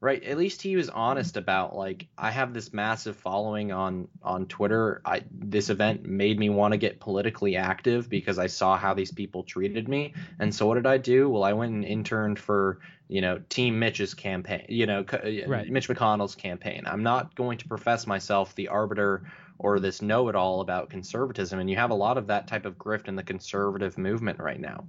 right? 0.00 0.22
At 0.24 0.38
least 0.38 0.62
he 0.62 0.76
was 0.76 0.88
honest 0.88 1.36
about 1.36 1.76
like 1.76 2.06
I 2.16 2.30
have 2.30 2.54
this 2.54 2.72
massive 2.72 3.16
following 3.16 3.70
on 3.70 4.08
on 4.22 4.46
Twitter. 4.46 5.02
I 5.04 5.22
this 5.30 5.68
event 5.68 6.04
made 6.06 6.38
me 6.38 6.48
want 6.48 6.72
to 6.72 6.78
get 6.78 7.00
politically 7.00 7.56
active 7.56 8.08
because 8.08 8.38
I 8.38 8.46
saw 8.46 8.76
how 8.76 8.94
these 8.94 9.12
people 9.12 9.42
treated 9.42 9.88
me. 9.88 10.14
And 10.38 10.54
so 10.54 10.66
what 10.66 10.74
did 10.74 10.86
I 10.86 10.96
do? 10.96 11.28
Well, 11.28 11.44
I 11.44 11.52
went 11.52 11.72
and 11.72 11.84
interned 11.84 12.38
for 12.38 12.80
you 13.08 13.20
know 13.20 13.40
Team 13.50 13.78
Mitch's 13.78 14.14
campaign. 14.14 14.64
You 14.68 14.86
know, 14.86 15.04
uh, 15.12 15.18
Right. 15.46 15.68
Mitch 15.70 15.88
McConnell's 15.88 16.34
campaign. 16.34 16.82
I'm 16.86 17.02
not 17.02 17.34
going 17.34 17.58
to 17.58 17.68
profess 17.68 18.06
myself 18.06 18.54
the 18.54 18.68
arbiter 18.68 19.24
or 19.58 19.78
this 19.78 20.00
know-it-all 20.00 20.62
about 20.62 20.88
conservatism 20.88 21.58
and 21.58 21.68
you 21.68 21.76
have 21.76 21.90
a 21.90 21.94
lot 21.94 22.16
of 22.16 22.26
that 22.28 22.46
type 22.46 22.64
of 22.64 22.78
grift 22.78 23.08
in 23.08 23.14
the 23.14 23.22
conservative 23.22 23.98
movement 23.98 24.38
right 24.38 24.58
now 24.58 24.84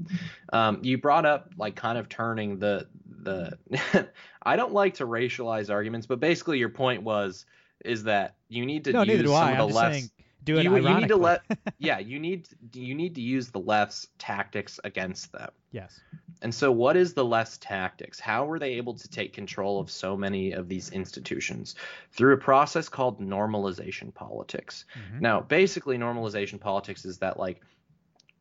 um, 0.53 0.79
you 0.81 0.97
brought 0.97 1.25
up 1.25 1.51
like 1.57 1.75
kind 1.75 1.97
of 1.97 2.07
turning 2.07 2.57
the 2.57 2.87
the 3.23 4.07
i 4.43 4.55
don't 4.55 4.73
like 4.73 4.95
to 4.95 5.05
racialize 5.05 5.69
arguments 5.69 6.07
but 6.07 6.19
basically 6.19 6.57
your 6.59 6.69
point 6.69 7.03
was 7.03 7.45
is 7.83 8.03
that 8.03 8.35
you 8.49 8.65
need 8.65 8.83
to 8.83 8.93
no, 8.93 9.03
use 9.03 9.25
some 9.25 9.35
I. 9.35 9.51
of 9.53 9.59
I'm 9.59 9.59
the 9.59 9.67
just 9.67 9.75
left's 9.75 9.97
saying, 9.97 10.11
do 10.43 10.57
it 10.57 10.63
you, 10.63 10.75
you 10.75 10.95
need 10.95 11.07
to 11.07 11.15
let 11.15 11.41
yeah 11.77 11.99
you 11.99 12.19
need 12.19 12.47
you 12.73 12.95
need 12.95 13.15
to 13.15 13.21
use 13.21 13.49
the 13.49 13.59
left's 13.59 14.07
tactics 14.17 14.79
against 14.83 15.31
them 15.31 15.51
yes. 15.71 15.99
and 16.41 16.53
so, 16.53 16.71
what 16.71 16.97
is 16.97 17.13
the 17.13 17.23
left's 17.23 17.57
tactics? 17.59 18.19
How 18.19 18.45
were 18.45 18.57
they 18.57 18.73
able 18.73 18.95
to 18.95 19.07
take 19.07 19.31
control 19.33 19.79
of 19.79 19.91
so 19.91 20.17
many 20.17 20.53
of 20.53 20.67
these 20.67 20.89
institutions? 20.89 21.75
Through 22.11 22.33
a 22.33 22.37
process 22.37 22.89
called 22.89 23.19
normalization 23.19 24.11
politics. 24.13 24.85
Mhm. 24.95 25.21
Now, 25.21 25.41
basically, 25.41 25.97
normalization 25.97 26.59
politics 26.59 27.05
is 27.05 27.19
that, 27.19 27.37
like, 27.37 27.61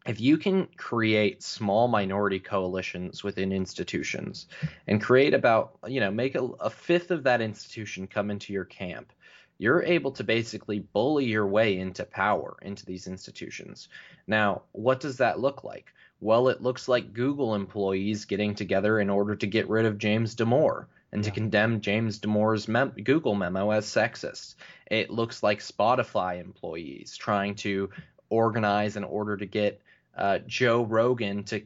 if 0.06 0.20
you 0.20 0.38
can 0.38 0.66
create 0.76 1.42
small 1.42 1.86
minority 1.86 2.40
coalitions 2.40 3.22
within 3.22 3.52
institutions 3.52 4.46
and 4.86 5.02
create 5.02 5.34
about, 5.34 5.76
you 5.86 6.00
know, 6.00 6.10
make 6.10 6.34
a, 6.34 6.42
a 6.42 6.70
fifth 6.70 7.10
of 7.10 7.24
that 7.24 7.40
institution 7.40 8.06
come 8.06 8.30
into 8.30 8.52
your 8.52 8.64
camp, 8.64 9.12
you're 9.58 9.82
able 9.82 10.10
to 10.12 10.24
basically 10.24 10.78
bully 10.78 11.26
your 11.26 11.46
way 11.46 11.78
into 11.78 12.04
power 12.04 12.56
into 12.62 12.86
these 12.86 13.06
institutions. 13.06 13.88
Now, 14.26 14.62
what 14.72 15.00
does 15.00 15.18
that 15.18 15.38
look 15.38 15.64
like? 15.64 15.92
Well, 16.22 16.48
it 16.48 16.62
looks 16.62 16.88
like 16.88 17.12
Google 17.12 17.54
employees 17.54 18.24
getting 18.24 18.54
together 18.54 19.00
in 19.00 19.10
order 19.10 19.36
to 19.36 19.46
get 19.46 19.68
rid 19.68 19.84
of 19.84 19.98
James 19.98 20.34
Damore 20.34 20.86
and 21.12 21.24
to 21.24 21.30
condemn 21.30 21.80
James 21.80 22.18
Damore's 22.18 22.68
mem- 22.68 22.94
Google 23.04 23.34
memo 23.34 23.70
as 23.70 23.84
sexist. 23.84 24.54
It 24.90 25.10
looks 25.10 25.42
like 25.42 25.60
Spotify 25.60 26.40
employees 26.40 27.16
trying 27.16 27.54
to 27.56 27.90
organize 28.30 28.96
in 28.96 29.04
order 29.04 29.36
to 29.36 29.46
get 29.46 29.80
uh, 30.16 30.38
Joe 30.46 30.84
Rogan 30.84 31.44
to, 31.44 31.62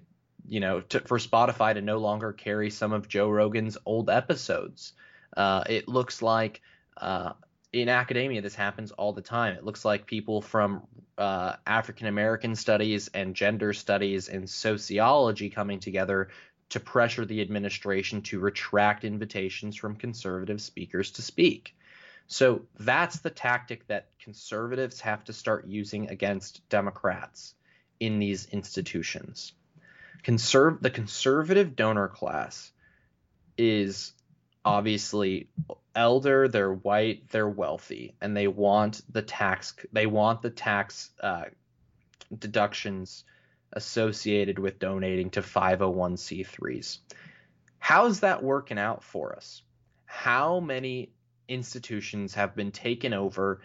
you 0.49 0.61
know, 0.61 0.81
to, 0.81 1.01
for 1.01 1.19
Spotify 1.19 1.75
to 1.75 1.81
no 1.81 1.99
longer 1.99 2.33
carry 2.33 2.71
some 2.71 2.93
of 2.93 3.09
Joe 3.09 3.31
Rogan's 3.31 3.79
old 3.87 4.11
episodes. 4.11 4.93
Uh, 5.37 5.65
it 5.69 5.89
looks 5.89 6.23
like 6.23 6.61
uh, 6.97 7.33
in 7.73 7.89
academia 7.89 8.41
this 8.41 8.55
happens 8.55 8.93
all 8.93 9.13
the 9.13 9.23
time. 9.23 9.57
It 9.57 9.65
looks 9.65 9.85
like 9.85 10.07
people 10.07 10.41
from 10.41 10.87
uh, 11.19 11.57
African 11.67 12.07
American 12.07 12.55
studies 12.55 13.09
and 13.15 13.35
gender 13.35 13.73
studies 13.73 14.29
and 14.29 14.49
sociology 14.49 15.51
coming 15.51 15.81
together 15.81 16.29
to 16.71 16.81
pressure 16.81 17.25
the 17.25 17.41
administration 17.41 18.23
to 18.23 18.41
retract 18.41 19.05
invitations 19.05 19.77
from 19.77 19.97
conservative 19.97 20.61
speakers 20.61 21.11
to 21.13 21.23
speak. 21.23 21.77
So 22.27 22.63
that's 22.79 23.21
the 23.21 23.31
tactic 23.31 23.87
that 23.89 24.09
conservatives 24.19 25.01
have 25.01 25.25
to 25.25 25.33
start 25.33 25.67
using 25.67 26.09
against 26.09 26.67
Democrats 26.69 27.55
in 28.01 28.19
these 28.19 28.47
institutions. 28.47 29.53
Conserv- 30.23 30.81
the 30.81 30.91
conservative 30.91 31.77
donor 31.77 32.09
class 32.09 32.73
is 33.57 34.13
obviously 34.65 35.49
elder, 35.95 36.49
they're 36.49 36.73
white, 36.73 37.29
they're 37.31 37.49
wealthy, 37.49 38.15
and 38.21 38.37
they 38.37 38.49
want 38.49 39.03
the 39.13 39.23
tax 39.23 39.75
they 39.93 40.07
want 40.07 40.43
the 40.43 40.51
tax 40.51 41.11
uh, 41.23 41.45
deductions 42.37 43.25
associated 43.73 44.59
with 44.59 44.79
donating 44.79 45.31
to 45.31 45.43
501c3s. 45.43 46.99
How's 47.79 48.21
that 48.21 48.43
working 48.43 48.79
out 48.79 49.05
for 49.05 49.35
us? 49.35 49.63
How 50.07 50.61
many 50.61 51.11
institutions 51.49 52.35
have 52.35 52.55
been 52.55 52.71
taken 52.71 53.13
over 53.13 53.61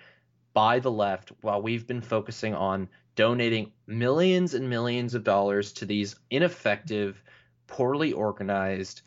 by 0.53 0.79
the 0.79 0.91
left 0.91 1.31
while 1.41 1.61
we've 1.61 1.87
been 1.87 2.01
focusing 2.01 2.53
on 2.53 2.89
donating 3.15 3.71
millions 3.87 4.53
and 4.53 4.69
millions 4.69 5.13
of 5.15 5.23
dollars 5.23 5.73
to 5.73 5.85
these 5.85 6.15
ineffective, 6.29 7.21
poorly 7.67 8.13
organized 8.13 9.01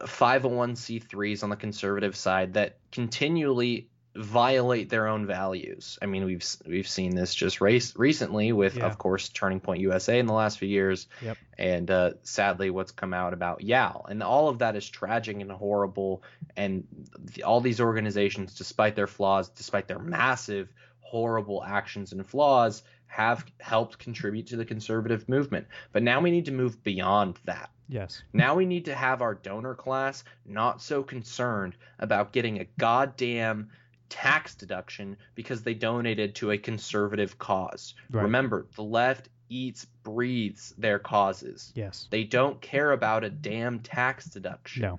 uh, 0.00 0.06
501c3s 0.06 1.42
on 1.42 1.50
the 1.50 1.56
conservative 1.56 2.16
side 2.16 2.54
that 2.54 2.78
continually 2.92 3.88
violate 4.16 4.88
their 4.90 5.08
own 5.08 5.26
values. 5.26 5.98
I 6.00 6.06
mean, 6.06 6.24
we've 6.24 6.44
we've 6.64 6.86
seen 6.86 7.16
this 7.16 7.34
just 7.34 7.60
race 7.60 7.96
recently 7.96 8.52
with, 8.52 8.76
Yeah. 8.76 8.86
of 8.86 8.96
course, 8.96 9.28
Turning 9.28 9.58
Point 9.58 9.80
USA 9.80 10.20
in 10.20 10.26
the 10.26 10.32
last 10.32 10.60
few 10.60 10.68
years, 10.68 11.08
Yep. 11.20 11.36
and 11.58 11.90
uh, 11.90 12.10
sadly, 12.22 12.70
what's 12.70 12.92
come 12.92 13.12
out 13.12 13.32
about 13.32 13.62
YAL, 13.62 14.06
and 14.08 14.22
all 14.22 14.48
of 14.48 14.60
that 14.60 14.76
is 14.76 14.88
tragic 14.88 15.40
and 15.40 15.50
horrible. 15.50 16.22
And 16.56 16.86
the, 17.18 17.42
all 17.42 17.60
these 17.60 17.80
organizations, 17.80 18.54
despite 18.54 18.94
their 18.94 19.08
flaws, 19.08 19.48
despite 19.48 19.88
their 19.88 19.98
massive, 19.98 20.72
horrible 21.00 21.64
actions 21.64 22.12
and 22.12 22.24
flaws, 22.24 22.84
have 23.06 23.44
helped 23.60 23.98
contribute 23.98 24.48
to 24.48 24.56
the 24.56 24.64
conservative 24.64 25.28
movement. 25.28 25.66
But 25.92 26.02
now 26.02 26.20
we 26.20 26.30
need 26.30 26.46
to 26.46 26.52
move 26.52 26.82
beyond 26.82 27.38
that. 27.44 27.70
Yes. 27.88 28.22
Now 28.32 28.54
we 28.54 28.66
need 28.66 28.86
to 28.86 28.94
have 28.94 29.22
our 29.22 29.34
donor 29.34 29.74
class 29.74 30.24
not 30.46 30.80
so 30.82 31.02
concerned 31.02 31.76
about 31.98 32.32
getting 32.32 32.60
a 32.60 32.66
goddamn 32.78 33.70
tax 34.08 34.54
deduction 34.54 35.16
because 35.34 35.62
they 35.62 35.74
donated 35.74 36.34
to 36.36 36.50
a 36.50 36.58
conservative 36.58 37.38
cause. 37.38 37.94
Right. 38.10 38.22
Remember, 38.22 38.66
the 38.76 38.82
left 38.82 39.28
eats, 39.48 39.86
breathes 40.02 40.74
their 40.78 40.98
causes. 40.98 41.72
Yes. 41.74 42.08
They 42.10 42.24
don't 42.24 42.60
care 42.60 42.92
about 42.92 43.24
a 43.24 43.30
damn 43.30 43.80
tax 43.80 44.26
deduction. 44.26 44.82
No. 44.82 44.98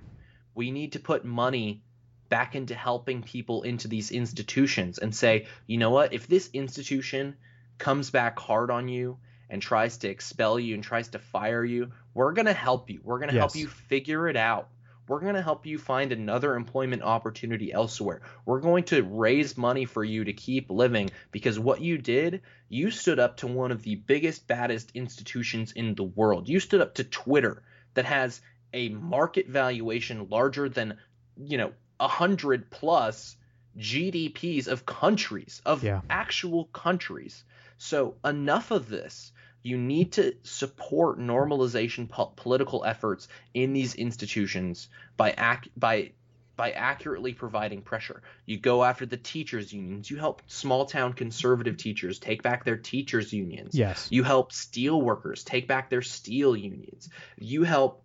We 0.54 0.70
need 0.70 0.92
to 0.92 1.00
put 1.00 1.24
money 1.24 1.82
back 2.28 2.54
into 2.56 2.74
helping 2.74 3.22
people 3.22 3.62
into 3.62 3.88
these 3.88 4.10
institutions 4.10 4.98
and 4.98 5.14
say, 5.14 5.46
you 5.66 5.78
know 5.78 5.90
what, 5.90 6.12
if 6.12 6.26
this 6.26 6.50
institution 6.52 7.36
comes 7.78 8.10
back 8.10 8.38
hard 8.38 8.70
on 8.70 8.88
you 8.88 9.18
and 9.50 9.62
tries 9.62 9.98
to 9.98 10.08
expel 10.08 10.58
you 10.58 10.74
and 10.74 10.82
tries 10.82 11.08
to 11.08 11.18
fire 11.18 11.64
you, 11.64 11.92
we're 12.14 12.32
going 12.32 12.46
to 12.46 12.52
help 12.52 12.90
you. 12.90 13.00
We're 13.02 13.18
going 13.18 13.30
to 13.30 13.38
help 13.38 13.54
you 13.56 13.68
figure 13.68 14.28
it 14.28 14.36
out. 14.36 14.68
We're 15.08 15.20
going 15.20 15.34
to 15.36 15.42
help 15.42 15.66
you 15.66 15.78
find 15.78 16.10
another 16.10 16.56
employment 16.56 17.02
opportunity 17.02 17.72
elsewhere. 17.72 18.22
We're 18.44 18.58
going 18.60 18.84
to 18.84 19.04
raise 19.04 19.56
money 19.56 19.84
for 19.84 20.02
you 20.02 20.24
to 20.24 20.32
keep 20.32 20.68
living 20.68 21.10
because 21.30 21.60
what 21.60 21.80
you 21.80 21.96
did, 21.96 22.42
you 22.68 22.90
stood 22.90 23.20
up 23.20 23.36
to 23.36 23.46
one 23.46 23.70
of 23.70 23.82
the 23.82 23.94
biggest, 23.94 24.48
baddest 24.48 24.90
institutions 24.94 25.70
in 25.70 25.94
the 25.94 26.02
world. 26.02 26.48
You 26.48 26.58
stood 26.58 26.80
up 26.80 26.94
to 26.94 27.04
Twitter 27.04 27.62
that 27.94 28.04
has 28.04 28.40
a 28.72 28.88
market 28.88 29.46
valuation 29.46 30.26
larger 30.28 30.68
than, 30.68 30.98
you 31.36 31.56
know, 31.58 31.72
a 32.00 32.08
hundred 32.08 32.68
plus 32.70 33.36
GDPs 33.78 34.66
of 34.66 34.86
countries, 34.86 35.62
of 35.64 35.84
Yeah. 35.84 36.00
actual 36.10 36.64
countries. 36.66 37.44
So 37.78 38.16
enough 38.24 38.70
of 38.70 38.88
this. 38.88 39.32
You 39.62 39.76
need 39.76 40.12
to 40.12 40.34
support 40.44 41.18
normalization 41.18 42.08
po- 42.08 42.32
political 42.36 42.84
efforts 42.84 43.26
in 43.52 43.72
these 43.72 43.96
institutions 43.96 44.88
by 45.16 45.32
ac- 45.32 45.72
by 45.76 46.12
by 46.56 46.70
accurately 46.70 47.34
providing 47.34 47.82
pressure. 47.82 48.22
You 48.46 48.58
go 48.58 48.82
after 48.82 49.04
the 49.04 49.16
teachers 49.16 49.72
unions. 49.72 50.10
You 50.10 50.16
help 50.16 50.40
small 50.46 50.86
town 50.86 51.12
conservative 51.12 51.76
teachers 51.76 52.18
take 52.18 52.42
back 52.42 52.64
their 52.64 52.78
teachers 52.78 53.32
unions. 53.32 53.74
Yes. 53.74 54.08
You 54.10 54.22
help 54.22 54.52
steel 54.52 55.02
workers 55.02 55.44
take 55.44 55.68
back 55.68 55.90
their 55.90 56.00
steel 56.00 56.56
unions. 56.56 57.10
You 57.36 57.64
help 57.64 58.04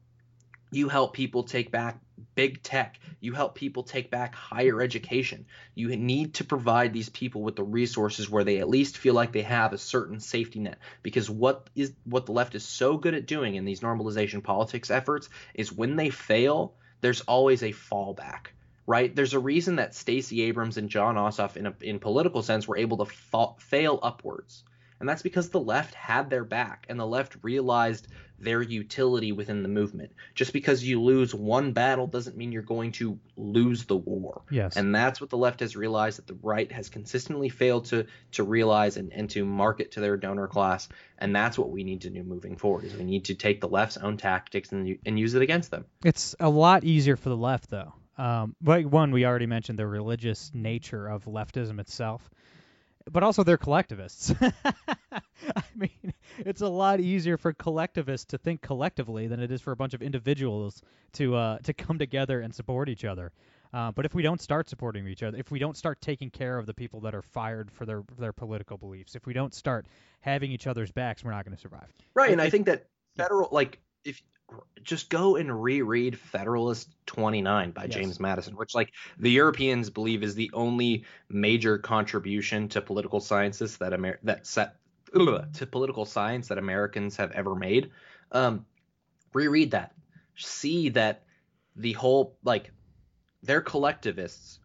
you 0.71 0.87
help 0.87 1.13
people 1.13 1.43
take 1.43 1.69
back 1.69 1.99
big 2.33 2.63
tech. 2.63 2.99
You 3.19 3.33
help 3.33 3.55
people 3.55 3.83
take 3.83 4.09
back 4.09 4.33
higher 4.33 4.81
education. 4.81 5.45
You 5.75 5.95
need 5.95 6.35
to 6.35 6.43
provide 6.43 6.93
these 6.93 7.09
people 7.09 7.41
with 7.41 7.55
the 7.55 7.63
resources 7.63 8.29
where 8.29 8.43
they 8.43 8.59
at 8.59 8.69
least 8.69 8.97
feel 8.97 9.13
like 9.13 9.33
they 9.33 9.41
have 9.41 9.73
a 9.73 9.77
certain 9.77 10.19
safety 10.19 10.59
net 10.59 10.79
because 11.03 11.29
what 11.29 11.69
is 11.75 11.93
what 12.05 12.25
the 12.25 12.31
left 12.31 12.55
is 12.55 12.63
so 12.63 12.97
good 12.97 13.13
at 13.13 13.27
doing 13.27 13.55
in 13.55 13.65
these 13.65 13.81
normalization 13.81 14.41
politics 14.43 14.89
efforts 14.89 15.29
is 15.53 15.71
when 15.73 15.97
they 15.97 16.09
fail, 16.09 16.73
there's 17.01 17.21
always 17.21 17.63
a 17.63 17.73
fallback. 17.73 18.47
Right? 18.87 19.15
There's 19.15 19.35
a 19.35 19.39
reason 19.39 19.75
that 19.75 19.93
Stacey 19.93 20.41
Abrams 20.43 20.77
and 20.77 20.89
Jon 20.89 21.15
Ossoff 21.15 21.55
in 21.55 21.67
a 21.67 21.73
in 21.81 21.99
political 21.99 22.41
sense 22.41 22.67
were 22.67 22.77
able 22.77 22.97
to 22.97 23.05
fa- 23.05 23.53
fail 23.59 23.99
upwards 24.01 24.63
And 25.01 25.09
that's 25.09 25.21
because 25.21 25.49
the 25.49 25.59
left 25.59 25.93
had 25.93 26.29
their 26.29 26.43
back 26.43 26.85
and 26.87 26.99
the 26.99 27.05
left 27.05 27.35
realized 27.41 28.07
their 28.39 28.61
utility 28.61 29.31
within 29.31 29.63
the 29.63 29.69
movement. 29.69 30.13
Just 30.35 30.53
because 30.53 30.83
you 30.83 31.01
lose 31.01 31.33
one 31.33 31.73
battle 31.73 32.07
doesn't 32.07 32.37
mean 32.37 32.51
you're 32.51 32.61
going 32.61 32.91
to 32.93 33.19
lose 33.35 33.85
the 33.85 33.95
war. 33.95 34.43
Yes. 34.49 34.77
And 34.77 34.93
that's 34.93 35.19
what 35.19 35.29
the 35.29 35.37
left 35.37 35.59
has 35.59 35.75
realized 35.75 36.17
that 36.19 36.27
the 36.27 36.37
right 36.41 36.71
has 36.71 36.89
consistently 36.89 37.49
failed 37.49 37.85
to 37.85 38.05
to 38.33 38.43
realize 38.43 38.97
and, 38.97 39.11
and 39.11 39.29
to 39.31 39.45
market 39.45 39.91
to 39.91 39.99
their 39.99 40.17
donor 40.17 40.47
class. 40.47 40.87
And 41.17 41.35
that's 41.35 41.57
what 41.57 41.69
we 41.69 41.83
need 41.83 42.01
to 42.01 42.09
do 42.09 42.23
moving 42.23 42.55
forward 42.55 42.85
is 42.85 42.95
we 42.95 43.03
need 43.03 43.25
to 43.25 43.35
take 43.35 43.59
the 43.59 43.67
left's 43.67 43.97
own 43.97 44.17
tactics 44.17 44.71
and, 44.71 44.97
and 45.05 45.19
use 45.19 45.33
it 45.33 45.41
against 45.41 45.71
them. 45.71 45.85
It's 46.03 46.35
a 46.39 46.49
lot 46.49 46.83
easier 46.83 47.15
for 47.15 47.29
the 47.29 47.37
left, 47.37 47.69
though. 47.69 47.93
Um, 48.17 48.55
but 48.61 48.85
one, 48.85 49.11
we 49.11 49.25
already 49.25 49.47
mentioned 49.47 49.79
the 49.79 49.87
religious 49.87 50.51
nature 50.53 51.07
of 51.07 51.25
leftism 51.25 51.79
itself, 51.79 52.29
but 53.09 53.23
also 53.23 53.43
they're 53.43 53.57
collectivists. 53.57 54.33
I 54.41 55.63
mean, 55.75 56.13
it's 56.39 56.61
a 56.61 56.67
lot 56.67 56.99
easier 56.99 57.37
for 57.37 57.53
collectivists 57.53 58.25
to 58.27 58.37
think 58.37 58.61
collectively 58.61 59.27
than 59.27 59.39
it 59.39 59.51
is 59.51 59.61
for 59.61 59.71
a 59.71 59.75
bunch 59.75 59.93
of 59.93 60.01
individuals 60.01 60.81
to 61.13 61.35
uh, 61.35 61.57
to 61.59 61.73
come 61.73 61.97
together 61.97 62.41
and 62.41 62.53
support 62.53 62.89
each 62.89 63.05
other. 63.05 63.31
Uh, 63.73 63.91
but 63.91 64.05
if 64.05 64.13
we 64.13 64.21
don't 64.21 64.41
start 64.41 64.67
supporting 64.67 65.07
each 65.07 65.23
other, 65.23 65.37
if 65.37 65.49
we 65.49 65.57
don't 65.57 65.77
start 65.77 66.01
taking 66.01 66.29
care 66.29 66.57
of 66.57 66.65
the 66.65 66.73
people 66.73 66.99
that 66.99 67.15
are 67.15 67.21
fired 67.21 67.71
for 67.71 67.85
their 67.85 68.03
their 68.17 68.33
political 68.33 68.77
beliefs, 68.77 69.15
if 69.15 69.25
we 69.25 69.33
don't 69.33 69.53
start 69.53 69.85
having 70.19 70.51
each 70.51 70.67
other's 70.67 70.91
backs, 70.91 71.23
we're 71.23 71.31
not 71.31 71.45
going 71.45 71.55
to 71.55 71.61
survive. 71.61 71.87
Right, 72.13 72.31
and 72.31 72.41
I 72.41 72.49
think 72.49 72.65
that 72.65 72.87
federal 73.15 73.49
like 73.51 73.79
if 74.03 74.21
just 74.83 75.09
go 75.09 75.35
and 75.35 75.61
reread 75.63 76.17
Federalist 76.17 76.89
29 77.05 77.71
by 77.71 77.83
Yes. 77.85 77.93
James 77.93 78.19
Madison, 78.19 78.55
which 78.55 78.73
like 78.73 78.91
the 79.19 79.29
Europeans 79.31 79.89
believe 79.89 80.23
is 80.23 80.35
the 80.35 80.49
only 80.53 81.05
major 81.29 81.77
contribution 81.77 82.67
to 82.69 82.81
political 82.81 83.19
sciences 83.19 83.77
that 83.77 83.93
Amer- 83.93 84.19
that 84.23 84.47
set 84.47 84.75
to 85.13 85.67
political 85.69 86.05
science 86.05 86.47
that 86.47 86.57
Americans 86.57 87.17
have 87.17 87.31
ever 87.31 87.53
made. 87.53 87.91
Um, 88.31 88.65
reread 89.33 89.71
that, 89.71 89.93
see 90.35 90.89
that 90.89 91.23
the 91.75 91.93
whole 91.93 92.37
like 92.43 92.71
they're 93.43 93.61
collectivists, 93.61 94.59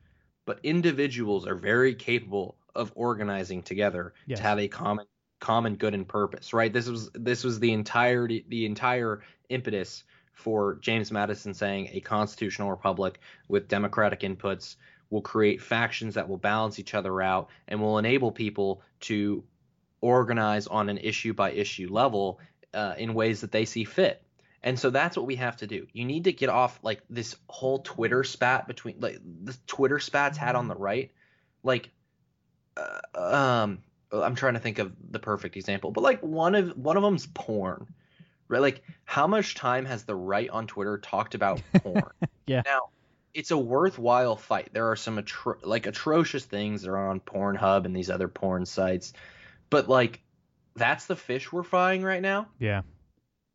but 0.45 0.61
individuals 0.63 1.47
are 1.47 1.57
very 1.57 1.95
capable 1.95 2.57
of 2.75 2.93
organizing 2.95 3.63
together 3.63 4.15
Yes. 4.27 4.39
to 4.39 4.43
have 4.45 4.59
a 4.59 4.69
common 4.69 5.07
common 5.41 5.77
good 5.77 5.95
and 5.95 6.09
purpose. 6.09 6.53
Right. 6.53 6.73
This 6.73 6.89
was 6.89 7.11
this 7.15 7.45
was 7.45 7.61
the 7.61 7.73
entirety 7.73 8.45
the 8.49 8.67
entire 8.67 9.23
impetus 9.49 10.05
for 10.35 10.77
James 10.77 11.11
Madison 11.11 11.55
saying 11.55 11.89
a 11.93 12.01
constitutional 12.01 12.71
republic 12.71 13.21
with 13.49 13.69
democratic 13.69 14.21
inputs 14.21 14.77
will 15.11 15.23
create 15.23 15.63
factions 15.63 16.15
that 16.15 16.29
will 16.29 16.37
balance 16.37 16.79
each 16.79 16.95
other 16.95 17.23
out 17.23 17.49
and 17.69 17.81
will 17.81 17.99
enable 17.99 18.33
people 18.33 18.83
to 19.01 19.45
organize 20.01 20.67
on 20.67 20.89
an 20.89 20.99
issue 20.99 21.33
by 21.33 21.53
issue 21.53 21.89
level 21.91 22.41
uh, 22.75 22.95
in 22.99 23.15
ways 23.15 23.41
that 23.41 23.53
they 23.53 23.65
see 23.65 23.85
fit. 23.85 24.23
And 24.63 24.79
so 24.79 24.91
that's 24.91 25.17
what 25.17 25.27
we 25.27 25.37
have 25.37 25.57
to 25.59 25.67
do. 25.67 25.87
You 25.93 26.05
need 26.05 26.25
to 26.25 26.33
get 26.33 26.49
off 26.49 26.79
like 26.83 27.01
this 27.09 27.37
whole 27.49 27.79
Twitter 27.79 28.25
spat 28.25 28.67
between 28.67 28.97
like 28.99 29.21
the 29.45 29.57
Twitter 29.67 30.01
spats 30.01 30.37
had 30.37 30.57
on 30.57 30.67
the 30.67 30.75
right. 30.75 31.13
Like, 31.63 31.91
uh, 32.77 33.63
um, 33.63 33.79
I'm 34.23 34.35
trying 34.35 34.55
to 34.55 34.61
think 34.61 34.79
of 34.79 34.93
the 35.11 35.19
perfect 35.19 35.57
example, 35.57 35.91
but 35.91 36.03
like 36.03 36.21
one 36.21 36.55
of 36.55 36.77
one 36.77 36.97
of 36.97 37.03
them's 37.03 37.27
porn, 37.27 37.87
right? 38.49 38.61
Like, 38.61 38.83
how 39.05 39.27
much 39.27 39.55
time 39.55 39.85
has 39.85 40.05
the 40.05 40.15
right 40.15 40.49
on 40.51 40.67
Twitter 40.67 40.99
talked 40.99 41.35
about 41.35 41.61
porn? 41.75 42.13
Yeah. 42.47 42.63
Now, 42.65 42.91
it's 43.35 43.51
a 43.51 43.59
worthwhile 43.59 44.37
fight. 44.37 44.71
There 44.73 44.91
are 44.91 44.97
some 44.97 45.19
atro- 45.19 45.65
like 45.65 45.87
atrocious 45.87 46.45
things 46.45 46.83
that 46.83 46.91
are 46.91 47.09
on 47.09 47.21
Pornhub 47.21 47.85
and 47.85 47.95
these 47.95 48.11
other 48.11 48.29
porn 48.29 48.65
sites, 48.67 49.13
but 49.71 49.89
like, 49.89 50.23
that's 50.75 51.07
the 51.07 51.17
fish 51.17 51.53
we're 51.53 51.63
frying 51.63 52.03
right 52.03 52.23
now. 52.23 52.49
Yeah. 52.59 52.83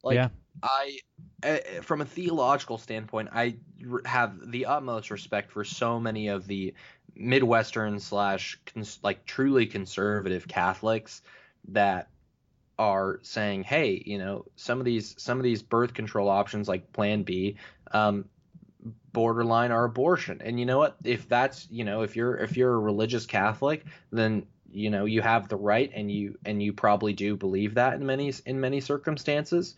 Like 0.04 0.16
Yeah. 0.16 0.30
I, 0.64 0.98
uh, 1.44 1.58
from 1.82 2.02
a 2.02 2.06
theological 2.06 2.78
standpoint, 2.78 3.30
I 3.32 3.56
r- 3.90 4.02
have 4.06 4.52
the 4.52 4.66
utmost 4.66 5.10
respect 5.10 5.52
for 5.52 5.64
so 5.64 6.00
many 6.00 6.28
of 6.28 6.46
the 6.46 6.74
Midwestern 7.16 8.00
slash 8.00 8.60
cons- 8.66 9.00
like 9.04 9.26
truly 9.26 9.66
conservative 9.66 10.48
Catholics 10.48 11.22
that 11.70 12.10
are 12.80 13.20
saying, 13.22 13.64
hey, 13.64 14.02
you 14.06 14.18
know, 14.18 14.46
some 14.56 14.80
of 14.80 14.86
these 14.86 15.16
some 15.18 15.38
of 15.38 15.44
these 15.44 15.62
birth 15.62 15.94
control 15.94 16.30
options 16.30 16.68
like 16.68 16.92
Plan 16.94 17.24
B, 17.24 17.58
um, 17.92 18.26
borderline 19.14 19.72
are 19.72 19.86
abortion. 19.86 20.42
And 20.44 20.60
you 20.60 20.66
know 20.66 20.80
what? 20.80 20.98
If 21.04 21.28
that's 21.30 21.68
you 21.70 21.84
know 21.84 22.02
if 22.02 22.16
you're 22.16 22.38
if 22.38 22.58
you're 22.58 22.74
a 22.74 22.80
religious 22.80 23.26
Catholic, 23.26 23.86
then 24.12 24.46
you 24.72 24.90
know 24.90 25.06
you 25.06 25.22
have 25.22 25.48
the 25.48 25.58
right 25.58 25.92
and 25.94 26.12
you 26.12 26.38
and 26.46 26.62
you 26.62 26.74
probably 26.74 27.14
do 27.14 27.36
believe 27.36 27.76
that 27.76 27.94
in 27.94 28.06
many 28.06 28.34
in 28.46 28.60
many 28.60 28.82
circumstances 28.82 29.76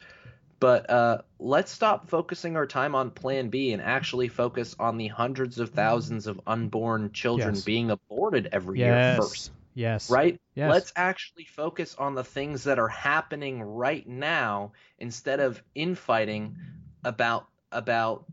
but 0.64 0.90
uh, 0.90 1.22
let's 1.40 1.72
stop 1.74 2.10
focusing 2.10 2.56
our 2.56 2.66
time 2.66 2.96
on 2.96 3.12
plan 3.12 3.50
b 3.50 3.74
and 3.74 3.82
actually 3.82 4.30
focus 4.30 4.76
on 4.80 4.98
the 4.98 5.08
hundreds 5.10 5.60
of 5.60 5.72
thousands 5.72 6.26
of 6.28 6.40
unborn 6.48 7.12
children 7.12 7.56
Yes. 7.56 7.66
being 7.66 7.92
aborted 7.92 8.48
every 8.54 8.80
year 8.80 8.98
first 8.98 9.52
Yes. 9.76 10.10
right 10.10 10.40
Yes. 10.56 10.70
let's 10.70 10.94
actually 10.96 11.46
focus 11.46 11.96
on 11.96 12.16
the 12.16 12.24
things 12.24 12.64
that 12.64 12.80
are 12.80 12.88
happening 12.88 13.62
right 13.62 14.08
now 14.08 14.72
instead 15.00 15.42
of 15.42 15.62
infighting 15.76 16.56
about 17.04 17.46
about 17.74 18.26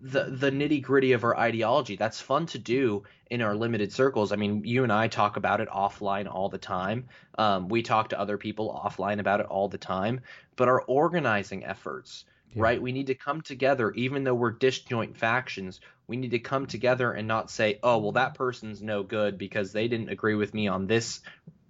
the 0.00 0.24
the 0.24 0.50
nitty 0.50 0.82
gritty 0.82 1.12
of 1.12 1.24
our 1.24 1.36
ideology. 1.36 1.96
That's 1.96 2.20
fun 2.20 2.46
to 2.46 2.58
do 2.58 3.04
in 3.30 3.42
our 3.42 3.54
limited 3.56 3.92
circles. 3.92 4.32
I 4.32 4.36
mean, 4.36 4.64
you 4.64 4.82
and 4.82 4.92
I 4.92 5.08
talk 5.08 5.36
about 5.36 5.60
it 5.60 5.68
offline 5.68 6.32
all 6.32 6.48
the 6.48 6.58
time. 6.58 7.08
Um, 7.38 7.68
we 7.68 7.82
talk 7.82 8.10
to 8.10 8.20
other 8.20 8.38
people 8.38 8.80
offline 8.84 9.18
about 9.18 9.40
it 9.40 9.46
all 9.46 9.68
the 9.68 9.78
time. 9.78 10.20
But 10.54 10.68
our 10.68 10.82
organizing 10.82 11.64
efforts, 11.64 12.24
Yeah. 12.54 12.62
right? 12.62 12.82
We 12.82 12.92
need 12.92 13.08
to 13.08 13.14
come 13.14 13.40
together, 13.40 13.90
even 13.92 14.24
though 14.24 14.34
we're 14.34 14.52
disjoint 14.52 15.16
factions. 15.16 15.80
We 16.06 16.16
need 16.16 16.30
to 16.30 16.38
come 16.38 16.66
together 16.66 17.12
and 17.12 17.26
not 17.26 17.50
say, 17.50 17.78
"Oh, 17.82 17.98
well, 17.98 18.12
that 18.12 18.34
person's 18.34 18.80
no 18.80 19.02
good 19.02 19.38
because 19.38 19.72
they 19.72 19.88
didn't 19.88 20.10
agree 20.10 20.34
with 20.36 20.54
me 20.54 20.68
on 20.68 20.86
this." 20.86 21.20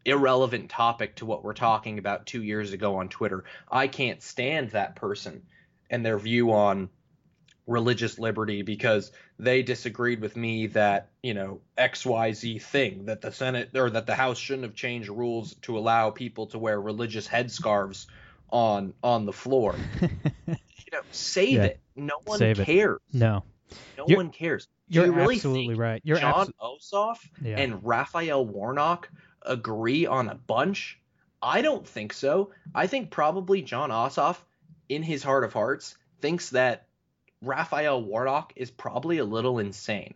Irrelevant 0.05 0.71
topic 0.71 1.17
to 1.17 1.27
what 1.27 1.43
we're 1.43 1.53
talking 1.55 1.99
about 1.99 2.27
two 2.27 2.43
years 2.43 2.73
ago 2.73 2.97
on 2.97 3.09
Twitter. 3.09 3.43
I 3.69 3.89
can't 3.89 4.23
stand 4.23 4.71
that 4.71 4.95
person 4.95 5.43
and 5.91 6.05
their 6.07 6.19
view 6.19 6.53
on 6.53 6.91
religious 7.67 8.19
liberty 8.19 8.63
because 8.63 9.11
they 9.39 9.63
disagreed 9.63 10.21
with 10.21 10.37
me 10.37 10.69
that 10.69 11.11
you 11.23 11.35
know 11.35 11.61
xyz 11.77 12.63
thing 12.63 13.07
that 13.07 13.21
the 13.21 13.33
senate 13.33 13.71
or 13.75 13.91
that 13.91 14.07
the 14.07 14.15
house 14.15 14.39
shouldn't 14.39 14.63
have 14.65 14.75
changed 14.75 15.09
rules 15.09 15.55
to 15.57 15.77
allow 15.77 16.11
people 16.11 16.47
to 16.47 16.59
wear 16.59 16.81
religious 16.81 17.27
headscarves 17.27 18.07
on 18.51 18.95
on 19.03 19.27
the 19.27 19.33
floor 19.33 19.75
you 20.01 20.09
know 20.93 21.01
save 21.11 21.55
Yeah. 21.55 21.65
it 21.65 21.81
no 21.97 22.15
one 22.25 22.39
Save 22.39 22.61
it. 22.61 22.65
cares 22.67 23.01
no. 23.13 23.43
no 23.99 24.05
You're- 24.07 24.17
one 24.17 24.31
cares 24.31 24.69
Do 24.89 24.99
You're 25.01 25.07
you 25.07 25.13
really 25.13 25.35
absolutely 25.35 25.67
think 25.69 25.81
right. 25.81 26.01
You're 26.05 26.19
jon 26.19 26.47
abso- 26.47 26.79
ossoff 26.81 27.19
Yeah. 27.43 27.59
and 27.59 27.85
raphael 27.85 28.47
warnock 28.47 29.09
agree 29.43 30.07
on 30.07 30.29
a 30.29 30.35
bunch 30.37 31.01
i 31.43 31.63
don't 31.63 31.87
think 31.87 32.13
so 32.13 32.53
i 32.75 32.87
think 32.87 33.11
probably 33.11 33.63
jon 33.63 33.91
ossoff 33.91 34.37
in 34.89 35.03
his 35.03 35.25
heart 35.25 35.43
of 35.43 35.53
hearts 35.53 35.97
thinks 36.21 36.51
that 36.51 36.86
Raphael 37.43 38.03
Warnock 38.03 38.53
is 38.57 38.71
probably 38.71 39.19
a 39.19 39.25
little 39.25 39.59
insane. 39.59 40.15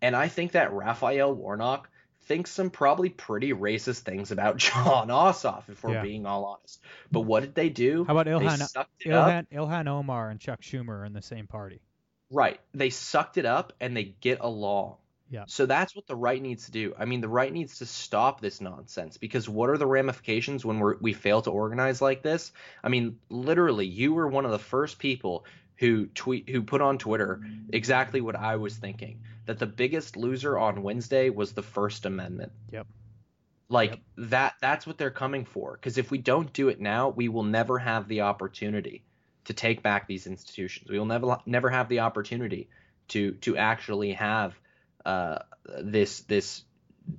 And 0.00 0.14
I 0.14 0.28
think 0.28 0.52
that 0.52 0.72
Raphael 0.72 1.34
Warnock 1.34 1.88
thinks 2.22 2.50
some 2.50 2.70
probably 2.70 3.08
pretty 3.08 3.52
racist 3.52 4.00
things 4.00 4.30
about 4.30 4.56
Jon 4.58 5.08
Ossoff, 5.08 5.68
if 5.68 5.82
we're 5.82 5.94
Yeah. 5.94 6.02
being 6.02 6.26
all 6.26 6.44
honest. 6.44 6.80
But 7.10 7.20
what 7.20 7.40
did 7.40 7.54
they 7.54 7.68
do? 7.70 8.04
How 8.04 8.16
about 8.16 8.26
Ilhan. 8.26 8.86
Ilhan, 9.04 9.46
Ilhan 9.52 9.88
Omar 9.88 10.30
and 10.30 10.38
Chuck 10.38 10.60
Schumer 10.60 11.00
are 11.00 11.04
in 11.04 11.14
the 11.14 11.22
same 11.22 11.46
party? 11.46 11.80
Right. 12.30 12.60
They 12.74 12.90
sucked 12.90 13.38
it 13.38 13.46
up 13.46 13.72
and 13.80 13.96
they 13.96 14.04
get 14.20 14.40
along. 14.40 14.96
Yeah. 15.30 15.44
So 15.46 15.66
that's 15.66 15.94
what 15.94 16.06
the 16.06 16.16
right 16.16 16.40
needs 16.40 16.66
to 16.66 16.70
do. 16.70 16.94
I 16.98 17.04
mean, 17.04 17.20
the 17.20 17.28
right 17.28 17.52
needs 17.52 17.78
to 17.78 17.86
stop 17.86 18.40
this 18.40 18.60
nonsense 18.60 19.16
because 19.18 19.48
what 19.48 19.68
are 19.68 19.76
the 19.76 19.86
ramifications 19.86 20.64
when 20.64 20.78
we're, 20.78 20.96
we 20.98 21.12
fail 21.12 21.42
to 21.42 21.50
organize 21.50 22.00
like 22.00 22.22
this? 22.22 22.52
I 22.82 22.88
mean, 22.88 23.18
literally, 23.28 23.86
you 23.86 24.14
were 24.14 24.28
one 24.28 24.46
of 24.46 24.50
the 24.50 24.58
first 24.58 24.98
people 24.98 25.44
who 25.78 26.06
tweet 26.06 26.48
who 26.48 26.62
put 26.62 26.80
on 26.80 26.98
Twitter 26.98 27.40
exactly 27.72 28.20
what 28.20 28.36
I 28.36 28.56
was 28.56 28.76
thinking 28.76 29.20
that 29.46 29.58
the 29.58 29.66
biggest 29.66 30.16
loser 30.16 30.58
on 30.58 30.82
Wednesday 30.82 31.30
was 31.30 31.52
the 31.52 31.62
First 31.62 32.04
Amendment. 32.04 32.52
Yep. 32.72 32.86
Like 33.68 33.90
Yep. 33.90 34.00
that 34.30 34.54
that's 34.60 34.86
what 34.86 34.98
they're 34.98 35.10
coming 35.10 35.44
for 35.44 35.72
because 35.72 35.98
if 35.98 36.10
we 36.10 36.18
don't 36.18 36.52
do 36.52 36.68
it 36.68 36.80
now, 36.80 37.10
we 37.10 37.28
will 37.28 37.44
never 37.44 37.78
have 37.78 38.08
the 38.08 38.22
opportunity 38.22 39.04
to 39.44 39.54
take 39.54 39.82
back 39.82 40.06
these 40.06 40.26
institutions. 40.26 40.90
We 40.90 40.98
will 40.98 41.06
never 41.06 41.38
never 41.46 41.70
have 41.70 41.88
the 41.88 42.00
opportunity 42.00 42.68
to 43.08 43.32
to 43.42 43.56
actually 43.56 44.14
have 44.14 44.58
uh, 45.06 45.38
this 45.80 46.20
this 46.22 46.64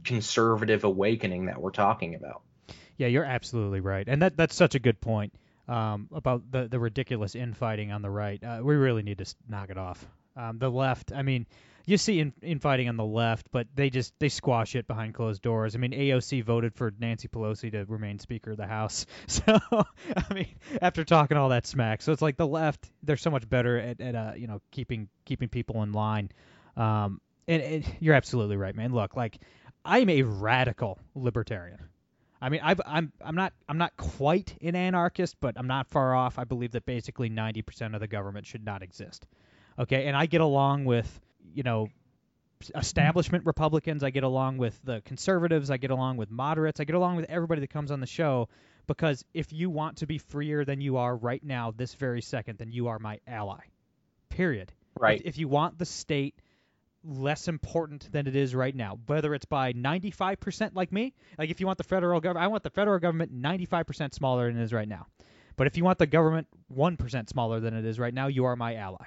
conservative 0.04 0.84
awakening 0.84 1.46
that 1.46 1.62
we're 1.62 1.72
talking 1.72 2.16
about. 2.16 2.42
Yeah, 2.98 3.08
you're 3.08 3.24
absolutely 3.24 3.80
right, 3.80 4.08
and 4.08 4.22
that 4.22 4.36
that's 4.36 4.56
such 4.56 4.76
a 4.76 4.80
good 4.80 5.00
point 5.00 5.34
um, 5.70 6.10
about 6.12 6.52
the 6.52 6.68
the 6.68 6.80
ridiculous 6.80 7.36
infighting 7.36 7.92
on 7.92 8.02
the 8.02 8.10
right. 8.10 8.44
Uh, 8.44 8.60
we 8.64 8.76
really 8.76 9.04
need 9.04 9.20
to 9.20 9.36
knock 9.48 9.70
it 9.70 9.78
off. 9.78 10.06
Um, 10.36 10.58
the 10.58 10.70
left, 10.70 11.12
I 11.14 11.22
mean, 11.22 11.46
you 11.86 11.98
see 11.98 12.20
in, 12.20 12.34
infighting 12.42 12.90
on 12.90 12.98
the 12.98 13.06
left, 13.06 13.48
but 13.52 13.68
they 13.76 13.90
just 13.90 14.14
they 14.20 14.30
squash 14.30 14.76
it 14.76 14.88
behind 14.88 15.14
closed 15.14 15.42
doors. 15.42 15.76
I 15.76 15.78
mean, 15.78 15.92
AOC 15.92 16.44
voted 16.44 16.74
for 16.74 16.92
Nancy 17.00 17.28
Pelosi 17.28 17.72
to 17.72 17.86
remain 17.86 18.20
Speaker 18.20 18.52
of 18.52 18.58
the 18.58 18.68
House. 18.68 19.06
So 19.28 19.60
I 19.70 20.34
mean, 20.34 20.48
after 20.82 21.04
talking 21.06 21.38
all 21.38 21.50
that 21.50 21.68
smack, 21.68 22.02
so 22.02 22.12
it's 22.12 22.22
like 22.22 22.38
the 22.38 22.48
left 22.48 22.90
they're 23.04 23.18
so 23.18 23.30
much 23.30 23.48
better 23.48 23.78
at, 23.78 24.02
at 24.02 24.16
uh, 24.16 24.32
you 24.36 24.48
know 24.48 24.62
keeping 24.72 25.08
keeping 25.26 25.50
people 25.50 25.84
in 25.84 25.92
line. 25.92 26.32
Um, 26.76 27.22
and, 27.48 27.62
and 27.62 27.96
you're 28.00 28.16
absolutely 28.16 28.58
right, 28.58 28.76
man. 28.76 28.94
Look, 28.94 29.16
like 29.16 29.40
I'm 29.86 30.10
a 30.10 30.24
radical 30.24 31.00
libertarian. 31.16 31.90
I 32.42 32.50
mean, 32.50 32.62
I've, 32.64 32.80
I'm 32.86 33.12
I'm 33.24 33.36
not 33.36 33.54
I'm 33.68 33.78
not 33.78 33.98
quite 33.98 34.56
an 34.62 34.76
anarchist, 34.76 35.36
but 35.42 35.56
I'm 35.58 35.68
not 35.68 35.88
far 35.88 36.16
off. 36.16 36.40
I 36.40 36.46
believe 36.46 36.72
that 36.72 36.86
basically 36.86 37.30
90% 37.30 37.94
of 37.94 38.00
the 38.00 38.08
government 38.08 38.46
should 38.46 38.64
not 38.64 38.82
exist. 38.82 39.28
Okay, 39.78 40.08
and 40.08 40.16
I 40.16 40.26
get 40.26 40.42
along 40.42 40.86
with 40.86 41.20
you 41.54 41.64
know 41.64 41.90
establishment 42.76 43.46
Republicans. 43.46 44.04
I 44.04 44.10
get 44.10 44.24
along 44.24 44.58
with 44.58 44.80
the 44.84 45.02
conservatives. 45.02 45.70
I 45.70 45.78
get 45.78 45.92
along 45.92 46.18
with 46.18 46.32
moderates. 46.32 46.80
I 46.80 46.86
get 46.86 46.96
along 46.96 47.18
with 47.18 47.26
everybody 47.30 47.62
that 47.62 47.70
comes 47.70 47.92
on 47.92 48.00
the 48.00 48.08
show 48.08 48.50
because 48.88 49.24
if 49.34 49.54
you 49.54 49.70
want 49.70 49.98
to 49.98 50.08
be 50.08 50.18
freer 50.18 50.66
than 50.66 50.82
you 50.82 50.98
are 50.98 51.16
right 51.16 51.44
now, 51.44 51.72
this 51.72 51.94
very 51.94 52.22
second, 52.22 52.58
then 52.58 52.72
you 52.72 52.88
are 52.88 53.00
my 53.00 53.20
ally. 53.28 53.62
Period. 54.30 54.72
Right. 55.00 55.20
If, 55.22 55.28
if 55.28 55.38
you 55.38 55.48
want 55.48 55.78
the 55.78 55.86
state 55.86 56.36
less 57.04 57.48
important 57.48 58.12
than 58.12 58.28
it 58.28 58.36
is 58.36 58.54
right 58.54 58.76
now, 58.76 59.00
whether 59.08 59.34
it's 59.34 59.46
by 59.46 59.74
95% 59.74 60.72
like 60.76 60.92
me, 60.92 61.14
like 61.38 61.50
if 61.50 61.60
you 61.60 61.66
want 61.66 61.78
the 61.78 61.84
federal 61.84 62.20
government, 62.20 62.44
I 62.44 62.48
want 62.48 62.64
the 62.64 62.70
federal 62.70 63.00
government 63.00 63.34
95% 63.34 64.14
smaller 64.14 64.52
than 64.52 64.60
it 64.62 64.64
is 64.64 64.74
right 64.74 64.88
now. 64.88 65.08
But 65.56 65.68
if 65.68 65.78
you 65.78 65.84
want 65.84 65.98
the 66.00 66.08
government 66.08 66.48
1% 66.74 67.30
smaller 67.30 67.60
than 67.60 67.74
it 67.74 67.86
is 67.86 68.00
right 68.00 68.14
now, 68.14 68.28
you 68.28 68.46
are 68.46 68.56
my 68.56 68.76
ally. 68.76 69.06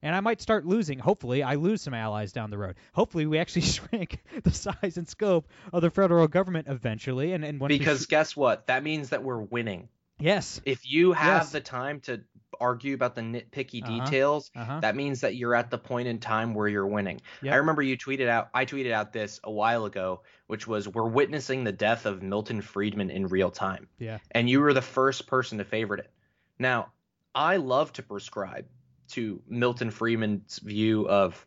And 0.00 0.14
I 0.14 0.20
might 0.20 0.40
start 0.40 0.64
losing. 0.64 1.00
Hopefully, 1.00 1.42
I 1.42 1.56
lose 1.56 1.82
some 1.82 1.92
allies 1.92 2.32
down 2.32 2.50
the 2.50 2.58
road. 2.58 2.76
Hopefully, 2.92 3.26
we 3.26 3.38
actually 3.38 3.62
shrink 3.62 4.22
the 4.44 4.52
size 4.52 4.96
and 4.96 5.08
scope 5.08 5.48
of 5.72 5.82
the 5.82 5.90
federal 5.90 6.28
government 6.28 6.68
eventually. 6.68 7.32
And, 7.32 7.44
and 7.44 7.60
we 7.60 7.66
Because 7.66 8.02
sh- 8.04 8.06
guess 8.06 8.36
what? 8.36 8.68
That 8.68 8.84
means 8.84 9.08
that 9.08 9.24
we're 9.24 9.40
winning. 9.42 9.88
yes, 10.20 10.60
If 10.64 10.88
you 10.88 11.14
have 11.14 11.42
Yes. 11.42 11.52
the 11.52 11.60
time 11.60 11.98
to 12.02 12.20
argue 12.60 12.94
about 12.94 13.14
the 13.14 13.20
nitpicky 13.20 13.82
Uh-huh. 13.82 14.04
details, 14.04 14.50
uh-huh. 14.56 14.80
that 14.80 14.96
means 14.96 15.20
that 15.20 15.36
you're 15.36 15.54
at 15.54 15.70
the 15.70 15.78
point 15.78 16.08
in 16.08 16.18
time 16.18 16.54
where 16.54 16.68
you're 16.68 16.86
winning. 16.86 17.20
Yep. 17.42 17.52
I 17.54 17.56
remember 17.58 17.82
you 17.82 17.96
tweeted 17.96 18.28
out 18.28 18.48
I 18.54 18.64
tweeted 18.64 18.92
out 18.92 19.12
this 19.12 19.40
a 19.44 19.50
while 19.50 19.84
ago, 19.84 20.22
which 20.46 20.66
was 20.66 20.88
we're 20.88 21.08
witnessing 21.08 21.64
the 21.64 21.72
death 21.72 22.06
of 22.06 22.22
Milton 22.22 22.60
Friedman 22.62 23.10
in 23.10 23.26
real 23.28 23.50
time. 23.50 23.88
Yeah. 23.98 24.18
And 24.30 24.48
you 24.48 24.60
were 24.60 24.72
the 24.72 24.82
first 24.82 25.26
person 25.26 25.58
to 25.58 25.64
favorite 25.64 26.00
it. 26.00 26.10
Now, 26.58 26.92
I 27.34 27.56
love 27.56 27.92
to 27.94 28.02
prescribe 28.02 28.66
to 29.08 29.40
Milton 29.48 29.90
Friedman's 29.90 30.58
view 30.58 31.08
of 31.08 31.46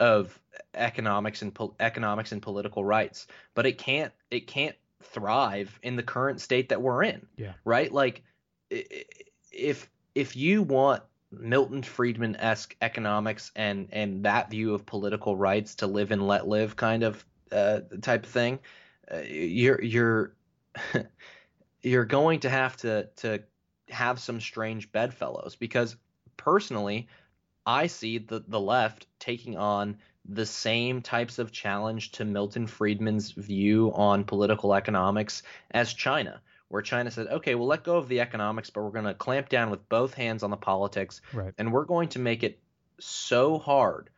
of 0.00 0.38
economics 0.74 1.42
and 1.42 1.54
pol- 1.54 1.76
economics 1.78 2.32
and 2.32 2.42
political 2.42 2.84
rights, 2.84 3.26
but 3.54 3.66
it 3.66 3.78
can't 3.78 4.12
it 4.30 4.46
can't 4.48 4.74
thrive 5.02 5.78
in 5.82 5.96
the 5.96 6.02
current 6.02 6.40
state 6.40 6.70
that 6.70 6.82
we're 6.82 7.02
in. 7.04 7.26
Yeah. 7.36 7.52
Right? 7.64 7.92
Like 7.92 8.22
if 9.50 9.88
if 10.14 10.36
you 10.36 10.62
want 10.62 11.02
Milton 11.30 11.82
Friedman 11.82 12.36
esque 12.36 12.76
economics 12.80 13.50
and 13.56 13.88
and 13.92 14.24
that 14.24 14.50
view 14.50 14.74
of 14.74 14.86
political 14.86 15.36
rights 15.36 15.74
to 15.76 15.86
live 15.86 16.10
and 16.10 16.26
let 16.26 16.46
live 16.46 16.76
kind 16.76 17.02
of 17.02 17.24
uh, 17.50 17.80
type 18.00 18.24
of 18.24 18.30
thing, 18.30 18.58
uh, 19.12 19.18
you're 19.18 19.82
you're 19.82 20.34
you're 21.82 22.04
going 22.04 22.40
to 22.40 22.50
have 22.50 22.76
to 22.78 23.08
to 23.16 23.42
have 23.90 24.20
some 24.20 24.40
strange 24.40 24.90
bedfellows 24.92 25.56
because 25.56 25.96
personally, 26.36 27.08
I 27.66 27.86
see 27.88 28.18
the 28.18 28.44
the 28.46 28.60
left 28.60 29.06
taking 29.18 29.56
on 29.56 29.98
the 30.26 30.46
same 30.46 31.02
types 31.02 31.38
of 31.38 31.52
challenge 31.52 32.12
to 32.12 32.24
Milton 32.24 32.66
Friedman's 32.66 33.32
view 33.32 33.92
on 33.94 34.24
political 34.24 34.74
economics 34.74 35.42
as 35.72 35.92
China, 35.92 36.40
where 36.74 36.82
China 36.82 37.08
said, 37.08 37.28
okay, 37.28 37.54
we'll 37.54 37.68
let 37.68 37.84
go 37.84 37.96
of 37.98 38.08
the 38.08 38.18
economics, 38.20 38.68
but 38.68 38.82
we're 38.82 38.90
going 38.90 39.04
to 39.04 39.14
clamp 39.14 39.48
down 39.48 39.70
with 39.70 39.88
both 39.88 40.12
hands 40.12 40.42
on 40.42 40.50
the 40.50 40.56
politics, 40.56 41.20
Right. 41.32 41.54
and 41.56 41.72
we're 41.72 41.84
going 41.84 42.08
to 42.08 42.18
make 42.18 42.42
it 42.42 42.58
so 42.98 43.58
hard 43.60 44.10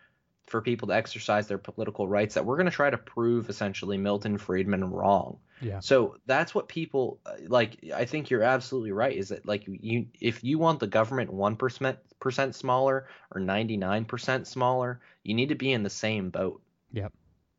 for 0.46 0.62
people 0.62 0.88
to 0.88 0.94
exercise 0.94 1.48
their 1.48 1.58
political 1.58 2.08
rights 2.08 2.34
that 2.36 2.46
we're 2.46 2.56
going 2.56 2.64
to 2.64 2.72
try 2.72 2.88
to 2.88 2.96
prove 2.96 3.50
essentially 3.50 3.98
Milton 3.98 4.38
Friedman 4.38 4.90
wrong. 4.90 5.38
Yeah. 5.60 5.80
So 5.80 6.16
that's 6.24 6.54
what 6.54 6.66
people 6.66 7.20
uh, 7.26 7.32
like. 7.46 7.76
I 7.94 8.06
think 8.06 8.30
you're 8.30 8.42
absolutely 8.42 8.92
right. 8.92 9.14
Is 9.14 9.28
that 9.28 9.44
like 9.44 9.64
you, 9.66 10.06
if 10.18 10.42
you 10.42 10.58
want 10.58 10.80
the 10.80 10.86
government 10.86 11.30
one 11.30 11.56
percent 11.56 11.98
percent 12.20 12.54
smaller 12.54 13.06
or 13.34 13.40
ninety 13.40 13.76
nine 13.76 14.06
percent 14.06 14.46
smaller, 14.46 15.00
you 15.24 15.34
need 15.34 15.50
to 15.50 15.56
be 15.56 15.72
in 15.72 15.82
the 15.82 15.90
same 15.90 16.30
boat. 16.30 16.62
Yep. 16.92 17.12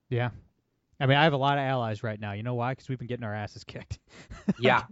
Yeah. 0.09 0.29
I 0.99 1.05
mean, 1.05 1.17
I 1.17 1.23
have 1.23 1.33
a 1.33 1.37
lot 1.37 1.57
of 1.57 1.63
allies 1.63 2.03
right 2.03 2.19
now. 2.19 2.33
You 2.33 2.43
know 2.43 2.55
why? 2.55 2.71
Because 2.71 2.89
we've 2.89 2.97
been 2.97 3.07
getting 3.07 3.23
our 3.23 3.33
asses 3.33 3.63
kicked. 3.63 3.99
Yeah, 4.59 4.83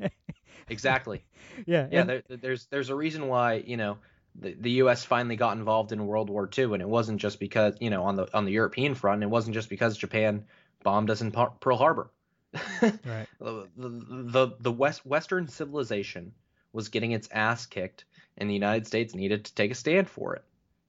exactly. 0.70 1.24
yeah. 1.66 1.88
Yeah, 1.92 2.02
and- 2.02 2.10
there, 2.10 2.24
there's 2.30 2.66
there's 2.68 2.90
a 2.90 2.96
reason 2.96 3.28
why 3.28 3.64
you 3.66 3.78
know 3.78 3.98
the, 4.36 4.54
the 4.60 4.72
U.S. 4.72 5.04
finally 5.04 5.36
got 5.38 5.58
involved 5.58 5.92
in 5.92 6.06
World 6.06 6.30
War 6.30 6.50
II, 6.56 6.66
and 6.74 6.82
it 6.82 6.90
wasn't 6.90 7.22
just 7.22 7.40
because 7.40 7.76
you 7.80 7.90
know 7.90 8.04
on 8.04 8.16
the 8.16 8.28
on 8.36 8.46
the 8.46 8.52
European 8.52 8.94
front, 8.96 9.24
it 9.24 9.30
wasn't 9.30 9.54
just 9.54 9.70
because 9.70 9.98
Japan 9.98 10.46
bombed 10.84 11.10
us 11.10 11.22
in 11.22 11.32
Par- 11.32 11.54
Pearl 11.60 11.78
Harbor. 11.78 12.12
right. 12.82 13.28
the, 13.40 13.68
the 13.76 13.90
the 13.90 14.48
the 14.62 14.72
west 14.72 15.06
western 15.06 15.48
civilization 15.48 16.32
was 16.72 16.88
getting 16.90 17.12
its 17.12 17.28
ass 17.32 17.66
kicked 17.66 18.06
and 18.38 18.50
the 18.50 18.54
united 18.54 18.88
states 18.88 19.14
needed 19.14 19.44
to 19.44 19.54
take 19.56 19.72
a 19.72 19.76
stand 19.76 20.10
for 20.10 20.36
it 20.36 20.44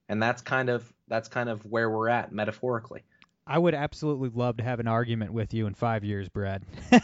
and 0.07 0.23
that's 0.23 0.41
kind 0.41 0.69
of 0.69 0.93
that's 1.09 1.27
kind 1.27 1.49
of 1.49 1.65
where 1.65 1.89
we're 1.89 2.07
at 2.07 2.31
metaphorically 2.31 3.03
I 3.47 3.57
would 3.57 3.73
absolutely 3.73 4.29
love 4.29 4.57
to 4.57 4.63
have 4.63 4.79
an 4.79 4.87
argument 4.87 5.31
with 5.33 5.53
you 5.53 5.67
in 5.67 5.73
five 5.73 6.03
years, 6.03 6.29
Brad. 6.29 6.63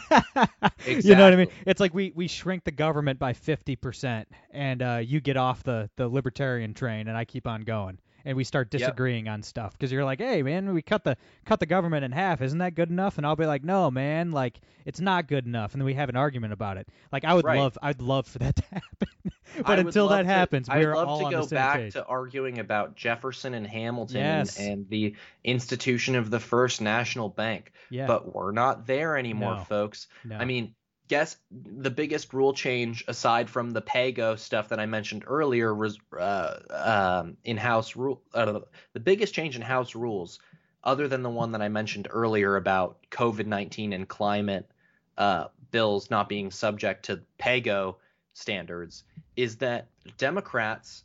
You 0.86 1.14
know 1.14 1.24
what 1.24 1.32
I 1.32 1.36
mean? 1.36 1.48
It's 1.66 1.80
like 1.80 1.94
we, 1.94 2.12
we 2.14 2.28
shrink 2.28 2.64
the 2.64 2.70
government 2.70 3.18
by 3.18 3.32
fifty 3.32 3.74
percent, 3.74 4.28
and 4.50 4.82
uh, 4.82 5.00
you 5.02 5.20
get 5.20 5.38
off 5.38 5.62
the, 5.62 5.88
the 5.96 6.06
libertarian 6.08 6.74
train, 6.74 7.08
and 7.08 7.16
I 7.16 7.24
keep 7.24 7.46
on 7.46 7.62
going, 7.62 7.98
and 8.24 8.36
we 8.36 8.44
start 8.44 8.68
Yep. 8.72 8.80
disagreeing 8.80 9.28
on 9.28 9.42
stuff 9.42 9.72
because 9.72 9.92
you're 9.92 10.04
like, 10.04 10.20
hey 10.20 10.42
man, 10.42 10.72
we 10.74 10.82
cut 10.82 11.04
the 11.04 11.16
cut 11.44 11.60
the 11.60 11.66
government 11.66 12.04
in 12.04 12.12
half, 12.12 12.40
isn't 12.42 12.58
that 12.58 12.74
good 12.74 12.90
enough? 12.90 13.18
And 13.18 13.26
I'll 13.26 13.36
be 13.36 13.46
like, 13.46 13.64
no 13.64 13.90
man, 13.90 14.32
like 14.32 14.60
it's 14.84 15.00
not 15.00 15.28
good 15.28 15.46
enough, 15.46 15.72
and 15.72 15.80
then 15.80 15.86
we 15.86 15.94
have 15.94 16.08
an 16.08 16.16
argument 16.16 16.52
about 16.52 16.76
it. 16.76 16.88
Like 17.12 17.24
I 17.24 17.34
would 17.34 17.44
Right. 17.44 17.58
love 17.58 17.76
I'd 17.82 18.00
love 18.00 18.26
for 18.26 18.38
that 18.40 18.56
to 18.56 18.62
happen, 18.72 19.32
but 19.58 19.66
I 19.66 19.76
until 19.76 20.08
that 20.08 20.22
to- 20.22 20.28
happens, 20.28 20.68
I'd 20.68 20.84
we're 20.84 20.94
love 20.94 21.08
all 21.08 21.18
to 21.20 21.24
on 21.26 21.30
go 21.32 21.42
the 21.42 21.48
same 21.48 21.56
back 21.56 21.76
page. 21.76 21.92
to 21.94 22.04
arguing 22.06 22.58
about 22.58 22.96
Jefferson 22.96 23.54
and 23.54 23.66
Hamilton 23.66 24.16
Yes. 24.18 24.58
and, 24.58 24.68
and 24.68 24.88
the 24.88 25.14
institution 25.42 26.14
of 26.16 26.30
the 26.30 26.40
first 26.40 26.80
national 26.80 27.28
bank. 27.28 27.72
yeah, 27.90 28.06
But 28.06 28.34
we're 28.34 28.52
not 28.52 28.86
there 28.86 29.16
anymore, 29.16 29.56
No. 29.56 29.64
folks. 29.64 30.06
no. 30.24 30.36
I 30.36 30.44
mean, 30.44 30.74
guess 31.08 31.36
the 31.50 31.90
biggest 31.90 32.32
rule 32.32 32.52
change 32.52 33.04
aside 33.08 33.50
from 33.50 33.70
the 33.70 33.82
PAYGO 33.82 34.38
stuff 34.38 34.68
that 34.70 34.80
I 34.80 34.86
mentioned 34.86 35.24
earlier 35.26 35.74
was 35.74 35.98
uh, 36.18 36.58
um, 36.70 37.36
in-house 37.44 37.94
rule. 37.96 38.22
Uh, 38.32 38.60
the 38.92 39.00
biggest 39.00 39.34
change 39.34 39.56
in 39.56 39.62
house 39.62 39.94
rules, 39.94 40.38
other 40.82 41.08
than 41.08 41.22
the 41.22 41.30
one 41.30 41.52
that 41.52 41.62
I 41.62 41.68
mentioned 41.68 42.08
earlier 42.10 42.56
about 42.56 42.98
COVID 43.10 43.46
nineteen 43.46 43.92
and 43.92 44.08
climate 44.08 44.70
uh, 45.18 45.46
bills 45.70 46.10
not 46.10 46.28
being 46.28 46.50
subject 46.50 47.04
to 47.06 47.22
PAYGO 47.38 47.96
standards, 48.32 49.04
is 49.36 49.56
that 49.56 49.88
Democrats 50.18 51.04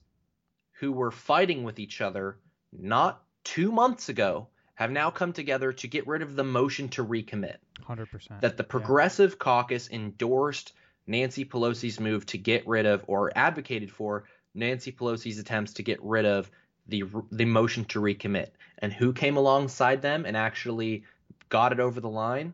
who 0.80 0.92
were 0.92 1.12
fighting 1.12 1.64
with 1.64 1.80
each 1.80 2.00
other 2.00 2.38
not 2.72 3.22
two 3.44 3.72
months 3.72 4.10
ago 4.10 4.48
have 4.76 4.92
now 4.92 5.12
come 5.12 5.34
together 5.34 5.74
to 5.74 5.88
get 5.88 6.08
rid 6.08 6.22
of 6.22 6.36
the 6.36 6.44
motion 6.44 6.88
to 6.88 7.04
recommit 7.04 7.58
hundred 7.84 8.10
percent. 8.12 8.42
that 8.42 8.58
the 8.58 8.64
Progressive 8.64 9.40
Caucus 9.40 9.90
endorsed 9.90 10.74
Nancy 11.08 11.44
Pelosi's 11.44 12.00
move 12.00 12.26
to 12.28 12.38
get 12.38 12.68
rid 12.68 12.86
of 12.86 13.04
or 13.08 13.32
advocated 13.36 13.92
for 13.92 14.26
Nancy 14.54 14.92
Pelosi's 14.92 15.40
attempts 15.40 15.74
to 15.74 15.84
get 15.84 16.02
rid 16.04 16.26
of 16.26 16.52
the 16.88 17.04
the 17.32 17.46
motion 17.46 17.86
to 17.86 18.02
recommit. 18.02 18.50
And 18.80 18.94
who 18.94 19.14
came 19.14 19.38
alongside 19.38 20.02
them 20.02 20.26
and 20.26 20.38
actually 20.38 21.04
got 21.50 21.72
it 21.72 21.80
over 21.80 22.00
the 22.00 22.10
line? 22.10 22.54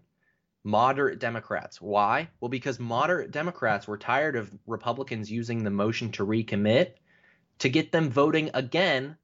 Moderate 0.63 1.19
Democrats. 1.19 1.79
Why? 1.79 2.27
Well, 2.39 2.49
because 2.49 2.79
moderate 2.79 3.31
Democrats 3.31 3.87
were 3.87 3.97
tired 3.97 4.35
of 4.35 4.51
Republicans 4.65 5.31
using 5.31 5.63
the 5.63 5.69
motion 5.69 6.11
to 6.13 6.25
recommit 6.25 6.93
to 7.59 7.69
get 7.69 7.91
them 7.91 8.09
voting 8.09 8.49
again 8.53 9.15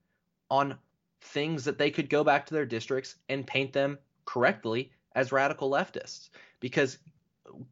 on 0.49 0.77
things 1.21 1.65
that 1.65 1.77
they 1.77 1.89
could 1.89 2.09
go 2.09 2.23
back 2.23 2.45
to 2.45 2.53
their 2.53 2.65
districts 2.65 3.15
and 3.27 3.47
paint 3.47 3.73
them 3.73 3.97
correctly 4.25 4.91
as 5.15 5.31
radical 5.31 5.69
leftists. 5.69 6.29
Because 6.59 6.97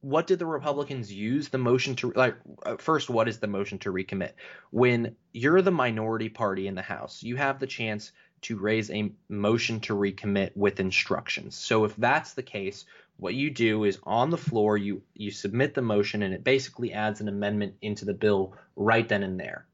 what 0.02 0.28
did 0.28 0.40
the 0.40 0.46
Republicans 0.46 1.12
use 1.12 1.50
the 1.50 1.58
motion 1.58 1.96
to 1.98 2.12
like? 2.16 2.36
uh, 2.64 2.78
First, 2.78 3.10
what 3.10 3.28
is 3.28 3.40
the 3.40 3.48
motion 3.48 3.80
to 3.80 3.92
recommit? 3.92 4.32
When 4.72 5.16
you're 5.34 5.62
the 5.62 5.72
minority 5.72 6.30
party 6.30 6.68
in 6.68 6.76
the 6.76 6.82
House, 6.82 7.24
you 7.24 7.36
have 7.36 7.60
the 7.60 7.68
chance 7.68 8.12
to 8.42 8.58
raise 8.58 8.90
a 8.90 9.12
motion 9.28 9.80
to 9.82 9.96
recommit 9.96 10.52
with 10.56 10.80
instructions. 10.80 11.56
So 11.56 11.86
if 11.86 11.96
that's 11.96 12.34
the 12.34 12.44
case, 12.44 12.86
what 13.18 13.34
you 13.34 13.50
do 13.50 13.84
is 13.84 14.00
on 14.04 14.30
the 14.30 14.38
floor 14.38 14.78
you 14.78 15.02
you 15.14 15.32
submit 15.32 15.74
the 15.74 15.82
motion 15.82 16.24
and 16.24 16.34
it 16.34 16.44
basically 16.44 16.94
adds 16.94 17.20
an 17.22 17.28
amendment 17.28 17.76
into 17.82 18.06
the 18.06 18.14
bill 18.14 18.54
right 18.76 19.08
then 19.08 19.24
and 19.24 19.40
there. 19.40 19.66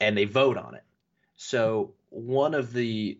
And 0.00 0.16
they 0.16 0.24
vote 0.24 0.56
on 0.56 0.74
it. 0.74 0.82
So 1.36 1.94
one 2.10 2.54
of 2.54 2.72
the 2.72 3.18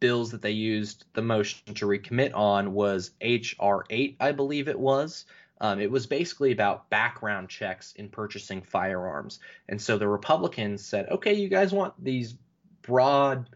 bills 0.00 0.30
that 0.30 0.42
they 0.42 0.50
used 0.50 1.04
the 1.14 1.22
motion 1.22 1.74
to 1.74 1.86
recommit 1.86 2.34
on 2.34 2.72
was 2.72 3.12
HR 3.22 3.84
8, 3.90 4.16
I 4.20 4.32
believe 4.32 4.68
it 4.68 4.78
was. 4.78 5.26
Um, 5.60 5.80
it 5.80 5.90
was 5.90 6.06
basically 6.06 6.52
about 6.52 6.90
background 6.90 7.48
checks 7.48 7.94
in 7.94 8.08
purchasing 8.08 8.62
firearms. 8.62 9.40
And 9.68 9.80
so 9.80 9.96
the 9.96 10.08
Republicans 10.08 10.84
said, 10.84 11.08
okay, 11.10 11.32
you 11.32 11.48
guys 11.48 11.72
want 11.72 11.94
these 12.02 12.34
broad 12.82 13.48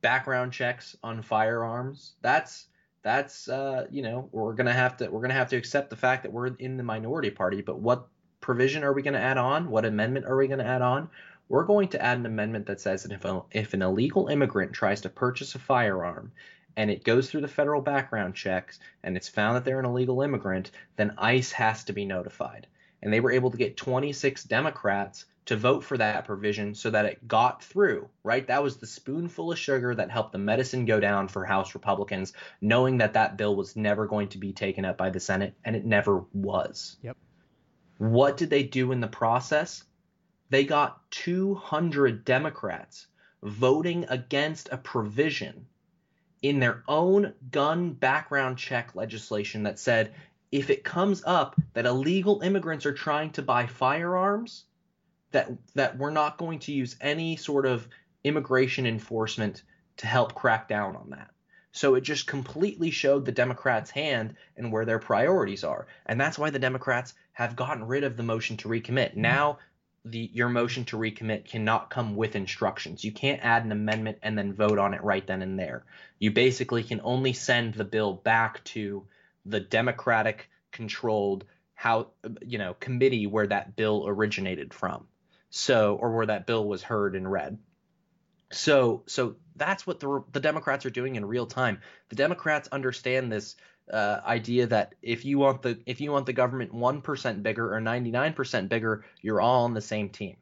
background 0.00 0.52
checks 0.52 0.96
on 1.02 1.22
firearms? 1.22 2.14
That's 2.22 2.66
that's 3.02 3.48
uh, 3.48 3.86
you 3.90 4.02
know 4.02 4.28
we're 4.32 4.54
gonna 4.54 4.72
have 4.72 4.96
to 4.96 5.08
we're 5.08 5.20
gonna 5.20 5.34
have 5.34 5.50
to 5.50 5.56
accept 5.56 5.90
the 5.90 5.96
fact 5.96 6.22
that 6.22 6.32
we're 6.32 6.46
in 6.46 6.76
the 6.76 6.82
minority 6.82 7.30
party. 7.30 7.60
But 7.60 7.78
what 7.78 8.08
provision 8.40 8.82
are 8.82 8.92
we 8.92 9.02
gonna 9.02 9.18
add 9.18 9.38
on? 9.38 9.70
What 9.70 9.84
amendment 9.84 10.26
are 10.26 10.36
we 10.36 10.48
gonna 10.48 10.64
add 10.64 10.82
on? 10.82 11.08
We're 11.48 11.64
going 11.64 11.88
to 11.88 12.02
add 12.02 12.18
an 12.18 12.26
amendment 12.26 12.66
that 12.66 12.80
says 12.80 13.02
that 13.02 13.12
if, 13.12 13.24
a, 13.24 13.42
if 13.50 13.74
an 13.74 13.82
illegal 13.82 14.28
immigrant 14.28 14.72
tries 14.72 15.02
to 15.02 15.08
purchase 15.08 15.54
a 15.54 15.58
firearm 15.58 16.32
and 16.76 16.90
it 16.90 17.04
goes 17.04 17.30
through 17.30 17.42
the 17.42 17.48
federal 17.48 17.80
background 17.80 18.34
checks 18.34 18.78
and 19.02 19.16
it's 19.16 19.28
found 19.28 19.56
that 19.56 19.64
they're 19.64 19.78
an 19.78 19.84
illegal 19.84 20.22
immigrant, 20.22 20.70
then 20.96 21.14
ICE 21.18 21.52
has 21.52 21.84
to 21.84 21.92
be 21.92 22.04
notified. 22.04 22.66
And 23.02 23.12
they 23.12 23.20
were 23.20 23.30
able 23.30 23.50
to 23.50 23.56
get 23.56 23.76
26 23.76 24.44
Democrats 24.44 25.26
to 25.46 25.56
vote 25.56 25.84
for 25.84 25.98
that 25.98 26.24
provision 26.24 26.74
so 26.74 26.90
that 26.90 27.04
it 27.04 27.28
got 27.28 27.62
through, 27.62 28.08
right? 28.22 28.46
That 28.46 28.62
was 28.62 28.78
the 28.78 28.86
spoonful 28.86 29.52
of 29.52 29.58
sugar 29.58 29.94
that 29.94 30.10
helped 30.10 30.32
the 30.32 30.38
medicine 30.38 30.86
go 30.86 31.00
down 31.00 31.28
for 31.28 31.44
House 31.44 31.74
Republicans, 31.74 32.32
knowing 32.62 32.98
that 32.98 33.12
that 33.12 33.36
bill 33.36 33.54
was 33.54 33.76
never 33.76 34.06
going 34.06 34.28
to 34.28 34.38
be 34.38 34.52
taken 34.52 34.86
up 34.86 34.96
by 34.96 35.10
the 35.10 35.20
Senate, 35.20 35.54
and 35.64 35.76
it 35.76 35.84
never 35.84 36.24
was. 36.32 36.96
Yep. 37.02 37.16
What 37.98 38.38
did 38.38 38.50
they 38.50 38.62
do 38.62 38.90
in 38.92 39.00
the 39.00 39.06
process? 39.06 39.84
They 40.54 40.62
got 40.62 41.10
200 41.10 42.24
Democrats 42.24 43.08
voting 43.42 44.06
against 44.08 44.68
a 44.70 44.76
provision 44.76 45.66
in 46.42 46.60
their 46.60 46.84
own 46.86 47.34
gun 47.50 47.92
background 47.92 48.56
check 48.56 48.94
legislation 48.94 49.64
that 49.64 49.80
said 49.80 50.14
if 50.52 50.70
it 50.70 50.84
comes 50.84 51.24
up 51.26 51.60
that 51.72 51.86
illegal 51.86 52.40
immigrants 52.40 52.86
are 52.86 52.92
trying 52.92 53.30
to 53.30 53.42
buy 53.42 53.66
firearms, 53.66 54.66
that 55.32 55.50
that 55.74 55.98
we're 55.98 56.10
not 56.10 56.38
going 56.38 56.60
to 56.60 56.72
use 56.72 56.94
any 57.00 57.34
sort 57.34 57.66
of 57.66 57.88
immigration 58.22 58.86
enforcement 58.86 59.64
to 59.96 60.06
help 60.06 60.36
crack 60.36 60.68
down 60.68 60.94
on 60.94 61.10
that. 61.10 61.30
So 61.72 61.96
it 61.96 62.02
just 62.02 62.28
completely 62.28 62.92
showed 62.92 63.24
the 63.24 63.32
Democrats' 63.32 63.90
hand 63.90 64.36
and 64.56 64.70
where 64.70 64.84
their 64.84 65.00
priorities 65.00 65.64
are. 65.64 65.88
And 66.06 66.20
that's 66.20 66.38
why 66.38 66.50
the 66.50 66.60
Democrats 66.60 67.14
have 67.32 67.56
gotten 67.56 67.88
rid 67.88 68.04
of 68.04 68.16
the 68.16 68.22
motion 68.22 68.56
to 68.58 68.68
recommit. 68.68 69.16
Now 69.16 69.58
the 70.04 70.30
your 70.32 70.48
motion 70.48 70.84
to 70.84 70.96
recommit 70.96 71.46
cannot 71.46 71.90
come 71.90 72.14
with 72.14 72.36
instructions. 72.36 73.04
You 73.04 73.12
can't 73.12 73.42
add 73.42 73.64
an 73.64 73.72
amendment 73.72 74.18
and 74.22 74.36
then 74.36 74.52
vote 74.52 74.78
on 74.78 74.92
it 74.92 75.02
right 75.02 75.26
then 75.26 75.42
and 75.42 75.58
there. 75.58 75.84
You 76.18 76.30
basically 76.30 76.82
can 76.82 77.00
only 77.02 77.32
send 77.32 77.74
the 77.74 77.84
bill 77.84 78.12
back 78.12 78.62
to 78.64 79.06
the 79.46 79.60
Democratic 79.60 80.50
controlled 80.72 81.44
how 81.74 82.08
you 82.42 82.58
know 82.58 82.74
committee 82.74 83.26
where 83.26 83.46
that 83.46 83.76
bill 83.76 84.04
originated 84.06 84.74
from. 84.74 85.06
So 85.50 85.96
or 85.96 86.14
where 86.14 86.26
that 86.26 86.46
bill 86.46 86.66
was 86.66 86.82
heard 86.82 87.16
and 87.16 87.30
read. 87.30 87.58
So 88.52 89.04
so 89.06 89.36
that's 89.56 89.86
what 89.86 90.00
the 90.00 90.22
the 90.32 90.40
Democrats 90.40 90.84
are 90.84 90.90
doing 90.90 91.16
in 91.16 91.24
real 91.24 91.46
time. 91.46 91.80
The 92.10 92.16
Democrats 92.16 92.68
understand 92.70 93.32
this 93.32 93.56
uh, 93.92 94.20
idea 94.24 94.66
that 94.66 94.94
if 95.02 95.24
you 95.24 95.38
want 95.38 95.62
the 95.62 95.78
if 95.86 96.00
you 96.00 96.10
want 96.10 96.26
the 96.26 96.32
government 96.32 96.72
one 96.72 97.02
percent 97.02 97.42
bigger 97.42 97.74
or 97.74 97.80
ninety 97.80 98.10
nine 98.10 98.32
percent 98.32 98.68
bigger, 98.68 99.04
you're 99.20 99.40
all 99.40 99.64
on 99.64 99.74
the 99.74 99.80
same 99.80 100.08
team, 100.08 100.36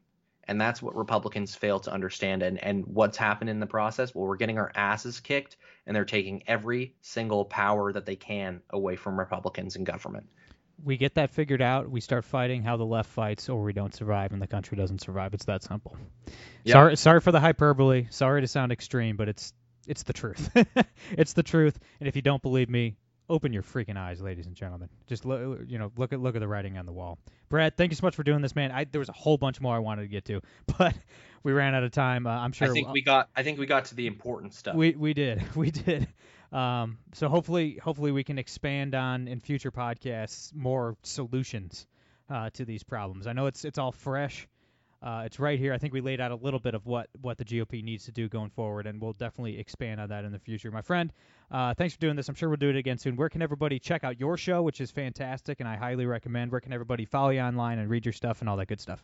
and 0.45 0.59
that's 0.59 0.81
what 0.81 0.95
Republicans 0.95 1.53
fail 1.53 1.79
to 1.81 1.91
understand. 1.91 2.41
And 2.41 2.63
and 2.63 2.85
what's 2.85 3.17
happened 3.17 3.49
in 3.49 3.59
the 3.59 3.67
process? 3.67 4.15
Well, 4.15 4.25
we're 4.25 4.37
getting 4.37 4.57
our 4.57 4.71
asses 4.73 5.19
kicked, 5.19 5.57
and 5.85 5.95
they're 5.95 6.05
taking 6.05 6.43
every 6.47 6.95
single 7.01 7.45
power 7.45 7.91
that 7.91 8.05
they 8.05 8.15
can 8.15 8.61
away 8.69 8.95
from 8.95 9.19
Republicans 9.19 9.75
in 9.75 9.83
government. 9.83 10.27
We 10.83 10.97
get 10.97 11.15
that 11.15 11.29
figured 11.29 11.61
out. 11.61 11.89
We 11.89 12.01
start 12.01 12.25
fighting 12.25 12.63
how 12.63 12.77
the 12.77 12.85
left 12.85 13.09
fights, 13.09 13.49
or 13.49 13.61
we 13.61 13.73
don't 13.73 13.93
survive, 13.93 14.31
and 14.31 14.41
the 14.41 14.47
country 14.47 14.77
doesn't 14.77 14.99
survive. 14.99 15.33
It's 15.33 15.45
that 15.45 15.63
simple. 15.63 15.95
Yep. 16.63 16.73
Sorry, 16.73 16.97
sorry 16.97 17.19
for 17.19 17.31
the 17.31 17.39
hyperbole. 17.39 18.07
Sorry 18.09 18.41
to 18.41 18.47
sound 18.47 18.71
extreme, 18.71 19.17
but 19.17 19.27
it's 19.27 19.53
it's 19.85 20.03
the 20.03 20.13
truth. 20.13 20.49
it's 21.11 21.33
the 21.33 21.43
truth. 21.43 21.77
And 21.99 22.07
if 22.07 22.15
you 22.15 22.21
don't 22.21 22.41
believe 22.41 22.69
me, 22.69 22.95
open 23.29 23.53
your 23.53 23.63
freaking 23.63 23.97
eyes, 23.97 24.21
ladies 24.21 24.45
and 24.45 24.55
gentlemen. 24.55 24.89
Just 25.07 25.25
look, 25.25 25.61
you 25.67 25.77
know, 25.77 25.91
look 25.97 26.13
at 26.13 26.19
look 26.19 26.35
at 26.35 26.39
the 26.39 26.47
writing 26.47 26.77
on 26.77 26.85
the 26.85 26.91
wall. 26.91 27.19
Brad, 27.49 27.77
thank 27.77 27.91
you 27.91 27.95
so 27.95 28.05
much 28.05 28.15
for 28.15 28.23
doing 28.23 28.41
this, 28.41 28.55
man. 28.55 28.71
I, 28.71 28.85
there 28.85 28.99
was 28.99 29.09
a 29.09 29.13
whole 29.13 29.37
bunch 29.37 29.61
more 29.61 29.75
I 29.75 29.79
wanted 29.79 30.03
to 30.03 30.07
get 30.07 30.25
to, 30.25 30.41
but 30.77 30.95
we 31.43 31.51
ran 31.51 31.75
out 31.75 31.83
of 31.83 31.91
time. 31.91 32.27
Uh, 32.27 32.31
I'm 32.31 32.51
sure. 32.51 32.69
I 32.69 32.71
think 32.71 32.89
we 32.89 33.01
got. 33.01 33.29
I 33.35 33.43
think 33.43 33.59
we 33.59 33.65
got 33.65 33.85
to 33.85 33.95
the 33.95 34.07
important 34.07 34.53
stuff. 34.53 34.75
We 34.75 34.91
we 34.91 35.13
did. 35.13 35.43
We 35.55 35.71
did. 35.71 36.07
Um, 36.51 36.99
so 37.13 37.29
hopefully, 37.29 37.79
hopefully 37.83 38.11
we 38.11 38.23
can 38.23 38.37
expand 38.37 38.93
on 38.93 39.27
in 39.27 39.39
future 39.39 39.71
podcasts 39.71 40.53
more 40.53 40.95
solutions 41.01 41.87
uh, 42.29 42.51
to 42.51 42.65
these 42.65 42.83
problems. 42.83 43.27
I 43.27 43.33
know 43.33 43.47
it's 43.47 43.65
it's 43.65 43.77
all 43.77 43.91
fresh. 43.91 44.47
Uh, 45.03 45.23
it's 45.25 45.37
right 45.37 45.59
here. 45.59 45.73
I 45.73 45.77
think 45.77 45.93
we 45.93 45.99
laid 45.99 46.21
out 46.21 46.31
a 46.31 46.35
little 46.35 46.61
bit 46.61 46.75
of 46.75 46.85
what, 46.85 47.09
what 47.21 47.37
the 47.37 47.43
GOP 47.43 47.83
needs 47.83 48.05
to 48.05 48.11
do 48.13 48.29
going 48.29 48.49
forward, 48.51 48.87
and 48.87 49.01
we'll 49.01 49.11
definitely 49.11 49.59
expand 49.59 49.99
on 49.99 50.07
that 50.09 50.23
in 50.23 50.31
the 50.31 50.39
future. 50.39 50.71
My 50.71 50.81
friend, 50.81 51.11
uh, 51.51 51.73
thanks 51.73 51.93
for 51.93 51.99
doing 51.99 52.15
this. 52.15 52.29
I'm 52.29 52.35
sure 52.35 52.47
we'll 52.47 52.55
do 52.55 52.69
it 52.69 52.77
again 52.77 52.97
soon. 52.97 53.17
Where 53.17 53.27
can 53.27 53.41
everybody 53.41 53.79
check 53.79 54.05
out 54.05 54.17
your 54.17 54.37
show, 54.37 54.61
which 54.61 54.79
is 54.79 54.91
fantastic, 54.91 55.59
and 55.59 55.67
I 55.67 55.75
highly 55.75 56.05
recommend? 56.05 56.51
Where 56.51 56.61
can 56.61 56.71
everybody 56.71 57.03
follow 57.03 57.31
you 57.31 57.41
online 57.41 57.79
and 57.79 57.89
read 57.89 58.05
your 58.05 58.13
stuff 58.13 58.39
and 58.39 58.49
all 58.49 58.55
that 58.55 58.67
good 58.67 58.79
stuff? 58.79 59.03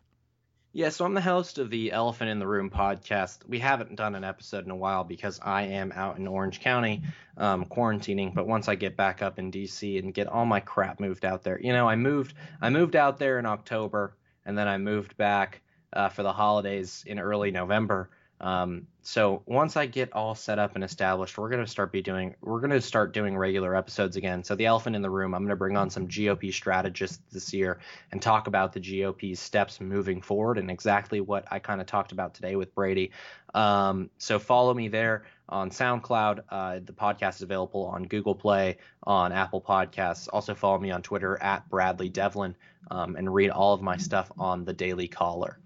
Yeah, 0.72 0.90
so 0.90 1.04
I'm 1.04 1.16
the 1.16 1.22
host 1.22 1.58
of 1.58 1.70
the 1.70 1.92
Elephant 1.92 2.30
in 2.30 2.40
the 2.40 2.48
Room 2.48 2.70
podcast. 2.70 3.40
We 3.46 3.60
haven't 3.60 3.96
done 3.96 4.16
an 4.16 4.24
episode 4.24 4.64
in 4.64 4.72
a 4.72 4.76
while 4.76 5.04
because 5.04 5.40
I 5.44 5.64
am 5.64 5.92
out 5.92 6.18
in 6.18 6.28
Orange 6.28 6.62
County 6.62 7.02
um, 7.36 7.66
quarantining. 7.66 8.34
But 8.34 8.48
once 8.48 8.70
I 8.70 8.76
get 8.76 8.96
back 8.96 9.22
up 9.22 9.38
in 9.38 9.52
DC 9.52 10.00
and 10.00 10.14
get 10.14 10.28
all 10.28 10.46
my 10.46 10.62
crap 10.62 11.02
moved 11.02 11.26
out 11.26 11.44
there, 11.44 11.60
you 11.60 11.74
know, 11.74 11.90
I 11.90 11.98
moved 11.98 12.36
I 12.62 12.70
moved 12.70 12.96
out 12.96 13.18
there 13.18 13.38
in 13.40 13.46
October, 13.46 14.16
and 14.46 14.58
then 14.58 14.68
I 14.68 14.78
moved 14.78 15.18
back 15.18 15.62
uh, 15.94 16.10
for 16.10 16.24
the 16.24 16.34
holidays 16.34 17.04
in 17.08 17.20
early 17.20 17.52
November. 17.52 18.10
Um, 18.42 18.88
so 19.02 19.42
once 19.46 19.76
I 19.76 19.86
get 19.86 20.14
all 20.14 20.34
set 20.34 20.60
up 20.60 20.76
and 20.76 20.84
established, 20.84 21.38
we're 21.38 21.50
gonna 21.50 21.68
start 21.68 21.92
be 21.92 22.02
doing 22.02 22.36
we're 22.42 22.62
gonna 22.62 22.80
start 22.80 23.14
doing 23.14 23.36
regular 23.36 23.76
episodes 23.76 24.16
again. 24.16 24.44
So 24.44 24.56
the 24.56 24.66
elephant 24.66 24.96
in 24.96 25.02
the 25.02 25.10
room, 25.10 25.34
I'm 25.34 25.44
gonna 25.44 25.58
bring 25.58 25.76
on 25.76 25.90
some 25.90 26.08
GOP 26.08 26.54
strategists 26.54 27.20
this 27.32 27.54
year 27.54 27.80
and 28.12 28.22
talk 28.22 28.48
about 28.48 28.72
the 28.72 28.80
GOP's 28.80 29.40
steps 29.40 29.82
moving 29.82 30.22
forward 30.22 30.58
and 30.58 30.72
exactly 30.72 31.20
what 31.20 31.46
I 31.52 31.60
kind 31.60 31.82
of 31.82 31.88
talked 31.88 32.12
about 32.14 32.34
today 32.34 32.56
with 32.56 32.74
Brady. 32.74 33.12
Um, 33.54 34.10
so 34.20 34.40
follow 34.40 34.74
me 34.74 34.88
there 34.88 35.26
on 35.50 35.72
SoundCloud. 35.72 36.44
Uh, 36.50 36.80
the 36.86 36.94
podcast 36.94 37.38
is 37.38 37.42
available 37.42 37.86
on 37.88 38.04
Google 38.04 38.36
Play, 38.36 38.78
on 39.04 39.32
Apple 39.32 39.62
Podcasts. 39.62 40.30
Also 40.32 40.54
follow 40.54 40.80
me 40.80 40.92
on 40.92 41.02
Twitter 41.02 41.42
at 41.42 41.68
Bradley 41.70 42.10
Devlin 42.10 42.56
um, 42.92 43.16
and 43.16 43.34
read 43.34 43.50
all 43.50 43.74
of 43.74 43.82
my 43.82 43.98
stuff 43.98 44.32
on 44.38 44.66
the 44.66 44.74
Daily 44.74 45.08
Caller. 45.08 45.60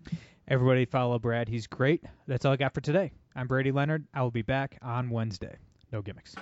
Everybody 0.48 0.86
follow 0.86 1.20
Brad. 1.20 1.48
He's 1.48 1.68
great. 1.68 2.04
That's 2.28 2.46
all 2.46 2.54
I 2.54 2.58
got 2.58 2.74
for 2.74 2.82
today. 2.82 3.12
I'm 3.36 3.48
Brady 3.48 3.72
Leonard. 3.72 4.06
I 4.14 4.22
will 4.22 4.32
be 4.32 4.42
back 4.42 4.78
on 4.82 5.10
Wednesday. 5.10 5.58
No 5.92 6.02
gimmicks. 6.02 6.36